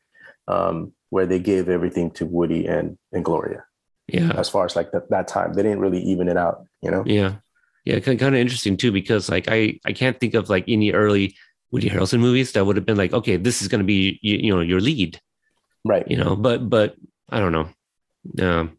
um, 0.47 0.93
where 1.09 1.25
they 1.25 1.39
gave 1.39 1.69
everything 1.69 2.11
to 2.11 2.25
Woody 2.25 2.67
and 2.67 2.97
and 3.11 3.23
Gloria. 3.25 3.63
yeah. 4.07 4.31
As 4.35 4.49
far 4.49 4.65
as 4.65 4.75
like 4.75 4.91
that 4.91 5.09
that 5.09 5.27
time, 5.27 5.53
they 5.53 5.63
didn't 5.63 5.79
really 5.79 6.01
even 6.01 6.27
it 6.27 6.37
out, 6.37 6.65
you 6.81 6.91
know. 6.91 7.03
Yeah. 7.05 7.35
Yeah. 7.85 7.99
Kind 7.99 8.21
of 8.21 8.33
interesting 8.35 8.77
too, 8.77 8.91
because 8.91 9.27
like 9.29 9.45
I, 9.47 9.79
I 9.85 9.93
can't 9.93 10.19
think 10.19 10.33
of 10.35 10.49
like 10.49 10.65
any 10.67 10.91
early 10.91 11.35
Woody 11.71 11.89
Harrelson 11.89 12.19
movies 12.19 12.51
that 12.53 12.65
would 12.65 12.75
have 12.75 12.85
been 12.85 12.97
like, 12.97 13.13
okay, 13.13 13.37
this 13.37 13.61
is 13.61 13.67
going 13.67 13.79
to 13.79 13.85
be, 13.85 14.19
you, 14.21 14.37
you 14.37 14.53
know, 14.53 14.61
your 14.61 14.79
lead, 14.81 15.19
Right. 15.85 16.05
you 16.09 16.17
know, 16.17 16.35
but, 16.35 16.69
but 16.69 16.95
I 17.29 17.39
don't 17.39 17.51
know. 17.53 17.69
Um, 18.45 18.77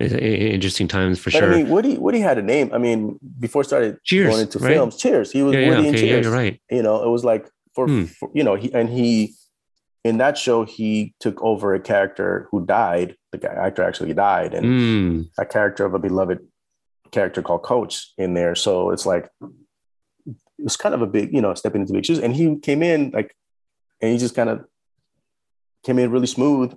it's- 0.00 0.12
i- 0.20 0.24
i- 0.24 0.52
interesting 0.52 0.88
times 0.88 1.18
for 1.20 1.30
But 1.30 1.38
sure. 1.38 1.52
I 1.52 1.56
mean, 1.56 1.68
Woody 1.68 1.96
Woody 1.96 2.18
had 2.18 2.36
a 2.38 2.42
name. 2.42 2.70
I 2.72 2.78
mean, 2.78 3.18
before 3.38 3.62
started 3.64 3.98
Cheers, 4.04 4.30
going 4.30 4.42
into 4.42 4.58
right? 4.58 4.72
films, 4.74 4.96
Cheers. 4.96 5.30
He 5.30 5.42
was 5.42 5.54
yeah, 5.54 5.60
yeah, 5.60 5.68
Woody 5.70 5.88
in 5.88 5.94
okay, 5.94 6.04
yeah, 6.06 6.12
Cheers. 6.14 6.24
you're 6.26 6.34
right. 6.34 6.60
you 6.70 6.82
know 6.82 7.02
it 7.04 7.08
was 7.08 7.24
like 7.24 7.48
for, 7.74 7.86
Hmm. 7.86 8.04
for 8.04 8.28
you 8.34 8.42
know 8.42 8.56
he 8.56 8.72
and 8.74 8.88
he 8.88 9.34
in 10.02 10.18
that 10.18 10.36
show 10.36 10.64
he 10.64 11.14
took 11.20 11.40
over 11.42 11.74
a 11.74 11.80
character 11.80 12.48
who 12.50 12.66
died 12.66 13.16
the 13.32 13.38
guy 13.38 13.52
actor 13.54 13.82
actually 13.84 14.12
died 14.14 14.52
and 14.52 14.66
Mm, 14.66 15.28
a 15.38 15.46
character 15.46 15.84
of 15.86 15.94
a 15.94 15.98
beloved 15.98 16.40
character 17.12 17.40
called 17.40 17.62
coach 17.62 18.12
in 18.18 18.34
there 18.34 18.54
so 18.56 18.90
it's 18.90 19.06
like 19.06 19.28
it 20.58 20.64
was 20.64 20.76
kind 20.76 20.94
of 20.94 21.02
a 21.02 21.06
big 21.06 21.32
you 21.32 21.40
know 21.40 21.54
stepping 21.54 21.80
into 21.80 21.92
big 21.92 22.04
shoes 22.06 22.18
and 22.18 22.34
he 22.36 22.56
came 22.60 22.82
in 22.82 23.10
like 23.12 23.34
and 24.00 24.12
he 24.12 24.18
just 24.18 24.34
kind 24.34 24.48
of 24.50 24.64
came 25.84 25.98
in 25.98 26.10
really 26.10 26.26
smooth 26.26 26.74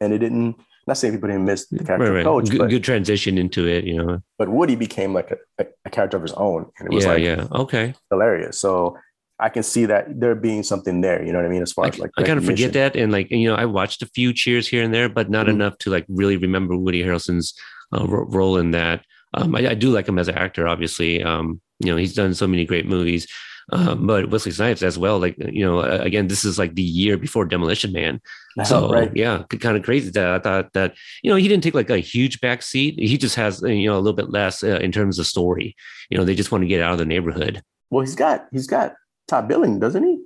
and 0.00 0.12
it 0.12 0.18
didn't 0.18 0.56
not 0.86 0.96
saying 0.98 1.14
people 1.14 1.28
didn't 1.28 1.44
miss 1.44 1.66
the 1.68 1.84
character 1.84 2.08
of 2.08 2.14
right. 2.14 2.24
coach 2.24 2.50
Good, 2.50 2.58
but, 2.58 2.70
good 2.70 2.82
transition 2.84 3.38
into 3.38 3.66
it, 3.68 3.84
you 3.84 4.02
know. 4.02 4.20
but 4.38 4.48
woody 4.48 4.74
became 4.74 5.12
like 5.14 5.30
a, 5.30 5.36
a, 5.62 5.66
a 5.84 5.90
character 5.90 6.16
of 6.16 6.22
his 6.22 6.32
own 6.32 6.70
and 6.78 6.88
it 6.88 6.92
was 6.94 7.04
Yeah, 7.04 7.10
like 7.12 7.22
yeah. 7.22 7.46
Okay. 7.52 7.94
hilarious 8.10 8.58
so 8.58 8.96
I 9.38 9.48
can 9.48 9.62
see 9.64 9.86
that 9.86 10.20
there 10.20 10.36
being 10.36 10.62
something 10.62 11.00
there. 11.00 11.20
You 11.24 11.32
know 11.32 11.38
what 11.40 11.46
I 11.46 11.48
mean? 11.48 11.62
As 11.62 11.72
far 11.72 11.86
I, 11.86 11.88
as 11.88 11.98
like, 11.98 12.12
I 12.16 12.22
kind 12.22 12.38
of 12.38 12.44
forget 12.44 12.74
that. 12.74 12.94
And 12.94 13.10
like, 13.10 13.28
you 13.32 13.48
know, 13.48 13.56
I 13.56 13.64
watched 13.64 14.00
a 14.00 14.06
few 14.06 14.32
cheers 14.32 14.68
here 14.68 14.84
and 14.84 14.94
there, 14.94 15.08
but 15.08 15.30
not 15.30 15.46
Mhm. 15.46 15.54
enough 15.54 15.78
to 15.78 15.90
like 15.90 16.04
really 16.08 16.36
remember 16.36 16.76
Woody 16.76 17.02
Harrelson's 17.02 17.52
uh, 17.92 18.06
ro- 18.06 18.26
role 18.28 18.56
in 18.56 18.70
that. 18.70 19.04
Um, 19.34 19.54
I, 19.54 19.70
I 19.70 19.74
do 19.74 19.90
like 19.90 20.08
him 20.08 20.18
as 20.18 20.28
an 20.28 20.36
actor, 20.36 20.68
obviously. 20.68 21.22
Um, 21.22 21.60
you 21.78 21.90
know, 21.90 21.96
he's 21.96 22.14
done 22.14 22.34
so 22.34 22.46
many 22.46 22.64
great 22.64 22.86
movies. 22.86 23.26
Um, 23.70 24.06
but 24.06 24.30
Wesley 24.30 24.52
Snipes 24.52 24.82
as 24.82 24.98
well. 24.98 25.18
Like 25.18 25.36
you 25.38 25.64
know, 25.64 25.80
again, 25.80 26.26
this 26.26 26.44
is 26.44 26.58
like 26.58 26.74
the 26.74 26.82
year 26.82 27.16
before 27.16 27.44
Demolition 27.44 27.92
Man. 27.92 28.20
So 28.64 28.90
right. 28.90 29.10
yeah, 29.14 29.44
kind 29.48 29.76
of 29.76 29.82
crazy 29.82 30.10
that 30.10 30.28
I 30.28 30.38
thought 30.40 30.72
that 30.74 30.94
you 31.22 31.30
know 31.30 31.36
he 31.36 31.48
didn't 31.48 31.62
take 31.62 31.74
like 31.74 31.88
a 31.88 31.98
huge 31.98 32.40
back 32.40 32.62
seat. 32.62 32.98
He 32.98 33.16
just 33.16 33.36
has 33.36 33.62
uh, 33.62 33.68
you 33.68 33.88
know 33.88 33.96
a 33.96 34.00
little 34.00 34.12
bit 34.12 34.30
less 34.30 34.62
uh, 34.62 34.78
in 34.82 34.92
terms 34.92 35.18
of 35.18 35.26
story. 35.26 35.76
You 36.10 36.18
know, 36.18 36.24
they 36.24 36.34
just 36.34 36.52
want 36.52 36.62
to 36.62 36.68
get 36.68 36.82
out 36.82 36.92
of 36.92 36.98
the 36.98 37.06
neighborhood. 37.06 37.62
Well, 37.88 38.02
he's 38.02 38.16
got 38.16 38.46
he's 38.52 38.66
got 38.66 38.94
top 39.28 39.48
billing, 39.48 39.78
doesn't 39.78 40.04
he? 40.04 40.18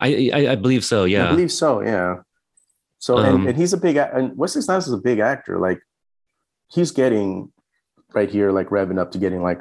I 0.00 0.30
I, 0.32 0.52
I 0.52 0.54
believe 0.56 0.84
so. 0.84 1.04
Yeah, 1.04 1.26
I 1.26 1.30
believe 1.30 1.52
so. 1.52 1.82
Yeah. 1.82 2.16
So 2.98 3.18
Um, 3.18 3.40
and, 3.40 3.48
and 3.50 3.58
he's 3.58 3.72
a 3.72 3.76
big 3.76 3.96
and 3.96 4.36
Wesley 4.36 4.62
Snipes 4.62 4.86
is 4.86 4.92
a 4.92 4.98
big 4.98 5.18
actor. 5.18 5.58
Like 5.58 5.80
he's 6.68 6.90
getting 6.90 7.52
right 8.14 8.30
here, 8.30 8.52
like 8.52 8.68
revving 8.68 8.98
up 8.98 9.12
to 9.12 9.18
getting 9.18 9.42
like 9.42 9.60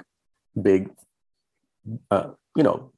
big, 0.61 0.89
uh, 2.09 2.29
you 2.55 2.63
know, 2.63 2.91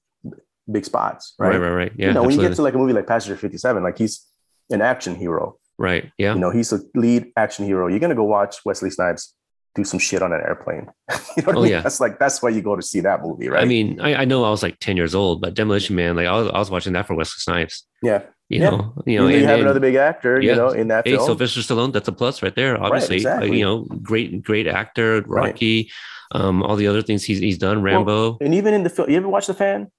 big 0.72 0.86
spots. 0.86 1.34
right, 1.38 1.50
Right. 1.50 1.58
right, 1.58 1.70
right. 1.72 1.92
Yeah, 1.98 2.08
you 2.08 2.14
know, 2.14 2.24
when 2.24 2.32
you 2.32 2.42
get 2.42 2.56
to 2.56 2.62
like 2.62 2.74
a 2.74 2.78
movie 2.78 2.94
like 2.94 3.08
Passenger 3.08 3.38
Fifty 3.38 3.58
Seven, 3.58 3.84
like 3.84 3.98
he's 3.98 4.26
an 4.70 4.82
action 4.82 5.16
hero. 5.16 5.58
right. 5.78 6.12
Yeah. 6.18 6.34
You 6.34 6.40
know, 6.40 6.50
he's 6.52 6.72
a 6.72 6.80
lead 6.96 7.32
action 7.38 7.66
hero. 7.66 7.88
You're 7.88 8.00
gonna 8.00 8.16
go 8.16 8.24
watch 8.24 8.58
Wesley 8.66 8.90
Snipes 8.90 9.36
do 9.76 9.84
some 9.84 10.00
shit 10.00 10.22
on 10.22 10.32
an 10.32 10.40
airplane. 10.42 10.88
you 11.36 11.44
know 11.44 11.48
what 11.48 11.56
Oh, 11.56 11.60
I 11.60 11.64
mean? 11.64 11.72
yeah. 11.72 11.82
That's 11.82 12.00
like 12.00 12.20
that's 12.20 12.42
why 12.44 12.50
you 12.50 12.62
go 12.62 12.76
to 12.76 12.82
see 12.82 13.00
that 13.02 13.22
movie, 13.24 13.50
right? 13.50 13.62
I 13.62 13.66
mean, 13.66 14.00
I, 14.00 14.16
I 14.22 14.26
know 14.26 14.44
I 14.44 14.50
was 14.52 14.62
like 14.64 14.80
10 14.80 14.98
years 14.98 15.16
old, 15.16 15.42
but 15.42 15.54
Demolition 15.56 15.96
Man, 15.96 16.16
like 16.16 16.28
I 16.28 16.34
was, 16.40 16.48
I 16.50 16.60
was 16.60 16.70
watching 16.70 16.94
that 16.94 17.08
for 17.08 17.16
Wesley 17.16 17.40
Snipes, 17.40 17.86
yeah. 18.04 18.22
You 18.54 18.62
Yeah. 18.62 18.70
know, 18.72 18.94
you 19.06 19.14
You, 19.14 19.20
know, 19.20 19.28
you 19.28 19.38
and, 19.38 19.46
have 19.46 19.54
and- 19.60 19.64
another 19.64 19.80
big 19.80 19.96
actor, 19.96 20.40
yeah. 20.42 20.52
you 20.52 20.56
know, 20.58 20.70
in 20.70 20.88
that 20.90 21.06
Hey, 21.08 21.16
film. 21.16 21.26
Sylvester 21.26 21.62
Stallone, 21.62 21.92
that's 21.94 22.08
a 22.08 22.12
plus 22.12 22.42
right 22.44 22.56
there. 22.56 22.82
Obviously, 22.82 23.18
Like, 23.18 23.26
exactly. 23.38 23.58
you 23.60 23.66
know, 23.66 23.78
great, 24.02 24.44
great 24.44 24.68
actor, 24.68 25.24
Right. 25.28 25.48
Rocky, 25.52 25.92
um, 26.32 26.64
all 26.64 26.76
the 26.76 26.88
other 26.88 27.02
things 27.02 27.24
he's 27.24 27.40
he's 27.40 27.58
done, 27.58 27.82
Rambo. 27.82 28.38
and 28.42 28.54
even 28.56 28.74
in 28.74 28.84
the 28.84 28.90
film, 28.90 29.10
you 29.10 29.18
ever 29.18 29.28
watch 29.28 29.48
The 29.48 29.54
Fan? 29.54 29.92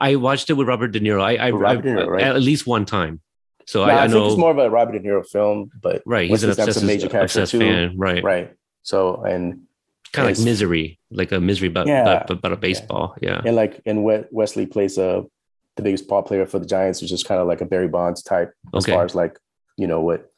I 0.00 0.16
watched 0.16 0.50
it 0.50 0.54
with 0.54 0.66
Robert 0.68 0.88
De 0.88 1.00
Niro. 1.00 1.22
I, 1.22 1.36
I, 1.36 1.50
With 1.52 1.60
Robert 1.62 1.78
I- 1.86 1.94
De 1.94 1.94
Niro, 2.02 2.08
right? 2.08 2.22
at 2.24 2.42
least 2.42 2.66
one 2.66 2.84
time. 2.84 3.20
So 3.66 3.78
No, 3.84 3.90
I, 3.90 3.94
I, 3.94 4.04
I, 4.04 4.08
think 4.08 4.26
it's 4.26 4.36
more 4.36 4.50
of 4.50 4.58
a 4.58 4.68
Robert 4.68 4.92
De 4.92 5.00
Niro 5.00 5.24
film, 5.26 5.70
but 5.80 6.02
right? 6.04 6.28
He's 6.28 6.42
an 6.44 6.50
obsessed, 6.50 6.82
a 6.82 6.84
major 6.84 7.06
obsessed 7.16 7.52
too. 7.52 7.60
fan, 7.60 7.96
right? 7.96 8.22
right. 8.22 8.52
So 8.82 9.22
and 9.22 9.62
Kind 10.12 10.30
of 10.30 10.36
like 10.38 10.44
Misery, 10.44 11.00
like 11.10 11.32
a 11.32 11.40
Misery, 11.40 11.68
but 11.68 11.86
Yeah. 11.88 12.04
but, 12.04 12.26
but, 12.28 12.40
but 12.42 12.52
a 12.52 12.56
baseball. 12.56 13.16
Yeah, 13.22 13.40
and 13.44 13.56
like 13.56 13.80
and 13.86 14.04
We- 14.04 14.24
Wesley 14.30 14.66
plays 14.66 14.98
a 14.98 15.24
the 15.76 15.82
biggest 15.82 16.06
ball 16.08 16.22
player 16.22 16.46
for 16.46 16.58
the 16.58 16.66
Giants, 16.66 17.02
which 17.02 17.12
is 17.12 17.22
kind 17.22 17.40
of 17.40 17.46
like 17.48 17.60
a 17.60 17.64
Barry 17.66 17.88
Bonds 17.88 18.22
type 18.22 18.52
as 18.74 18.86
far 18.86 19.04
as 19.04 19.14
like 19.14 19.38
you 19.76 19.86
know 19.86 20.00
what 20.00 20.30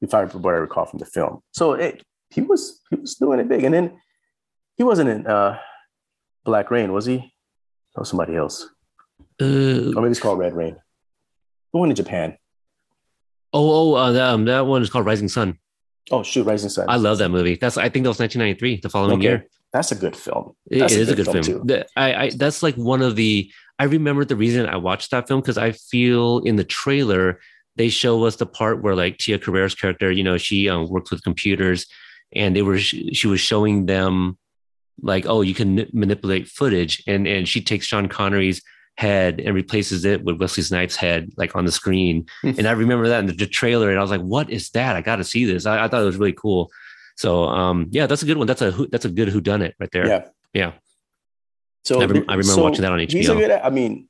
if 0.00 0.12
I 0.14 0.24
what 0.24 0.54
I 0.54 0.58
recall 0.58 0.86
from 0.86 0.98
the 0.98 1.06
film. 1.06 1.40
So 1.52 1.72
it, 1.74 2.02
he 2.30 2.40
was 2.40 2.80
he 2.90 2.96
was 2.96 3.14
doing 3.14 3.38
it 3.40 3.48
big, 3.48 3.64
and 3.64 3.74
then 3.74 4.00
he 4.76 4.82
wasn't 4.84 5.10
in 5.10 5.26
uh, 5.26 5.58
Black 6.44 6.70
Rain, 6.70 6.92
was 6.92 7.06
he? 7.06 7.32
Or 7.96 8.04
somebody 8.04 8.36
else? 8.36 8.68
Uh, 9.40 9.92
Or 9.94 10.00
maybe 10.02 10.10
it's 10.10 10.20
called 10.20 10.38
Red 10.38 10.54
Rain. 10.54 10.76
The 11.72 11.78
one 11.78 11.90
in 11.90 11.96
Japan. 11.96 12.36
oh, 13.52 13.92
oh, 13.92 13.94
uh, 13.94 14.12
that, 14.12 14.22
um, 14.34 14.44
that 14.46 14.66
one 14.66 14.82
is 14.82 14.90
called 14.90 15.06
Rising 15.06 15.28
Sun. 15.28 15.58
Oh 16.10 16.22
shoot, 16.22 16.44
Rising 16.44 16.70
Sun. 16.70 16.86
I 16.88 16.96
love 16.96 17.18
that 17.18 17.28
movie. 17.30 17.56
That's 17.56 17.76
I 17.76 17.88
think 17.88 18.04
that 18.04 18.10
was 18.10 18.18
1993, 18.18 18.80
the 18.82 18.88
following 18.88 19.18
Okay. 19.18 19.22
year. 19.24 19.46
That's 19.72 19.92
a 19.92 19.94
good 19.94 20.16
film. 20.16 20.52
It- 20.70 20.80
That's 20.80 20.92
it 20.94 21.00
is 21.00 21.08
a 21.10 21.14
good 21.16 21.26
film. 21.26 21.42
too. 21.66 21.84
I, 21.96 22.14
I 22.14 22.30
that's 22.30 22.62
like 22.62 22.74
one 22.76 23.02
of 23.02 23.16
the 23.16 23.50
I 23.78 23.84
remember 23.84 24.24
the 24.24 24.36
reason 24.36 24.66
I 24.66 24.76
watched 24.76 25.10
that 25.12 25.26
film 25.28 25.40
because 25.40 25.56
I 25.58 25.72
feel 25.72 26.38
in 26.40 26.56
the 26.56 26.64
trailer 26.64 27.40
they 27.76 27.88
show 27.88 28.24
us 28.24 28.36
the 28.36 28.46
part 28.46 28.82
where 28.82 28.94
like 28.96 29.16
Tia 29.18 29.38
Carrere's 29.38 29.74
character, 29.74 30.10
you 30.10 30.22
know, 30.24 30.36
she 30.36 30.68
um, 30.68 30.88
works 30.90 31.10
with 31.10 31.22
computers, 31.22 31.86
and 32.34 32.54
they 32.54 32.62
were 32.62 32.78
she, 32.78 33.14
she 33.14 33.26
was 33.28 33.40
showing 33.40 33.86
them 33.86 34.36
like, 35.02 35.24
oh, 35.26 35.40
you 35.40 35.54
can 35.54 35.86
manipulate 35.92 36.48
footage, 36.48 37.02
and 37.06 37.26
and 37.26 37.48
she 37.48 37.62
takes 37.62 37.86
Sean 37.86 38.08
Connery's 38.08 38.60
head 38.96 39.40
and 39.40 39.54
replaces 39.54 40.04
it 40.04 40.22
with 40.24 40.38
Wesley 40.40 40.62
Snipes' 40.62 40.96
head 40.96 41.30
like 41.38 41.56
on 41.56 41.64
the 41.64 41.72
screen, 41.72 42.26
and 42.42 42.66
I 42.66 42.72
remember 42.72 43.08
that 43.08 43.20
in 43.20 43.26
the, 43.26 43.32
the 43.32 43.46
trailer, 43.46 43.88
and 43.88 43.98
I 43.98 44.02
was 44.02 44.10
like, 44.10 44.20
what 44.20 44.50
is 44.50 44.68
that? 44.70 44.96
I 44.96 45.00
got 45.00 45.16
to 45.16 45.24
see 45.24 45.46
this. 45.46 45.64
I, 45.64 45.84
I 45.84 45.88
thought 45.88 46.02
it 46.02 46.06
was 46.06 46.18
really 46.18 46.34
cool. 46.34 46.70
So 47.20 47.44
um, 47.44 47.78
yeah, 47.90 48.06
that's 48.06 48.22
a 48.22 48.26
good 48.26 48.38
one. 48.38 48.46
That's 48.46 48.62
a 48.62 48.70
that's 48.92 49.04
a 49.04 49.10
good 49.10 49.28
who 49.28 49.40
done 49.42 49.60
it 49.66 49.74
right 49.78 49.90
there. 49.92 50.06
Yeah. 50.06 50.22
Yeah. 50.54 50.72
So 51.84 52.00
I, 52.00 52.06
rem- 52.06 52.24
I 52.28 52.34
remember 52.40 52.42
so 52.58 52.62
watching 52.62 52.82
that 52.82 52.92
on 52.92 52.98
He's 53.00 53.28
a 53.28 53.32
HBO. 53.32 53.38
good. 53.38 53.50
I 53.50 53.68
mean, 53.70 54.08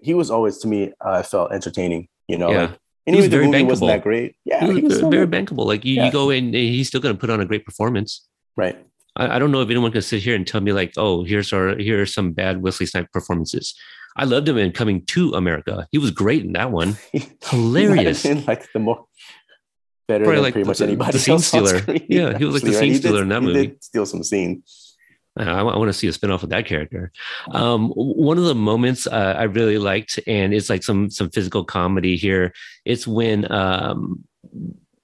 he 0.00 0.14
was 0.14 0.30
always 0.30 0.56
to 0.62 0.68
me. 0.68 0.92
I 1.00 1.22
felt 1.22 1.52
entertaining. 1.52 2.08
You 2.28 2.38
know, 2.38 2.50
Yeah. 2.50 2.60
like, 2.62 2.78
and 3.06 3.16
He 3.16 3.20
was 3.22 3.28
very 3.30 3.46
movie 3.46 3.64
wasn't 3.64 3.88
that 3.88 4.02
great. 4.02 4.34
Yeah, 4.46 4.60
he 4.60 4.66
was, 4.68 4.76
he 4.76 4.82
was 4.82 5.00
very 5.00 5.26
good. 5.26 5.30
bankable. 5.30 5.66
Like 5.66 5.84
you, 5.84 5.94
Yeah. 5.96 6.06
you 6.06 6.12
go 6.12 6.30
in, 6.30 6.52
he's 6.54 6.88
still 6.88 7.00
going 7.02 7.14
to 7.14 7.20
put 7.20 7.28
on 7.30 7.40
a 7.40 7.44
great 7.44 7.64
performance. 7.66 8.26
right. 8.56 8.76
I, 9.14 9.36
I 9.36 9.38
don't 9.38 9.50
know 9.52 9.60
if 9.62 9.70
anyone 9.70 9.92
can 9.92 10.02
sit 10.02 10.22
here 10.22 10.34
and 10.34 10.46
tell 10.46 10.60
me 10.62 10.72
like, 10.72 10.92
oh, 10.96 11.22
here's 11.24 11.52
our 11.52 11.76
here 11.76 12.00
are 12.02 12.06
some 12.06 12.32
bad 12.32 12.62
Wesley 12.62 12.86
Snipes 12.86 13.08
performances. 13.12 13.74
I 14.16 14.24
loved 14.24 14.48
him 14.48 14.56
in 14.58 14.72
Coming 14.72 15.04
to 15.06 15.32
America. 15.34 15.86
He 15.92 15.98
was 15.98 16.10
great 16.10 16.42
in 16.44 16.52
that 16.54 16.70
one. 16.72 16.96
He 17.12 17.18
might 17.20 17.28
have 17.42 17.50
Hilarious. 17.50 18.22
been, 18.22 18.44
like 18.46 18.70
the 18.72 18.78
more 18.78 19.04
better 20.08 20.24
Probably 20.24 20.36
than 20.36 20.44
like 20.44 20.52
pretty 20.54 20.64
the- 20.64 20.68
much 20.68 20.78
the- 20.78 20.84
anybody 20.86 21.12
the 21.12 21.18
scene 21.18 21.38
stealer. 21.38 21.80
Yeah, 22.08 22.36
he 22.38 22.44
was 22.44 22.54
like 22.54 22.62
the 22.62 22.72
scene 22.72 22.74
right? 22.80 22.82
He 22.84 22.90
did- 22.92 22.98
stealer 23.02 23.22
in 23.22 23.28
that 23.30 23.42
he 23.42 23.46
movie. 23.48 23.66
did 23.68 23.84
steal 23.84 24.06
some 24.06 24.22
scene. 24.22 24.62
I, 25.38 25.62
want 25.62 25.88
to 25.88 25.92
see 25.92 26.06
a 26.08 26.12
spinoff 26.12 26.42
of 26.44 26.48
that 26.48 26.64
character. 26.64 27.12
Um, 27.50 27.90
one 27.90 28.38
of 28.38 28.44
the 28.44 28.54
moments 28.54 29.06
uh, 29.06 29.34
I 29.36 29.42
really 29.42 29.76
liked, 29.76 30.18
and 30.26 30.54
it's 30.54 30.70
like 30.70 30.82
some 30.82 31.10
some 31.10 31.28
physical 31.28 31.62
comedy 31.62 32.16
here. 32.16 32.54
It's 32.86 33.06
when 33.06 33.50
um, 33.52 34.24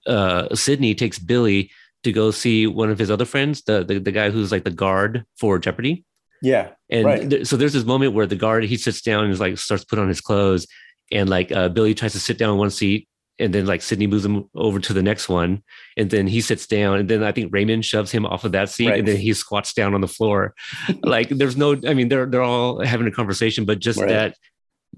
uh, 0.06 0.54
Sidney 0.54 0.94
takes 0.94 1.18
Billy 1.18 1.70
to 2.04 2.12
go 2.12 2.30
see 2.30 2.66
one 2.66 2.90
of 2.90 2.98
his 2.98 3.10
other 3.10 3.26
friends, 3.26 3.62
the, 3.64 3.84
the 3.84 3.98
the 3.98 4.10
guy 4.12 4.30
who's 4.30 4.50
like 4.50 4.64
the 4.64 4.70
guard 4.70 5.24
for 5.38 5.58
Jeopardy. 5.58 6.04
Yeah, 6.44 6.70
And 6.90 7.04
Right. 7.04 7.30
th- 7.30 7.46
so 7.46 7.56
there's 7.56 7.72
this 7.74 7.84
moment 7.84 8.14
where 8.14 8.26
the 8.26 8.34
guard 8.34 8.64
he 8.64 8.76
sits 8.76 9.00
down 9.00 9.22
and 9.24 9.32
is 9.32 9.38
like 9.38 9.56
starts 9.58 9.84
to 9.84 9.86
put 9.88 10.00
on 10.00 10.08
his 10.08 10.20
clothes, 10.22 10.66
and 11.12 11.28
like 11.28 11.52
uh, 11.52 11.68
Billy 11.68 11.94
tries 11.94 12.12
to 12.12 12.20
sit 12.20 12.36
down 12.38 12.50
in 12.50 12.56
one 12.56 12.70
seat, 12.70 13.06
and 13.42 13.52
then 13.54 13.66
like 13.66 13.82
Sidney 13.82 14.06
moves 14.06 14.24
him 14.24 14.48
over 14.54 14.78
to 14.80 14.92
the 14.92 15.02
next 15.02 15.28
one, 15.28 15.62
and 15.96 16.08
then 16.10 16.26
he 16.26 16.40
sits 16.40 16.66
down, 16.66 16.98
and 17.00 17.08
then 17.10 17.22
I 17.22 17.32
think 17.32 17.52
Raymond 17.52 17.84
shoves 17.84 18.10
him 18.10 18.24
off 18.24 18.44
of 18.44 18.52
that 18.52 18.70
seat, 18.70 18.88
Right. 18.88 18.98
and 19.00 19.08
then 19.08 19.16
he 19.16 19.32
squats 19.34 19.74
down 19.74 19.92
on 19.94 20.00
the 20.00 20.08
floor. 20.08 20.54
like 21.02 21.28
there's 21.28 21.56
no, 21.56 21.72
I 21.86 21.94
mean 21.94 22.08
they're 22.08 22.26
they're 22.26 22.42
all 22.42 22.84
having 22.84 23.06
a 23.06 23.10
conversation, 23.12 23.64
but 23.64 23.78
just 23.80 23.98
Right. 24.00 24.08
that 24.08 24.36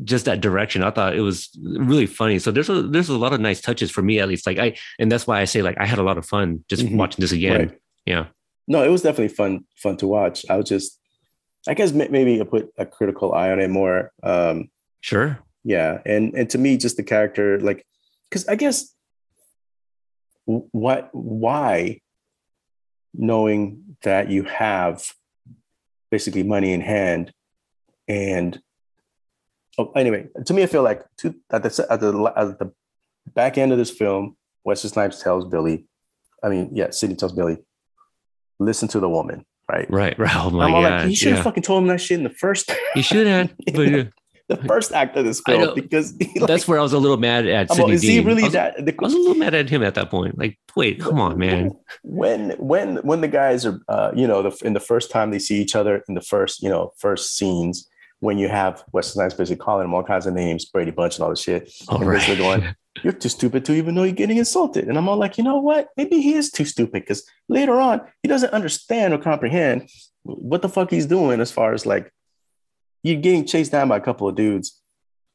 just 0.03 0.25
that 0.25 0.41
direction 0.41 0.83
i 0.83 0.91
thought 0.91 1.15
it 1.15 1.21
was 1.21 1.51
really 1.63 2.05
funny 2.07 2.41
so 2.41 2.51
there's 2.51 2.69
a 2.69 2.83
there's 2.83 3.09
a 3.09 3.17
lot 3.17 3.33
of 3.33 3.39
nice 3.41 3.61
touches 3.61 3.93
for 3.93 4.03
me 4.03 4.19
at 4.19 4.27
least 4.27 4.45
like 4.45 4.59
i 4.59 4.75
and 4.99 5.07
that's 5.13 5.25
why 5.25 5.41
i 5.41 5.45
say 5.45 5.63
like 5.63 5.77
i 5.79 5.87
had 5.87 6.01
a 6.01 6.03
lot 6.03 6.19
of 6.19 6.27
fun 6.27 6.65
just 6.69 6.83
Mhm. 6.83 6.97
watching 6.97 7.23
this 7.23 7.31
again 7.31 7.61
Right. 7.69 7.79
yeah 8.05 8.25
No, 8.67 8.83
it 8.83 8.89
was 8.89 9.03
definitely 9.03 9.29
fun 9.37 9.61
fun 9.77 9.97
to 9.99 10.09
watch. 10.09 10.45
I 10.51 10.57
was 10.57 10.69
just, 10.69 10.99
I 11.69 11.75
guess 11.75 11.93
maybe 11.93 12.41
I 12.41 12.45
put 12.45 12.71
a 12.77 12.87
critical 12.87 13.35
eye 13.35 13.53
on 13.53 13.61
it 13.61 13.69
more. 13.71 14.11
Um, 14.25 14.69
sure 15.01 15.39
yeah, 15.63 16.01
and 16.05 16.35
and 16.35 16.51
to 16.51 16.59
me, 16.59 16.77
just 16.77 16.97
the 16.97 17.05
character, 17.15 17.61
like, 17.61 17.87
because 18.29 18.47
I 18.49 18.57
guess 18.57 18.95
what 20.47 21.09
why 21.13 22.01
knowing 23.15 23.97
that 24.03 24.31
you 24.31 24.43
have 24.45 25.13
basically 26.11 26.43
money 26.43 26.73
in 26.73 26.81
hand 26.81 27.33
and 28.09 28.61
oh, 29.79 29.91
anyway 29.93 30.27
to 30.45 30.53
me 30.53 30.63
i 30.63 30.67
feel 30.67 30.83
like 30.83 31.03
to, 31.17 31.35
at 31.51 31.63
the 31.63 31.87
at 31.91 32.01
the 32.01 32.33
at 32.37 32.59
the 32.59 32.73
back 33.35 33.57
end 33.57 33.73
of 33.73 33.79
this 33.79 33.91
film 33.91 34.37
wesley 34.65 34.91
snipes 34.91 35.23
tells 35.23 35.47
billy 35.47 35.87
i 36.43 36.49
mean 36.49 36.71
yeah 36.73 36.91
sidney 36.91 37.17
tells 37.17 37.33
billy 37.33 37.57
listen 38.59 38.89
to 38.89 39.01
the 39.01 39.09
woman 39.09 39.45
right 39.71 39.91
right 39.91 40.19
right 40.19 40.37
oh 40.37 40.51
my 40.51 40.67
i'm 40.67 40.75
all 40.75 40.83
god 40.83 41.01
like 41.01 41.11
you 41.11 41.17
should 41.17 41.29
have 41.29 41.39
yeah. 41.39 41.43
fucking 41.43 41.63
told 41.63 41.83
him 41.83 41.89
that 41.89 42.01
shit 42.01 42.19
in 42.19 42.25
the 42.25 42.31
first 42.31 42.71
you 42.95 43.03
should 43.03 43.27
have 43.27 43.51
but 43.73 43.95
uh, 43.95 44.05
the 44.49 44.57
first 44.57 44.93
act 44.93 45.17
of 45.17 45.25
this 45.25 45.41
film 45.41 45.75
because 45.75 46.15
he, 46.21 46.39
like, 46.39 46.49
that's 46.49 46.69
where 46.69 46.79
I 46.79 46.83
was 46.83 46.93
a 46.93 46.99
little 46.99 47.17
mad 47.17 47.47
at 47.47 47.71
I'm 47.71 47.81
all, 47.81 47.89
Sidney 47.89 47.95
is 47.95 48.03
he 48.03 48.21
really 48.21 48.43
I 48.43 48.47
was, 48.47 48.53
that 48.53 48.85
the, 48.85 48.93
I 48.93 49.03
was 49.03 49.15
a 49.15 49.19
little 49.19 49.35
mad 49.35 49.55
at 49.55 49.71
him 49.71 49.83
at 49.83 49.95
that 49.95 50.11
point. 50.11 50.39
Like, 50.39 50.59
wait, 50.77 51.01
come 51.01 51.19
on, 51.21 51.39
man. 51.39 51.73
when 52.03 52.51
when 52.59 52.97
when 52.99 53.21
the 53.21 53.29
guys 53.29 53.65
are 53.65 53.81
uh, 53.89 54.13
you 54.15 54.27
know 54.27 54.43
the, 54.43 54.67
in 54.67 54.75
the 54.75 54.81
first 54.81 55.11
time 55.11 55.31
they 55.31 55.39
see 55.39 55.61
each 55.61 55.75
other 55.75 56.03
in 56.09 56.15
the 56.15 56.21
first 56.21 56.63
you 56.63 56.69
know 56.69 56.93
first 56.99 57.37
scenes 57.37 57.89
when 58.21 58.39
you 58.39 58.49
have 58.49 58.85
Wesley 58.93 59.21
Snipes 59.21 59.35
basically 59.35 59.63
calling 59.63 59.85
him 59.85 59.95
all 59.95 60.03
kinds 60.03 60.27
of 60.27 60.33
names, 60.33 60.65
Brady 60.65 60.91
Bunch 60.91 61.17
and 61.17 61.25
all 61.25 61.31
this 61.31 61.43
shit, 61.43 61.71
All 61.89 61.99
and 62.01 62.07
right. 62.07 62.39
going, 62.39 62.75
"You're 63.03 63.13
too 63.13 63.29
stupid 63.29 63.65
to 63.67 63.75
even 63.75 63.95
know 63.95 64.05
you're 64.05 64.13
getting 64.13 64.39
insulted." 64.39 64.89
And 64.89 64.97
I'm 64.97 65.09
all 65.09 65.17
like, 65.17 65.37
you 65.37 65.45
know 65.45 65.59
what? 65.59 65.89
Maybe 65.97 66.21
he 66.21 66.35
is 66.35 66.51
too 66.51 66.65
stupid 66.65 66.93
because 66.93 67.25
later 67.49 67.75
on 67.81 68.01
he 68.23 68.29
doesn't 68.29 68.53
understand 68.53 69.15
or 69.15 69.19
comprehend 69.19 69.89
what 70.23 70.63
the 70.63 70.69
fuck 70.69 70.91
he's 70.91 71.07
doing 71.07 71.41
as 71.41 71.53
far 71.53 71.75
as 71.75 71.85
like 71.85 72.13
you're 73.05 73.21
getting 73.21 73.45
chased 73.45 73.71
down 73.71 73.89
by 73.89 73.99
a 73.99 74.01
couple 74.01 74.27
of 74.27 74.35
dudes, 74.35 74.81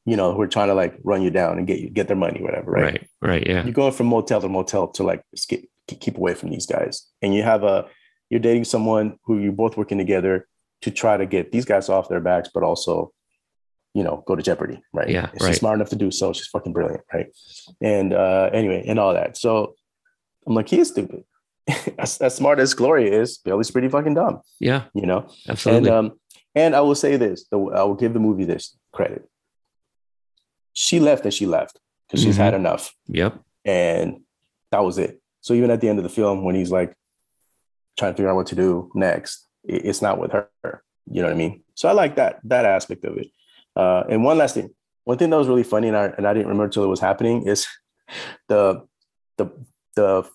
you 0.04 0.16
know, 0.16 0.34
who 0.34 0.42
are 0.42 0.48
trying 0.48 0.68
to 0.68 0.74
like 0.74 0.98
run 1.04 1.22
you 1.22 1.30
down 1.30 1.56
and 1.56 1.66
get 1.66 1.78
you 1.78 1.88
get 1.88 2.08
their 2.08 2.16
money, 2.16 2.42
whatever, 2.42 2.72
right? 2.72 2.82
right, 2.82 3.08
right, 3.22 3.46
yeah, 3.46 3.64
you're 3.64 3.72
going 3.72 3.92
from 3.92 4.08
motel 4.08 4.40
to 4.42 4.48
motel 4.48 4.88
to 4.88 5.04
like 5.04 5.22
skip, 5.36 5.64
keep 5.86 6.18
away 6.18 6.34
from 6.34 6.50
these 6.50 6.66
guys. 6.66 7.06
And 7.22 7.34
you 7.34 7.42
have 7.44 7.62
a 7.62 7.86
you're 8.28 8.40
dating 8.40 8.64
someone 8.64 9.18
who 9.24 9.38
you're 9.38 9.52
both 9.52 9.76
working 9.76 9.98
together 9.98 10.46
to 10.82 10.90
try 10.90 11.16
to 11.16 11.26
get 11.26 11.52
these 11.52 11.64
guys 11.64 11.88
off 11.88 12.08
their 12.08 12.20
backs 12.20 12.48
but 12.52 12.62
also 12.62 13.12
you 13.92 14.02
know 14.02 14.24
go 14.26 14.34
to 14.34 14.42
jeopardy 14.42 14.82
right? 14.92 15.08
Yeah, 15.08 15.30
she's 15.32 15.42
right. 15.42 15.54
smart 15.54 15.76
enough 15.76 15.90
to 15.90 15.96
do 15.96 16.10
so. 16.10 16.32
She's 16.32 16.48
fucking 16.48 16.72
brilliant 16.72 17.02
right? 17.14 17.26
And 17.80 18.12
uh 18.12 18.50
anyway 18.52 18.84
and 18.86 18.98
all 18.98 19.14
that. 19.14 19.36
So 19.36 19.74
i'm 20.46 20.54
like 20.54 20.68
he 20.68 20.80
is 20.80 20.88
stupid. 20.88 21.22
As, 21.98 22.18
as 22.18 22.34
smart 22.34 22.58
as 22.58 22.74
gloria 22.74 23.20
is 23.20 23.38
billy's 23.38 23.70
pretty 23.70 23.88
fucking 23.88 24.14
dumb. 24.14 24.40
Yeah, 24.58 24.84
you 24.92 25.06
know? 25.06 25.30
Absolutely. 25.48 25.88
and 25.88 25.96
um 25.96 26.19
And 26.54 26.74
I 26.74 26.80
will 26.80 26.94
say 26.94 27.16
this: 27.16 27.46
the, 27.50 27.58
I 27.58 27.82
will 27.84 27.94
give 27.94 28.12
the 28.12 28.20
movie 28.20 28.44
this 28.44 28.76
credit. 28.92 29.28
She 30.72 31.00
left 31.00 31.24
and 31.24 31.34
she 31.34 31.46
left 31.46 31.78
because 32.06 32.22
she's 32.22 32.36
Mhm. 32.36 32.44
had 32.44 32.54
enough, 32.54 32.94
Yep. 33.08 33.38
and 33.64 34.22
that 34.70 34.84
was 34.84 34.98
it. 34.98 35.20
So 35.40 35.54
even 35.54 35.70
at 35.70 35.80
the 35.80 35.88
end 35.88 35.98
of 35.98 36.02
the 36.02 36.08
film, 36.10 36.44
when 36.44 36.54
he's 36.54 36.70
like 36.70 36.94
trying 37.98 38.12
to 38.12 38.16
figure 38.16 38.30
out 38.30 38.36
what 38.36 38.46
to 38.48 38.54
do 38.54 38.90
next, 38.94 39.46
it's 39.64 40.00
not 40.02 40.18
with 40.18 40.32
her. 40.32 40.48
You 41.06 41.22
know 41.22 41.28
what 41.28 41.34
I 41.34 41.38
mean? 41.38 41.62
So 41.74 41.88
I 41.88 41.92
like 41.92 42.16
that 42.16 42.40
that 42.44 42.64
aspect 42.64 43.04
of 43.04 43.16
it. 43.18 43.28
Uh, 43.76 44.04
and 44.08 44.24
one 44.24 44.38
last 44.38 44.54
thing, 44.54 44.70
one 45.04 45.18
thing 45.18 45.30
that 45.30 45.36
was 45.36 45.48
really 45.48 45.62
funny, 45.64 45.88
and 45.88 45.96
I, 45.96 46.06
and 46.16 46.26
I 46.26 46.32
didn't 46.34 46.48
remember 46.48 46.68
till 46.68 46.84
it 46.84 46.88
was 46.88 47.00
happening, 47.00 47.46
is 47.46 47.66
the 48.48 48.86
the 49.38 49.46
the 49.96 50.28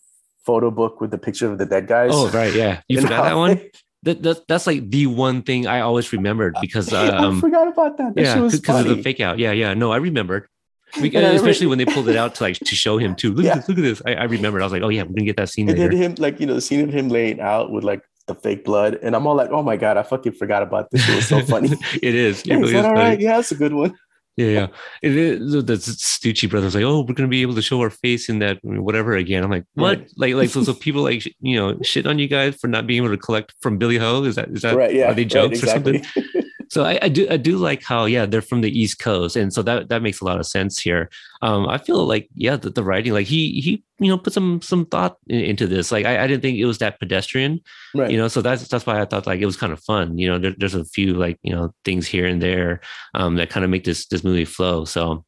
photo 0.46 0.70
book 0.70 1.02
with 1.02 1.12
the 1.12 1.18
picture 1.18 1.52
of 1.52 1.58
the 1.58 1.66
dead 1.66 1.88
guys. 1.88 2.12
Oh, 2.14 2.30
right. 2.30 2.54
Yeah. 2.54 2.82
You 2.88 2.98
And 3.00 3.08
forgot 3.08 3.24
that 3.24 3.36
one? 3.36 3.62
That, 4.06 4.24
that, 4.24 4.48
that's 4.48 4.66
like 4.68 4.90
the 4.90 5.08
one 5.08 5.42
thing 5.42 5.68
I 5.68 5.82
always 5.82 6.14
remembered 6.14 6.56
because, 6.62 6.94
um, 6.94 7.38
I 7.38 7.42
forgot 7.42 7.68
about 7.68 7.98
that. 7.98 8.16
That 8.16 8.22
yeah, 8.22 8.36
because 8.50 8.86
of 8.86 8.96
the 8.96 9.04
fake 9.04 9.20
out. 9.20 9.38
Yeah. 9.40 9.52
Yeah. 9.52 9.74
No, 9.74 9.92
I 9.92 9.98
remembered. 9.98 10.48
We- 11.02 11.08
And 11.10 11.18
I 11.18 11.20
remember- 11.22 11.36
especially 11.38 11.68
when 11.68 11.78
they 11.78 11.86
pulled 11.86 12.08
it 12.08 12.16
out 12.16 12.36
to 12.36 12.44
like 12.44 12.58
to 12.60 12.76
show 12.76 12.98
him 12.98 13.16
too. 13.16 13.34
Look 13.34 13.44
Yeah. 13.46 13.52
at 13.52 13.56
this, 13.58 13.70
look 13.70 13.78
at 13.80 13.84
this. 13.84 14.02
I, 14.06 14.14
I 14.16 14.24
remembered. 14.26 14.62
I 14.62 14.66
was 14.66 14.72
like, 14.72 14.84
oh 14.84 14.90
yeah, 14.90 15.04
we're 15.04 15.10
gonna 15.16 15.26
get 15.26 15.36
that 15.38 15.50
scene 15.50 15.68
And 15.70 15.78
then 15.78 15.92
him, 15.92 16.16
like, 16.20 16.40
you 16.40 16.46
know, 16.46 16.54
the 16.54 16.62
scene 16.62 16.82
of 16.88 16.94
him 16.94 17.10
laying 17.10 17.42
out 17.42 17.70
with 17.72 17.84
like 17.84 18.02
the 18.28 18.36
fake 18.36 18.64
blood. 18.64 18.98
And 19.04 19.16
I'm 19.16 19.28
all 19.28 19.36
like, 19.36 19.50
oh 19.50 19.62
my 19.62 19.76
God, 19.76 19.98
I 19.98 20.04
fucking 20.04 20.34
forgot 20.34 20.64
about 20.64 20.90
this. 20.92 21.08
It 21.10 21.16
was 21.16 21.28
so 21.28 21.42
funny. 21.42 21.70
it 22.02 22.16
is. 22.16 22.42
It 22.42 22.48
Hey, 22.52 22.56
really 22.56 22.64
is 22.64 22.68
is 22.70 22.74
that 22.74 22.86
all 22.86 22.96
funny. 22.96 23.10
right? 23.10 23.20
Yeah, 23.20 23.36
that's 23.36 23.52
a 23.52 23.56
good 23.56 23.74
one. 23.74 23.94
Yeah, 24.38 24.48
yeah. 24.48 24.68
It 25.02 25.16
is, 25.16 25.52
the 25.54 25.62
the 25.62 25.76
Stucci 25.76 26.50
brothers 26.50 26.76
like, 26.76 26.84
oh, 26.84 27.06
we're 27.08 27.14
gonna 27.14 27.30
be 27.30 27.42
able 27.42 27.56
to 27.56 27.62
show 27.62 27.80
our 27.80 27.90
face 27.90 28.28
in 28.28 28.40
that 28.40 28.60
whatever 28.64 29.16
again. 29.16 29.44
I'm 29.44 29.50
like, 29.50 29.64
what? 29.76 30.00
Right. 30.00 30.12
Like, 30.18 30.36
like 30.36 30.50
so, 30.50 30.64
so 30.64 30.74
people 30.86 31.04
like 31.04 31.24
you 31.40 31.56
know 31.56 31.80
shit 31.84 32.06
on 32.06 32.20
you 32.20 32.28
guys 32.28 32.56
for 32.56 32.68
not 32.68 32.86
being 32.86 33.04
able 33.04 33.16
to 33.16 33.22
collect 33.22 33.54
from 33.62 33.78
Billy 33.78 33.98
Ho. 33.98 34.24
Is 34.24 34.36
that 34.36 34.50
is 34.50 34.62
that 34.64 34.76
right. 34.76 34.94
Yeah. 34.94 35.12
are 35.12 35.14
they 35.14 35.22
right, 35.22 35.32
jokes 35.32 35.64
or 35.64 35.68
something? 35.68 36.06
So 36.70 36.84
I, 36.84 37.00
I 37.02 37.10
do 37.10 37.28
I 37.30 37.38
do 37.38 37.58
like 37.58 37.84
how 37.84 38.06
yeah 38.06 38.26
they're 38.26 38.42
from 38.42 38.62
the 38.62 38.80
East 38.80 39.00
Coast 39.00 39.36
and 39.36 39.54
so 39.54 39.62
that 39.64 39.90
that 39.90 40.02
makes 40.02 40.22
a 40.22 40.26
lot 40.26 40.40
of 40.40 40.46
sense 40.46 40.80
here. 40.80 41.10
Um, 41.42 41.68
I 41.68 41.78
feel 41.78 42.06
like 42.06 42.30
yeah 42.36 42.56
the, 42.56 42.70
the 42.70 42.84
writing 42.84 43.14
like 43.14 43.28
he 43.28 43.62
he 43.62 43.84
you 44.00 44.10
know 44.10 44.18
put 44.18 44.34
some 44.34 44.62
some 44.62 44.86
thought 44.86 45.18
in- 45.28 45.42
into 45.42 45.68
this. 45.68 45.92
Like 45.92 46.06
I, 46.06 46.24
I 46.24 46.28
didn't 46.28 46.42
think 46.42 46.58
it 46.58 46.66
was 46.66 46.80
that 46.80 47.00
pedestrian 47.00 47.62
right. 47.94 48.12
you 48.12 48.18
know 48.18 48.28
so 48.28 48.42
that's 48.42 48.68
that's 48.68 48.86
why 48.86 49.00
i 49.02 49.06
thought 49.06 49.28
like 49.28 49.40
it 49.40 49.46
was 49.46 49.58
kind 49.58 49.74
of 49.74 49.80
fun 49.84 50.18
you 50.18 50.28
know 50.28 50.38
there, 50.38 50.54
there's 50.58 50.76
a 50.76 50.86
few 50.86 51.14
like 51.14 51.40
you 51.44 51.54
know 51.54 51.74
things 51.84 52.08
here 52.08 52.26
and 52.26 52.42
there 52.42 52.82
um 53.14 53.36
that 53.36 53.50
kind 53.50 53.64
of 53.64 53.70
make 53.70 53.84
this 53.84 54.08
this 54.08 54.24
movie 54.24 54.46
flow 54.46 54.86
so 54.86 55.26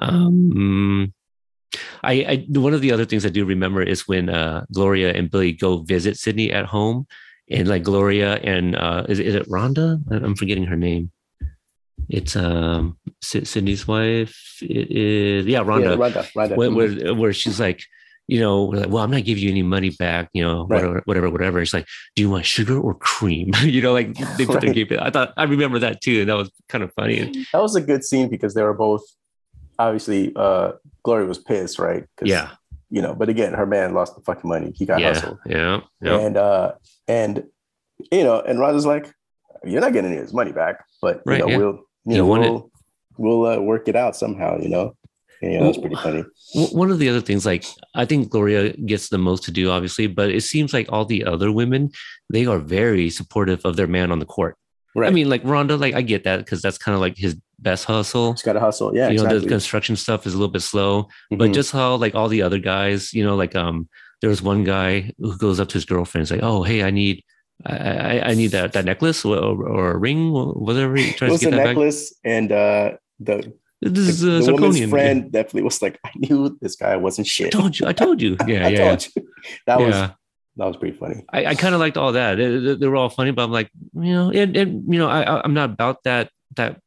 um 0.00 1.12
I, 2.04 2.12
I 2.12 2.46
one 2.58 2.74
of 2.74 2.82
the 2.82 2.92
other 2.92 3.06
things 3.06 3.24
I 3.24 3.30
do 3.30 3.44
remember 3.44 3.82
is 3.82 4.06
when 4.06 4.28
uh 4.28 4.66
Gloria 4.72 5.12
and 5.14 5.30
Billy 5.30 5.52
go 5.52 5.78
visit 5.78 6.18
Sidney 6.18 6.52
at 6.52 6.66
home 6.66 7.06
and 7.52 7.68
like 7.68 7.82
Gloria 7.82 8.36
and 8.36 8.74
uh 8.76 9.04
is, 9.08 9.18
is 9.20 9.34
it 9.34 9.48
Rhonda? 9.48 10.00
I'm 10.10 10.34
forgetting 10.36 10.64
her 10.64 10.76
name. 10.76 11.10
It's 12.08 12.34
um 12.36 12.98
Sy- 13.22 13.44
Sidney's 13.44 13.86
wife. 13.86 14.36
It 14.62 14.90
is 14.90 15.46
yeah, 15.46 15.60
Rhonda 15.60 15.82
Yeah, 15.82 15.96
Rhonda, 15.96 16.32
Rhonda. 16.34 16.56
where, 16.56 16.70
where, 16.70 17.14
where 17.14 17.32
she's 17.32 17.60
like, 17.60 17.82
you 18.28 18.40
know, 18.40 18.64
like, 18.64 18.88
well, 18.88 19.02
I'm 19.04 19.10
not 19.10 19.24
giving 19.24 19.42
you 19.42 19.50
any 19.50 19.62
money 19.62 19.90
back, 19.90 20.28
you 20.32 20.42
know, 20.42 20.66
Right. 20.66 20.82
whatever, 20.82 21.02
whatever, 21.04 21.30
whatever. 21.30 21.60
It's 21.60 21.74
like, 21.74 21.86
do 22.16 22.22
you 22.22 22.30
want 22.30 22.44
sugar 22.46 22.78
or 22.78 22.94
cream? 22.94 23.50
you 23.62 23.82
know, 23.82 23.92
like 23.92 24.16
they 24.16 24.46
put 24.46 24.60
their 24.60 24.70
Right. 24.72 24.88
game. 24.88 24.98
I 25.00 25.10
thought 25.10 25.32
I 25.36 25.44
remember 25.44 25.78
that 25.80 26.00
too, 26.00 26.20
and 26.20 26.28
that 26.30 26.36
was 26.36 26.50
kind 26.68 26.82
of 26.84 26.92
funny. 26.94 27.46
That 27.52 27.60
was 27.62 27.76
a 27.76 27.80
good 27.80 28.04
scene 28.04 28.28
because 28.28 28.54
they 28.54 28.62
were 28.62 28.74
both 28.74 29.02
obviously 29.78 30.32
uh 30.36 30.72
Gloria 31.04 31.26
was 31.26 31.38
pissed, 31.38 31.78
right? 31.78 32.04
Yeah, 32.22 32.50
You 32.92 33.00
know, 33.00 33.14
but 33.14 33.30
again, 33.30 33.54
her 33.54 33.64
man 33.64 33.94
lost 33.94 34.14
the 34.14 34.20
fucking 34.20 34.48
money. 34.48 34.70
He 34.76 34.84
got 34.84 35.00
yeah, 35.00 35.14
hustled. 35.14 35.38
yeah, 35.46 35.80
yeah. 36.02 36.18
And 36.18 36.36
uh 36.36 36.72
and 37.08 37.44
you 38.10 38.22
know, 38.22 38.40
and 38.40 38.58
Rhonda's 38.58 38.84
like, 38.84 39.10
You're 39.64 39.80
not 39.80 39.94
getting 39.94 40.12
his 40.12 40.34
money 40.34 40.52
back, 40.52 40.84
but 41.00 41.22
Right, 41.24 41.38
you 41.38 41.46
know, 41.46 41.50
yeah. 41.50 41.56
we'll 41.56 41.72
you 41.72 41.84
You 42.04 42.16
know, 42.18 42.26
we'll 42.26 42.70
we'll 43.16 43.46
uh, 43.46 43.60
work 43.60 43.88
it 43.88 43.96
out 43.96 44.14
somehow, 44.14 44.58
you 44.58 44.68
know. 44.68 44.94
Know, 45.40 45.64
that's 45.64 45.78
pretty 45.78 45.96
funny. 45.96 46.24
One 46.70 46.92
of 46.92 47.00
the 47.00 47.08
other 47.08 47.20
things, 47.20 47.44
like 47.44 47.64
I 47.96 48.04
think 48.04 48.30
Gloria 48.30 48.74
gets 48.74 49.08
the 49.08 49.18
most 49.18 49.42
to 49.44 49.50
do, 49.50 49.70
obviously, 49.70 50.06
but 50.06 50.30
it 50.30 50.42
seems 50.42 50.72
like 50.72 50.86
all 50.88 51.04
the 51.04 51.24
other 51.24 51.50
women, 51.50 51.90
they 52.30 52.46
are 52.46 52.60
very 52.60 53.10
supportive 53.10 53.64
of 53.64 53.74
their 53.74 53.88
man 53.88 54.12
on 54.12 54.20
the 54.20 54.24
court. 54.24 54.56
Right. 54.94 55.08
I 55.08 55.10
mean, 55.10 55.28
like 55.28 55.42
Rhonda, 55.42 55.80
like 55.80 55.94
I 55.94 56.02
get 56.02 56.22
that 56.24 56.38
because 56.38 56.62
that's 56.62 56.78
kind 56.78 56.94
of 56.94 57.00
like 57.00 57.16
his 57.16 57.36
best 57.62 57.84
hustle. 57.86 58.32
Just 58.32 58.44
gotta 58.44 58.60
hustle. 58.60 58.94
Yeah, 58.94 59.08
you 59.08 59.16
know, 59.18 59.24
exactly. 59.24 59.40
the 59.40 59.48
construction 59.48 59.96
stuff 59.96 60.26
is 60.26 60.34
a 60.34 60.36
little 60.38 60.52
bit 60.52 60.62
slow. 60.62 61.08
but 61.30 61.50
Mhm. 61.50 61.54
just 61.54 61.72
how 61.72 61.94
like 61.96 62.14
all 62.14 62.28
the 62.28 62.42
other 62.42 62.58
guys, 62.58 63.12
you 63.12 63.24
know, 63.24 63.36
like 63.36 63.54
um, 63.56 63.88
there 64.20 64.30
was 64.30 64.42
one 64.42 64.64
guy 64.64 65.12
who 65.18 65.36
goes 65.38 65.58
up 65.60 65.68
to 65.68 65.74
his 65.74 65.84
girlfriend 65.84 66.20
and 66.22 66.24
is 66.26 66.30
like, 66.30 66.42
"Oh, 66.48 66.62
hey, 66.62 66.82
I 66.82 66.90
need, 66.90 67.22
I, 67.64 67.76
I, 67.76 68.28
I 68.30 68.34
need 68.34 68.48
that 68.52 68.72
that 68.74 68.84
necklace 68.84 69.24
or, 69.24 69.36
or 69.38 69.92
a 69.92 69.96
ring, 69.96 70.30
or 70.30 70.52
whatever." 70.54 70.96
He 70.96 71.10
it 71.10 71.20
was 71.22 71.40
to 71.40 71.50
get 71.50 71.56
back. 71.56 71.66
necklace, 71.66 72.14
and 72.24 72.50
uh 72.52 72.92
the 73.20 73.52
This 73.80 74.08
is 74.08 74.20
the, 74.20 74.38
uh, 74.38 74.46
the 74.46 74.52
woman's 74.54 74.90
friend 74.90 75.32
definitely 75.32 75.62
was 75.62 75.82
like, 75.82 75.98
I 76.06 76.10
knew 76.16 76.56
this 76.60 76.76
guy 76.76 76.94
wasn't 76.96 77.26
shit. 77.26 77.48
I 77.48 77.58
told 77.58 77.78
you, 77.78 77.86
I 77.88 77.92
told 77.92 78.22
you. 78.22 78.36
Yeah, 78.46 78.66
I 78.66 78.70
yeah, 78.70 78.84
told 78.88 79.06
you. 79.06 79.22
That 79.66 79.78
was 79.80 79.94
that 80.58 80.66
was 80.68 80.76
pretty 80.76 80.96
funny. 80.98 81.24
I, 81.32 81.46
I 81.46 81.54
kind 81.54 81.74
of 81.74 81.80
liked 81.80 81.96
all 81.96 82.12
that. 82.12 82.36
They, 82.36 82.58
they- 82.58 82.74
they 82.76 82.86
were 82.86 82.96
all 82.96 83.08
funny, 83.08 83.30
but 83.32 83.42
I'm 83.44 83.50
like, 83.52 83.70
you 83.94 84.12
know, 84.12 84.30
and, 84.30 84.54
and 84.56 84.70
you 84.92 84.98
know, 85.00 85.08
I- 85.08 85.40
I'm 85.42 85.54
not 85.54 85.70
about 85.70 86.02
that 86.04 86.28
that 86.56 86.78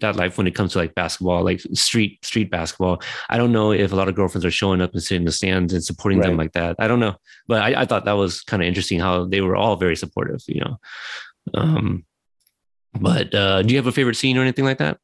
that 0.00 0.16
life 0.16 0.38
when 0.38 0.46
it 0.46 0.54
comes 0.54 0.72
to 0.72 0.78
like 0.78 0.94
basketball, 0.94 1.44
like 1.44 1.60
street 1.72 2.24
street 2.24 2.50
basketball. 2.50 3.02
I 3.28 3.36
don't 3.36 3.52
know 3.52 3.72
if 3.72 3.92
a 3.92 3.96
lot 3.96 4.08
of 4.08 4.14
girlfriends 4.14 4.44
are 4.44 4.50
showing 4.50 4.80
up 4.80 4.92
and 4.92 5.02
sitting 5.02 5.22
in 5.22 5.26
the 5.26 5.32
stands 5.32 5.72
and 5.72 5.84
supporting 5.84 6.20
them 6.20 6.36
like 6.36 6.52
that. 6.52 6.76
I 6.78 6.88
don't 6.88 7.00
know, 7.00 7.14
but 7.46 7.62
I, 7.62 7.82
I 7.82 7.84
thought 7.84 8.04
that 8.04 8.12
was 8.12 8.42
kind 8.42 8.62
of 8.62 8.68
interesting 8.68 9.00
how 9.00 9.24
they 9.24 9.40
were 9.40 9.56
all 9.56 9.76
very 9.76 9.96
supportive. 9.96 10.42
You 10.46 10.60
know, 10.60 10.76
um, 11.54 12.04
but 12.92 13.34
uh, 13.34 13.62
do 13.62 13.70
you 13.70 13.78
have 13.78 13.86
a 13.86 13.92
favorite 13.92 14.16
scene 14.16 14.38
or 14.38 14.42
anything 14.42 14.64
like 14.64 14.78
that? 14.78 14.98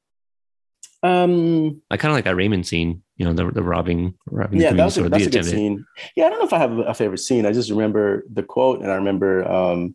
Um 1.02 1.80
I 1.90 1.96
kind 1.96 2.12
of 2.12 2.16
like 2.16 2.24
that 2.24 2.36
Raymond 2.36 2.66
scene. 2.66 3.02
You 3.16 3.24
know, 3.24 3.32
the 3.32 3.50
the 3.50 3.62
robbing, 3.62 4.14
robbing 4.26 4.58
the 4.58 4.64
yeah, 4.64 4.72
that 4.72 4.84
was 4.84 4.98
a, 4.98 5.08
that's 5.08 5.24
the 5.24 5.28
a 5.28 5.30
good 5.30 5.40
attendant. 5.40 5.56
scene. 5.56 5.86
Yeah, 6.14 6.26
I 6.26 6.30
don't 6.30 6.40
know 6.40 6.44
if 6.44 6.52
I 6.52 6.58
have 6.58 6.78
a 6.78 6.94
favorite 6.94 7.18
scene. 7.18 7.46
I 7.46 7.52
just 7.52 7.70
remember 7.70 8.24
the 8.30 8.42
quote 8.42 8.82
and 8.82 8.90
I 8.90 8.96
remember 8.96 9.50
um 9.50 9.94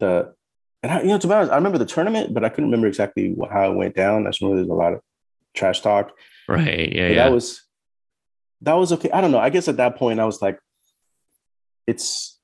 the 0.00 0.34
and 0.84 0.92
I, 0.92 1.00
you 1.00 1.08
know 1.08 1.18
to 1.18 1.26
be 1.26 1.32
honest, 1.32 1.50
I 1.50 1.56
remember 1.56 1.78
the 1.78 1.86
tournament, 1.86 2.34
but 2.34 2.44
I 2.44 2.50
couldn't 2.50 2.66
remember 2.66 2.86
exactly 2.86 3.34
how 3.50 3.72
it 3.72 3.74
went 3.74 3.96
down. 3.96 4.26
I 4.26 4.28
just 4.28 4.42
remember 4.42 4.60
there's 4.60 4.68
a 4.68 4.74
lot 4.74 4.92
of 4.92 5.00
trash 5.54 5.80
talk. 5.80 6.12
Right? 6.46 6.92
Yeah, 6.92 7.08
yeah. 7.08 7.14
that 7.14 7.32
was 7.32 7.62
that 8.60 8.74
was 8.74 8.92
okay. 8.92 9.10
I 9.10 9.22
don't 9.22 9.30
know. 9.30 9.38
I 9.38 9.48
guess 9.48 9.66
at 9.66 9.78
that 9.78 9.96
point 9.96 10.20
I 10.20 10.26
was 10.26 10.42
like, 10.42 10.58
it's 11.86 12.38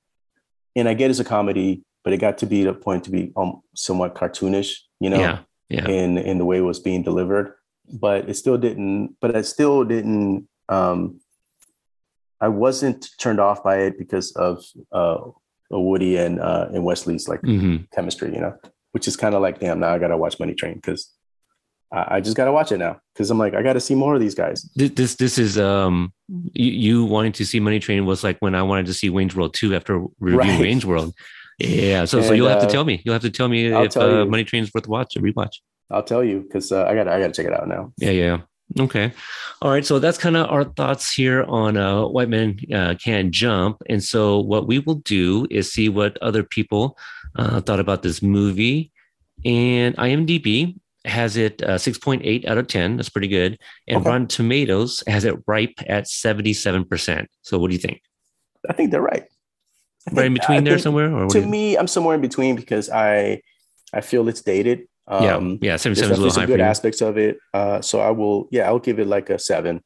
and 0.74 0.88
I 0.88 0.95
get 0.95 1.11
it's 1.11 1.20
a 1.20 1.24
comedy, 1.24 1.84
but 2.03 2.14
it 2.14 2.16
got 2.16 2.38
to 2.38 2.47
be 2.47 2.64
the 2.64 2.72
point 2.72 3.05
to 3.05 3.11
be 3.11 3.30
um, 3.36 3.61
somewhat 3.74 4.14
cartoonish, 4.14 4.72
you 5.01 5.11
know, 5.11 5.20
yeah, 5.20 5.41
yeah. 5.68 5.86
in 5.86 6.16
in 6.16 6.38
the 6.38 6.47
way 6.47 6.57
it 6.57 6.62
was 6.62 6.80
being 6.80 7.03
delivered. 7.03 7.53
But 7.93 8.30
it 8.30 8.34
still 8.34 8.57
didn't. 8.57 9.16
But 9.20 9.36
I 9.36 9.43
still 9.43 9.84
didn't. 9.84 10.49
Um, 10.70 11.20
I 12.41 12.49
wasn't 12.49 13.07
turned 13.18 13.38
off 13.38 13.62
by 13.62 13.80
it 13.80 13.99
because 13.99 14.32
of 14.32 14.64
uh, 14.93 15.28
Woody 15.79 16.16
and 16.16 16.41
uh, 16.41 16.68
and 16.73 16.85
Wesley's 16.85 17.29
like 17.29 17.41
hmm 17.41 17.77
chemistry, 17.95 18.35
you 18.35 18.41
know, 18.41 18.57
which 18.93 19.07
is 19.07 19.16
kind 19.16 19.35
of 19.35 19.43
like, 19.43 19.61
damn, 19.61 19.81
now 19.81 19.91
I 19.95 19.99
gotta 19.99 20.16
watch 20.16 20.39
Money 20.41 20.55
Train 20.55 20.75
because 20.75 21.12
I, 21.93 22.16
I 22.16 22.21
just 22.21 22.37
gotta 22.37 22.53
watch 22.53 22.73
it 22.73 22.79
now 22.79 23.01
because 23.14 23.31
I'm 23.31 23.39
like, 23.39 23.55
I 23.55 23.62
gotta 23.62 23.81
see 23.81 23.95
more 23.95 24.14
of 24.14 24.21
these 24.21 24.35
guys. 24.35 24.68
This 24.75 25.14
this, 25.14 25.39
is 25.39 25.59
um 25.59 26.12
you, 26.29 26.71
you 26.71 27.05
wanting 27.05 27.33
to 27.33 27.45
see 27.45 27.61
Money 27.61 27.79
Train 27.79 28.07
was 28.07 28.25
like 28.25 28.39
when 28.41 28.55
I 28.55 28.62
wanted 28.62 28.87
to 28.87 28.95
see 28.95 29.11
Wayne's 29.11 29.37
World 29.37 29.55
2 29.55 29.75
after 29.75 30.05
reviewing 30.18 30.49
Right. 30.49 30.61
Wayne's 30.61 30.87
World. 30.87 31.14
Yeah, 31.59 32.07
so 32.07 32.23
so 32.23 32.33
you'll 32.33 32.49
have 32.49 32.61
to 32.61 32.66
uh, 32.66 32.71
tell 32.71 32.85
me. 32.85 33.03
You'll 33.05 33.12
have 33.12 33.23
to 33.23 33.31
tell 33.31 33.49
me 33.49 33.73
I'll 33.73 33.85
if 33.85 33.93
tell 33.93 34.23
uh. 34.23 34.25
Money 34.25 34.45
Train's 34.45 34.71
worth 34.75 34.87
a 34.87 34.91
watch 34.91 35.16
or 35.16 35.21
rewatch. 35.21 35.57
I'll 35.91 36.03
tell 36.03 36.25
you 36.25 36.41
because 36.41 36.73
uh, 36.73 36.85
I 36.85 36.95
gotta 36.95 37.12
I 37.12 37.21
gotta 37.21 37.33
check 37.33 37.47
it 37.47 37.53
out 37.53 37.68
now. 37.68 37.93
Yeah, 37.99 38.11
yeah. 38.12 38.39
Okay. 38.79 39.12
All 39.62 39.71
right. 39.71 39.85
So 39.85 39.99
that's 39.99 40.18
kind 40.18 40.37
of 40.37 40.49
our 40.51 40.64
thoughts 40.64 41.12
here 41.12 41.45
on 41.45 41.77
uh, 41.77 42.07
White 42.07 42.29
Men 42.29 42.59
uh, 42.73 42.95
Can 43.03 43.33
Jump. 43.33 43.83
And 43.89 44.03
so 44.03 44.39
what 44.39 44.66
we 44.66 44.79
will 44.79 44.97
do 44.97 45.47
is 45.51 45.73
see 45.73 45.89
what 45.89 46.16
other 46.23 46.43
people 46.43 46.97
uh, 47.37 47.61
thought 47.61 47.81
about 47.81 48.03
this 48.03 48.23
movie. 48.23 48.93
And 49.45 49.97
IMDb 49.97 50.77
has 51.05 51.37
it 51.37 51.62
uh, 51.62 51.77
6.8 51.77 52.47
out 52.47 52.59
of 52.59 52.66
10. 52.68 52.97
That's 52.97 53.09
pretty 53.09 53.29
good. 53.29 53.59
And 53.89 53.99
Okay. 53.99 54.09
Rotten 54.09 54.27
Tomatoes 54.27 55.03
has 55.07 55.25
it 55.25 55.37
ripe 55.47 55.75
at 55.89 56.05
77%. 56.05 57.27
So 57.43 57.59
what 57.59 57.68
do 57.68 57.75
you 57.75 57.81
think? 57.81 58.03
I 58.68 58.73
think 58.73 58.91
they're 58.91 59.01
right. 59.01 59.25
I 60.09 60.14
Right 60.14 60.27
in 60.27 60.35
between 60.35 60.59
I 60.59 60.71
there 60.71 60.79
somewhere? 60.79 61.14
Or 61.14 61.29
To 61.29 61.47
me, 61.47 61.77
I'm 61.77 61.87
somewhere 61.87 62.14
in 62.14 62.21
between 62.21 62.57
because 62.57 62.89
I 62.89 63.43
I 63.93 64.01
feel 64.01 64.29
it's 64.29 64.41
dated. 64.41 64.87
Um, 65.11 65.22
yeah, 65.24 65.38
yeah, 65.72 65.76
There's 65.76 65.82
77 65.82 66.12
is 66.12 66.18
a 66.18 66.22
little 66.22 66.40
high 66.40 66.46
for 66.46 66.52
good 66.52 66.61
aspects 66.61 67.00
of 67.00 67.18
it. 67.18 67.38
Uh, 67.52 67.80
so 67.80 68.00
I 68.00 68.11
will, 68.11 68.48
yeah, 68.52 68.66
I'll 68.68 68.78
give 68.78 68.98
it 69.00 69.06
like 69.08 69.28
a 69.28 69.38
seven. 69.38 69.82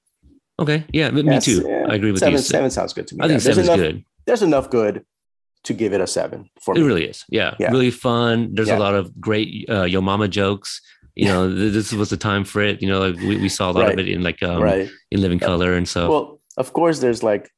Okay. 0.59 0.85
Yeah, 0.93 1.11
me 1.11 1.23
Yes, 1.25 1.47
too. 1.47 1.65
yeah. 1.67 1.87
I 1.89 1.95
agree 1.95 2.13
with 2.13 2.21
seven, 2.21 2.35
you. 2.35 2.39
Seven 2.39 2.71
sounds 2.71 2.93
good 2.93 3.07
to 3.09 3.15
me. 3.17 3.21
I 3.21 3.29
think 3.29 3.41
Yeah, 3.41 3.45
there's 3.45 3.57
seven's 3.57 3.69
enough, 3.69 3.79
good. 3.79 4.05
There's 4.27 4.43
enough 4.43 4.71
good 4.71 5.05
to 5.65 5.73
give 5.73 5.95
it 5.95 6.01
a 6.01 6.07
seven 6.07 6.51
for 6.61 6.75
me, 6.75 6.81
It 6.81 6.83
me. 6.85 6.89
really 6.89 7.05
is. 7.07 7.25
Yeah. 7.29 7.55
Yeah. 7.59 7.71
Really 7.71 7.91
fun. 7.91 8.55
There's 8.55 8.69
a 8.69 8.77
lot 8.79 8.95
of 8.95 9.19
great 9.19 9.65
uh, 9.69 9.85
Yo 9.85 10.01
Mama 10.01 10.29
jokes. 10.29 10.81
You 11.17 11.27
know, 11.27 11.53
this 11.53 11.93
was 11.93 12.11
the 12.11 12.17
time 12.17 12.45
for 12.45 12.61
it. 12.61 12.83
You 12.83 12.89
know, 12.89 13.01
like 13.01 13.17
we, 13.17 13.37
we 13.39 13.49
saw 13.49 13.71
a 13.71 13.73
lot 13.73 13.93
of 13.93 13.99
it 13.99 14.09
in 14.09 14.23
like 14.23 14.43
um, 14.43 14.61
right. 14.61 14.91
in 15.11 15.21
Living. 15.21 15.39
Color 15.39 15.75
and 15.75 15.89
so. 15.89 16.11
Well, 16.11 16.41
of 16.57 16.73
course, 16.73 16.99
there's 16.99 17.23
like 17.23 17.51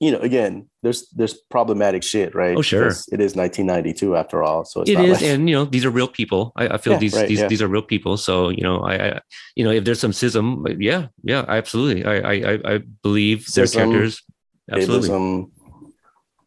you 0.00 0.12
know, 0.12 0.18
again, 0.18 0.68
there's 0.82 1.08
there's 1.10 1.34
problematic 1.50 2.02
shit, 2.02 2.34
right? 2.34 2.56
Oh, 2.56 2.62
sure. 2.62 2.88
It 2.88 3.20
is 3.20 3.34
1992 3.34 4.14
after 4.16 4.42
all, 4.42 4.64
so 4.64 4.82
it's 4.82 4.90
It 4.90 4.94
not 4.94 5.04
is, 5.04 5.22
like, 5.22 5.22
and 5.22 5.48
you 5.48 5.54
know, 5.56 5.64
these 5.64 5.84
are 5.84 5.90
real 5.90 6.08
people. 6.08 6.52
I, 6.56 6.68
I 6.68 6.78
feel 6.78 6.92
Yeah, 6.94 6.98
these 6.98 7.14
right, 7.14 7.28
these 7.28 7.40
yeah. 7.40 7.48
these 7.48 7.62
are 7.62 7.68
real 7.68 7.82
people. 7.82 8.16
So 8.16 8.50
you 8.50 8.62
know, 8.62 8.80
I, 8.80 8.94
I 9.16 9.20
you 9.54 9.64
know, 9.64 9.70
if 9.70 9.84
there's 9.84 10.00
some 10.00 10.12
schism, 10.12 10.64
yeah, 10.78 11.06
yeah, 11.22 11.44
absolutely. 11.48 12.04
I 12.04 12.16
I 12.18 12.34
I- 12.52 12.74
I 12.74 12.78
believe 13.02 13.46
their 13.54 13.66
characters. 13.66 14.22
Absolutely, 14.70 15.08
ableism, 15.10 15.50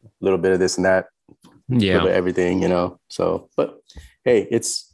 a 0.03 0.05
little 0.21 0.37
bit 0.39 0.51
of 0.51 0.59
this 0.59 0.77
and 0.77 0.85
that, 0.85 1.05
yeah, 1.69 1.99
bit 1.99 2.09
of 2.09 2.15
everything, 2.15 2.61
you 2.61 2.67
know. 2.69 2.99
So, 3.07 3.49
but 3.57 3.79
hey, 4.25 4.47
it's 4.51 4.93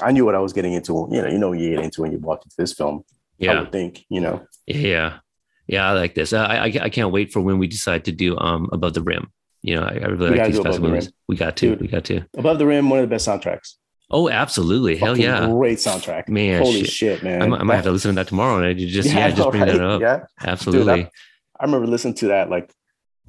I 0.00 0.10
knew 0.12 0.24
what 0.24 0.34
I 0.34 0.38
was 0.40 0.52
getting 0.52 0.72
into. 0.72 1.06
You 1.10 1.22
know, 1.22 1.28
you 1.28 1.38
know, 1.38 1.50
what 1.50 1.58
you 1.58 1.74
get 1.76 1.84
into 1.84 2.02
when 2.02 2.12
you 2.12 2.18
walk 2.18 2.42
into 2.44 2.56
this 2.58 2.72
film. 2.72 3.04
I 3.40 3.44
yeah, 3.46 3.60
would 3.60 3.72
think, 3.72 4.04
you 4.08 4.20
know. 4.20 4.46
yeah, 4.66 5.18
yeah. 5.66 5.88
I 5.88 5.92
like 5.92 6.14
this. 6.14 6.32
I, 6.32 6.56
I 6.56 6.64
I 6.64 6.88
can't 6.88 7.12
wait 7.12 7.32
for 7.32 7.40
when 7.40 7.58
we 7.58 7.66
decide 7.66 8.04
to 8.06 8.12
do 8.12 8.36
um 8.38 8.68
above 8.72 8.94
the 8.94 9.02
rim. 9.02 9.30
You 9.62 9.76
know, 9.76 9.82
I, 9.82 9.92
I 9.92 10.06
really 10.06 10.30
We 10.32 10.38
like 10.38 10.52
these 10.52 10.60
fast 10.60 10.78
Above 10.78 10.90
the 10.90 11.12
We 11.28 11.36
got 11.36 11.56
to, 11.58 11.70
Dude. 11.70 11.80
we 11.80 11.86
got 11.86 12.04
to. 12.06 12.22
Above 12.36 12.58
the 12.58 12.66
Rim, 12.66 12.90
one 12.90 12.98
of 12.98 13.08
the 13.08 13.14
best 13.14 13.28
soundtracks. 13.28 13.76
Oh, 14.10 14.28
absolutely, 14.28 14.96
hell 14.96 15.14
Fucking 15.14 15.24
yeah. 15.24 15.48
great 15.48 15.78
soundtrack. 15.78 16.28
Man, 16.28 16.62
holy 16.62 16.80
shit. 16.80 16.90
shit, 16.90 17.22
man! 17.22 17.40
I 17.40 17.46
might, 17.46 17.60
I 17.60 17.62
might 17.62 17.76
have 17.76 17.84
to 17.84 17.92
listen 17.92 18.10
to 18.10 18.14
that 18.16 18.28
tomorrow. 18.28 18.58
And 18.58 18.66
I 18.66 18.74
just 18.74 19.08
yeah, 19.14 19.26
I 19.26 19.30
just 19.30 19.50
bring 19.50 19.64
that 19.64 19.80
up. 19.80 20.00
Yeah, 20.00 20.24
Absolutely. 20.44 21.04
Dude, 21.04 21.10
I 21.58 21.64
remember 21.64 21.86
listening 21.86 22.14
to 22.14 22.26
that 22.28 22.50
like 22.50 22.70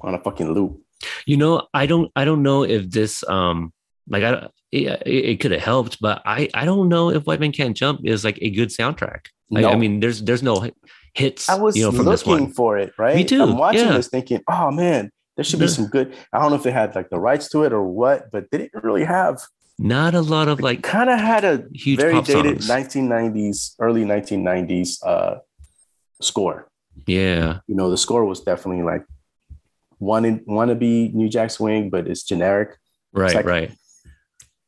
on 0.00 0.14
a 0.14 0.18
fucking 0.18 0.52
loop. 0.52 0.82
You 1.24 1.36
know, 1.38 1.68
I 1.72 1.86
don't 1.86 2.10
I 2.14 2.24
don't 2.24 2.42
know 2.42 2.64
if 2.64 2.90
this 2.90 3.26
um 3.28 3.72
like 4.08 4.24
I 4.24 4.48
it, 4.72 5.02
it 5.06 5.40
could 5.40 5.52
have 5.52 5.62
helped, 5.62 6.00
but 6.00 6.20
I 6.26 6.50
I 6.52 6.64
don't 6.64 6.88
know 6.88 7.10
if 7.10 7.26
White 7.26 7.40
Man 7.40 7.52
Can't 7.52 7.76
Jump 7.76 8.00
is 8.04 8.24
like 8.24 8.38
a 8.42 8.50
good 8.50 8.68
soundtrack. 8.68 9.26
I, 9.54 9.64
I 9.64 9.76
mean, 9.76 10.00
there's 10.00 10.20
there's 10.22 10.42
no 10.42 10.68
hits. 11.14 11.48
I 11.48 11.54
was 11.54 11.76
you 11.76 11.84
know 11.84 11.92
from 11.92 12.06
looking 12.06 12.52
for 12.52 12.76
it, 12.78 12.92
right? 12.98 13.16
Me 13.16 13.24
too, 13.24 13.42
I'm 13.42 13.56
watching 13.56 13.86
yeah. 13.86 13.96
this 13.96 14.08
thinking, 14.08 14.42
oh 14.48 14.70
man, 14.70 15.10
there 15.36 15.44
should 15.44 15.60
be 15.60 15.68
some 15.68 15.86
good. 15.86 16.14
I 16.32 16.40
don't 16.40 16.50
know 16.50 16.56
if 16.56 16.62
they 16.62 16.70
had 16.72 16.94
like 16.94 17.10
the 17.10 17.18
rights 17.18 17.48
to 17.50 17.64
it 17.64 17.72
or 17.72 17.82
what, 17.82 18.30
but 18.30 18.50
they 18.50 18.58
didn't 18.58 18.84
really 18.84 19.04
have. 19.04 19.40
Not 19.78 20.14
a 20.14 20.20
lot 20.20 20.48
of 20.48 20.60
like 20.60 20.82
kind 20.82 21.10
of 21.10 21.18
had 21.18 21.44
a 21.44 21.64
huge 21.72 21.98
very 21.98 22.12
pop 22.14 22.26
dated 22.26 22.62
songs. 22.62 22.94
1990s, 22.94 23.74
early 23.80 24.04
1990s 24.04 24.98
uh, 25.04 25.38
score. 26.20 26.68
yeah, 27.06 27.58
You 27.66 27.74
know, 27.74 27.90
the 27.90 27.96
score 27.96 28.24
was 28.24 28.40
definitely 28.40 28.84
like 28.84 29.04
wanted 29.98 30.46
wannabe 30.46 31.12
New 31.12 31.28
Jack 31.28 31.50
Swing, 31.50 31.90
but 31.90 32.06
it's 32.06 32.22
generic. 32.22 32.76
right, 33.12 33.34
like- 33.34 33.46
right. 33.46 33.72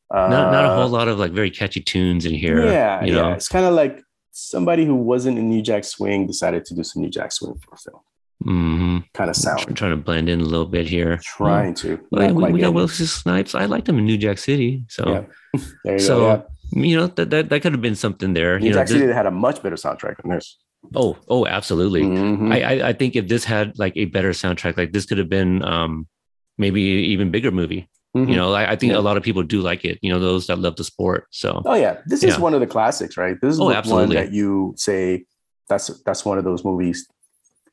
Uh, 0.09 0.29
Not 0.29 0.53
not 0.53 0.65
a 0.65 0.75
whole 0.77 0.89
lot 0.89 1.09
of 1.09 1.19
like 1.19 1.33
very 1.33 1.51
catchy 1.51 1.81
tunes 1.81 2.27
in 2.27 2.33
here. 2.33 2.65
Yeah, 2.65 3.05
you 3.05 3.17
yeah. 3.17 3.35
It's 3.35 3.49
kind 3.49 3.67
of 3.67 3.75
like 3.75 4.01
somebody 4.37 4.85
who 4.85 4.95
wasn't 4.95 5.39
in 5.39 5.49
New 5.49 5.63
Jack 5.63 5.85
Swing 5.85 6.27
decided 6.27 6.65
to 6.67 6.75
do 6.75 6.85
some 6.85 7.03
New 7.03 7.09
Jack 7.09 7.33
Swing 7.33 7.55
for 7.63 7.75
a 7.75 7.79
film. 7.79 8.01
hmm 8.45 8.99
Kind 9.15 9.31
of 9.31 9.37
sound. 9.37 9.75
trying 9.77 9.93
to 9.93 9.97
blend 9.97 10.29
in 10.29 10.41
a 10.41 10.45
little 10.45 10.67
bit 10.67 10.87
here. 10.87 11.19
Trying 11.23 11.75
to. 11.83 11.99
Well, 12.11 12.35
we, 12.35 12.53
we 12.53 12.61
got. 12.61 12.75
Wesley 12.75 13.07
Snipes. 13.07 13.55
I 13.55 13.65
liked 13.65 13.89
him 13.89 13.99
in 13.99 14.05
New 14.05 14.19
Jack 14.19 14.39
City. 14.39 14.85
So, 14.89 15.03
Yeah. 15.09 15.61
There 15.85 15.95
you 15.95 15.99
so 15.99 16.17
go. 16.21 16.27
Yeah. 16.73 16.83
you 16.85 16.97
know 16.99 17.07
that, 17.07 17.31
that 17.31 17.49
that 17.49 17.63
could 17.63 17.73
have 17.73 17.81
been 17.81 17.97
something 17.97 18.35
there. 18.35 18.59
New 18.59 18.67
you 18.67 18.73
know, 18.73 18.79
Jack 18.79 18.89
this- 18.89 18.99
City 19.01 19.13
had 19.13 19.27
a 19.27 19.31
much 19.31 19.63
better 19.63 19.77
soundtrack 19.77 20.17
than 20.21 20.31
this. 20.33 20.59
oh, 20.95 21.17
oh, 21.29 21.47
absolutely. 21.47 22.03
Mhm. 22.03 22.53
I, 22.53 22.59
I 22.73 22.89
I 22.91 22.93
think 22.93 23.17
if 23.17 23.27
this 23.29 23.45
had 23.45 23.79
like 23.79 23.95
a 23.97 24.05
better 24.05 24.31
soundtrack, 24.43 24.77
like 24.77 24.93
this 24.93 25.07
could 25.07 25.19
have 25.19 25.31
been 25.31 25.63
um 25.65 26.07
maybe 26.59 26.83
an 26.99 27.05
even 27.13 27.31
bigger 27.31 27.51
movie. 27.51 27.89
Mhm. 28.17 28.31
You 28.31 28.37
know, 28.37 28.53
I, 28.55 28.73
I 28.73 28.77
think 28.77 28.93
Yeah. 28.93 28.99
a 28.99 29.01
lot 29.09 29.17
of 29.17 29.23
people 29.23 29.43
do 29.43 29.61
like 29.61 29.85
it. 29.85 29.99
You 30.03 30.11
know, 30.13 30.19
those 30.21 30.47
that 30.47 30.59
love 30.59 30.77
the 30.77 30.85
sport. 30.85 31.27
So 31.31 31.63
Oh 31.65 31.75
yeah, 31.75 31.99
this 32.07 32.23
is 32.23 32.39
one 32.39 32.55
of 32.55 32.61
the 32.61 32.67
classics, 32.67 33.17
right? 33.17 33.37
This 33.41 33.55
is 33.55 33.61
Oh, 33.61 33.67
one 33.85 34.09
that 34.11 34.33
you 34.33 34.75
say 34.77 35.25
that's 35.69 35.89
that's 36.05 36.25
one 36.25 36.39
of 36.39 36.45
those 36.45 36.65
movies 36.65 37.07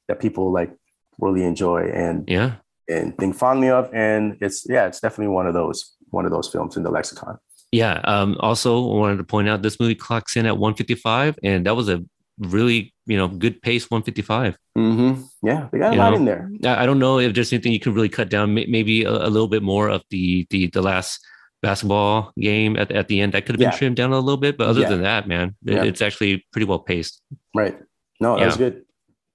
that 0.07 0.19
people 0.19 0.51
like 0.51 0.71
really 1.19 1.43
enjoy 1.43 1.89
and 1.93 2.27
yeah, 2.27 2.55
and 2.89 3.17
think 3.17 3.35
fondly 3.35 3.69
of, 3.69 3.89
and 3.93 4.37
it's 4.41 4.65
yeah, 4.67 4.85
it's 4.87 4.99
definitely 4.99 5.33
one 5.33 5.47
of 5.47 5.53
those 5.53 5.95
one 6.09 6.25
of 6.25 6.31
those 6.31 6.47
films 6.49 6.75
in 6.77 6.83
the 6.83 6.91
lexicon. 6.91 7.37
yeah. 7.71 8.01
Um, 8.03 8.35
also, 8.39 8.77
I 8.93 8.95
wanted 8.97 9.17
to 9.17 9.23
point 9.23 9.47
out 9.49 9.61
this 9.63 9.79
movie 9.79 9.95
clocks 9.95 10.35
in 10.35 10.45
at 10.45 10.57
155, 10.57 11.39
and 11.43 11.65
that 11.65 11.75
was 11.75 11.89
a 11.89 12.03
really 12.39 12.93
you 13.05 13.17
know 13.17 13.27
good 13.27 13.61
pace 13.61 13.89
155. 13.89 14.57
Mm-hmm. 14.77 15.21
Yeah, 15.43 15.69
they 15.71 15.79
got 15.79 15.93
a 15.93 15.97
lot 15.97 16.11
know, 16.11 16.17
in 16.17 16.25
there. 16.25 16.49
I 16.65 16.85
don't 16.85 16.99
know 16.99 17.19
if 17.19 17.33
there's 17.33 17.53
anything 17.53 17.71
you 17.73 17.79
can 17.79 17.93
really 17.93 18.09
cut 18.09 18.29
down. 18.29 18.53
Maybe 18.53 19.03
a, 19.03 19.11
a 19.11 19.29
little 19.29 19.47
bit 19.47 19.63
more 19.63 19.89
of 19.89 20.03
the 20.09 20.47
the 20.49 20.67
the 20.67 20.81
last 20.81 21.19
basketball 21.61 22.33
game 22.37 22.75
at, 22.75 22.91
at 22.91 23.07
the 23.07 23.21
end 23.21 23.31
that 23.33 23.45
could 23.45 23.55
have 23.55 23.59
been 23.59 23.71
Yeah. 23.71 23.77
trimmed 23.77 23.95
down 23.95 24.11
a 24.11 24.19
little 24.19 24.37
bit. 24.37 24.57
But 24.57 24.67
other 24.67 24.81
Yeah. 24.81 24.89
than 24.89 25.01
that, 25.03 25.27
man, 25.27 25.55
it- 25.65 25.73
Yeah. 25.73 25.83
it's 25.83 26.01
actually 26.01 26.45
pretty 26.51 26.65
well 26.65 26.79
paced. 26.79 27.21
Right. 27.55 27.77
No, 28.19 28.37
that 28.37 28.45
was 28.47 28.57
good. 28.57 28.83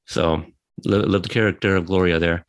So 0.07 0.45
love, 0.85 1.07
love 1.07 1.23
the 1.23 1.29
character 1.31 1.75
of 1.77 1.87
Gloria 1.87 2.19
there. 2.19 2.45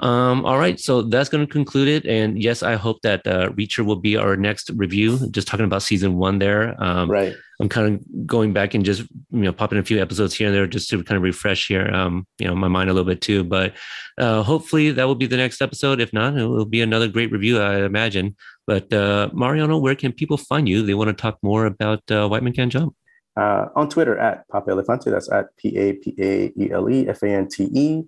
Um, 0.00 0.44
all 0.46 0.58
right, 0.58 0.78
so 0.78 1.02
that's 1.02 1.28
going 1.28 1.44
to 1.44 1.52
conclude 1.52 1.88
it. 1.88 2.06
And 2.06 2.40
yes, 2.40 2.62
I 2.62 2.76
hope 2.76 3.02
that 3.02 3.26
uh, 3.26 3.48
Reacher 3.50 3.84
will 3.84 3.96
be 3.96 4.16
our 4.16 4.36
next 4.36 4.70
review. 4.76 5.18
Just 5.32 5.48
talking 5.48 5.64
about 5.66 5.82
season 5.82 6.16
one 6.16 6.38
there. 6.38 6.80
Um, 6.82 7.10
right. 7.10 7.34
I'm 7.60 7.68
kind 7.68 7.94
of 7.94 8.26
going 8.26 8.52
back 8.52 8.74
and 8.74 8.84
just 8.84 9.02
you 9.30 9.42
know 9.42 9.52
pop 9.52 9.72
in 9.72 9.78
a 9.78 9.84
few 9.84 10.00
episodes 10.00 10.34
here 10.34 10.46
and 10.48 10.56
there 10.56 10.66
just 10.66 10.88
to 10.90 11.02
kind 11.04 11.16
of 11.16 11.22
refresh 11.22 11.68
here, 11.68 11.86
um, 11.94 12.26
you 12.38 12.46
know, 12.46 12.54
my 12.54 12.68
mind 12.68 12.88
a 12.88 12.92
little 12.92 13.06
bit 13.06 13.20
too. 13.20 13.44
But 13.44 13.74
uh, 14.16 14.42
hopefully 14.42 14.90
that 14.90 15.04
will 15.04 15.14
be 15.14 15.26
the 15.26 15.36
next 15.36 15.60
episode. 15.60 16.00
If 16.00 16.12
not, 16.12 16.36
it 16.36 16.46
will 16.46 16.64
be 16.64 16.80
another 16.80 17.08
great 17.08 17.30
review, 17.30 17.60
I 17.60 17.84
imagine. 17.84 18.36
But 18.66 18.92
uh, 18.92 19.30
Mariano, 19.32 19.78
where 19.78 19.94
can 19.94 20.12
people 20.12 20.36
find 20.36 20.68
you? 20.68 20.82
They 20.82 20.94
want 20.94 21.08
to 21.08 21.14
talk 21.14 21.38
more 21.42 21.66
about 21.66 22.02
uh, 22.10 22.28
White 22.28 22.42
Man 22.42 22.52
Can't 22.52 22.72
Jump. 22.72 22.94
Uh, 23.36 23.68
on 23.76 23.88
Twitter 23.88 24.18
at 24.18 24.48
Papa 24.48 24.70
Elefante. 24.70 25.10
That's 25.10 25.30
at 25.30 25.56
P 25.56 25.76
A 25.76 25.92
P 25.92 26.14
A 26.18 26.52
E 26.56 26.70
L 26.72 26.90
E 26.90 27.08
F 27.08 27.22
A 27.22 27.28
N 27.28 27.48
T 27.48 27.64
E. 27.72 28.02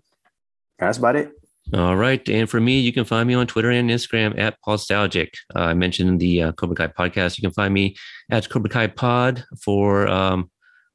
That's 0.78 0.98
about 0.98 1.16
it. 1.16 1.32
All 1.72 1.96
right. 1.96 2.26
And 2.28 2.50
for 2.50 2.60
me, 2.60 2.80
you 2.80 2.92
can 2.92 3.04
find 3.04 3.28
me 3.28 3.34
on 3.34 3.46
Twitter 3.46 3.70
and 3.70 3.88
Instagram 3.90 4.36
at 4.38 4.56
Paulstalgic. 4.66 5.28
Uh, 5.54 5.60
I 5.60 5.74
mentioned 5.74 6.18
the 6.18 6.42
uh, 6.42 6.52
Cobra 6.52 6.74
Kai 6.74 6.88
podcast. 6.88 7.38
You 7.38 7.42
can 7.42 7.52
find 7.52 7.72
me 7.72 7.94
at 8.30 8.48
Cobra 8.48 8.68
Kai 8.68 8.88
Pod 8.88 9.44
for 9.62 10.08
um, 10.08 10.50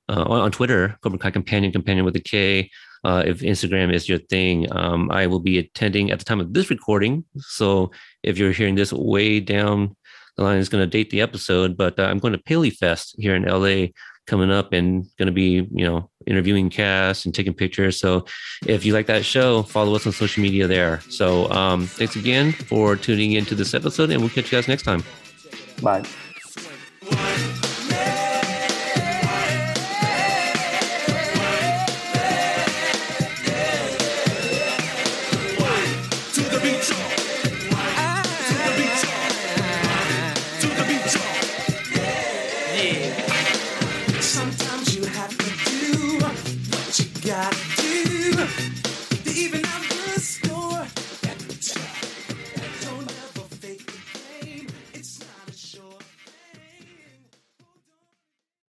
uh, 0.10 0.24
on, 0.24 0.42
on 0.42 0.52
Twitter, 0.52 0.98
Cobra 1.02 1.20
Kai 1.20 1.32
Companion, 1.32 1.72
Companion 1.72 2.06
with 2.06 2.16
a 2.16 2.20
K. 2.22 2.70
Uh, 3.04 3.24
if 3.26 3.42
Instagram 3.42 3.94
is 3.94 4.10
your 4.10 4.18
thing, 4.18 4.68
um, 4.76 5.12
I 5.12 5.28
will 5.28 5.40
be 5.40 5.60
attending 5.60 6.10
at 6.10 6.20
the 6.20 6.26
time 6.26 6.40
of 6.40 6.54
this 6.54 6.70
recording. 6.70 7.24
So 7.38 7.92
if 8.24 8.38
you're 8.38 8.52
hearing 8.52 8.76
this 8.76 8.92
way 8.92 9.40
down 9.40 9.96
the 10.38 10.44
line, 10.44 10.58
it's 10.58 10.70
going 10.70 10.84
to 10.84 10.90
date 10.90 11.12
the 11.12 11.22
episode. 11.22 11.78
But 11.78 12.00
uh, 12.00 12.04
I'm 12.04 12.18
going 12.18 12.34
to 12.34 12.40
Paley 12.40 12.72
Fest 12.72 13.16
here 13.20 13.36
in 13.36 13.44
LA 13.44 13.88
coming 14.26 14.50
up 14.50 14.74
and 14.74 15.06
going 15.18 15.28
to 15.28 15.32
be, 15.32 15.68
you 15.72 15.86
know, 15.86 16.10
interviewing 16.26 16.70
cast 16.70 17.26
and 17.26 17.36
taking 17.36 17.54
pictures. 17.54 18.00
So 18.00 18.26
if 18.66 18.86
you 18.86 18.94
like 18.94 19.06
that 19.08 19.24
show, 19.24 19.62
follow 19.64 19.96
us 19.96 20.06
on 20.08 20.12
social 20.14 20.42
media 20.42 20.68
there. 20.68 21.02
So 21.10 21.50
um, 21.52 21.86
thanks 21.86 22.16
again 22.16 22.52
for 22.52 22.96
tuning 22.96 23.34
into 23.34 23.56
this 23.56 23.74
episode, 23.74 24.10
and 24.10 24.20
we'll 24.20 24.30
catch 24.30 24.52
you 24.52 24.58
guys 24.58 24.68
next 24.68 24.84
time. 24.84 25.04
Bye. 25.82 26.04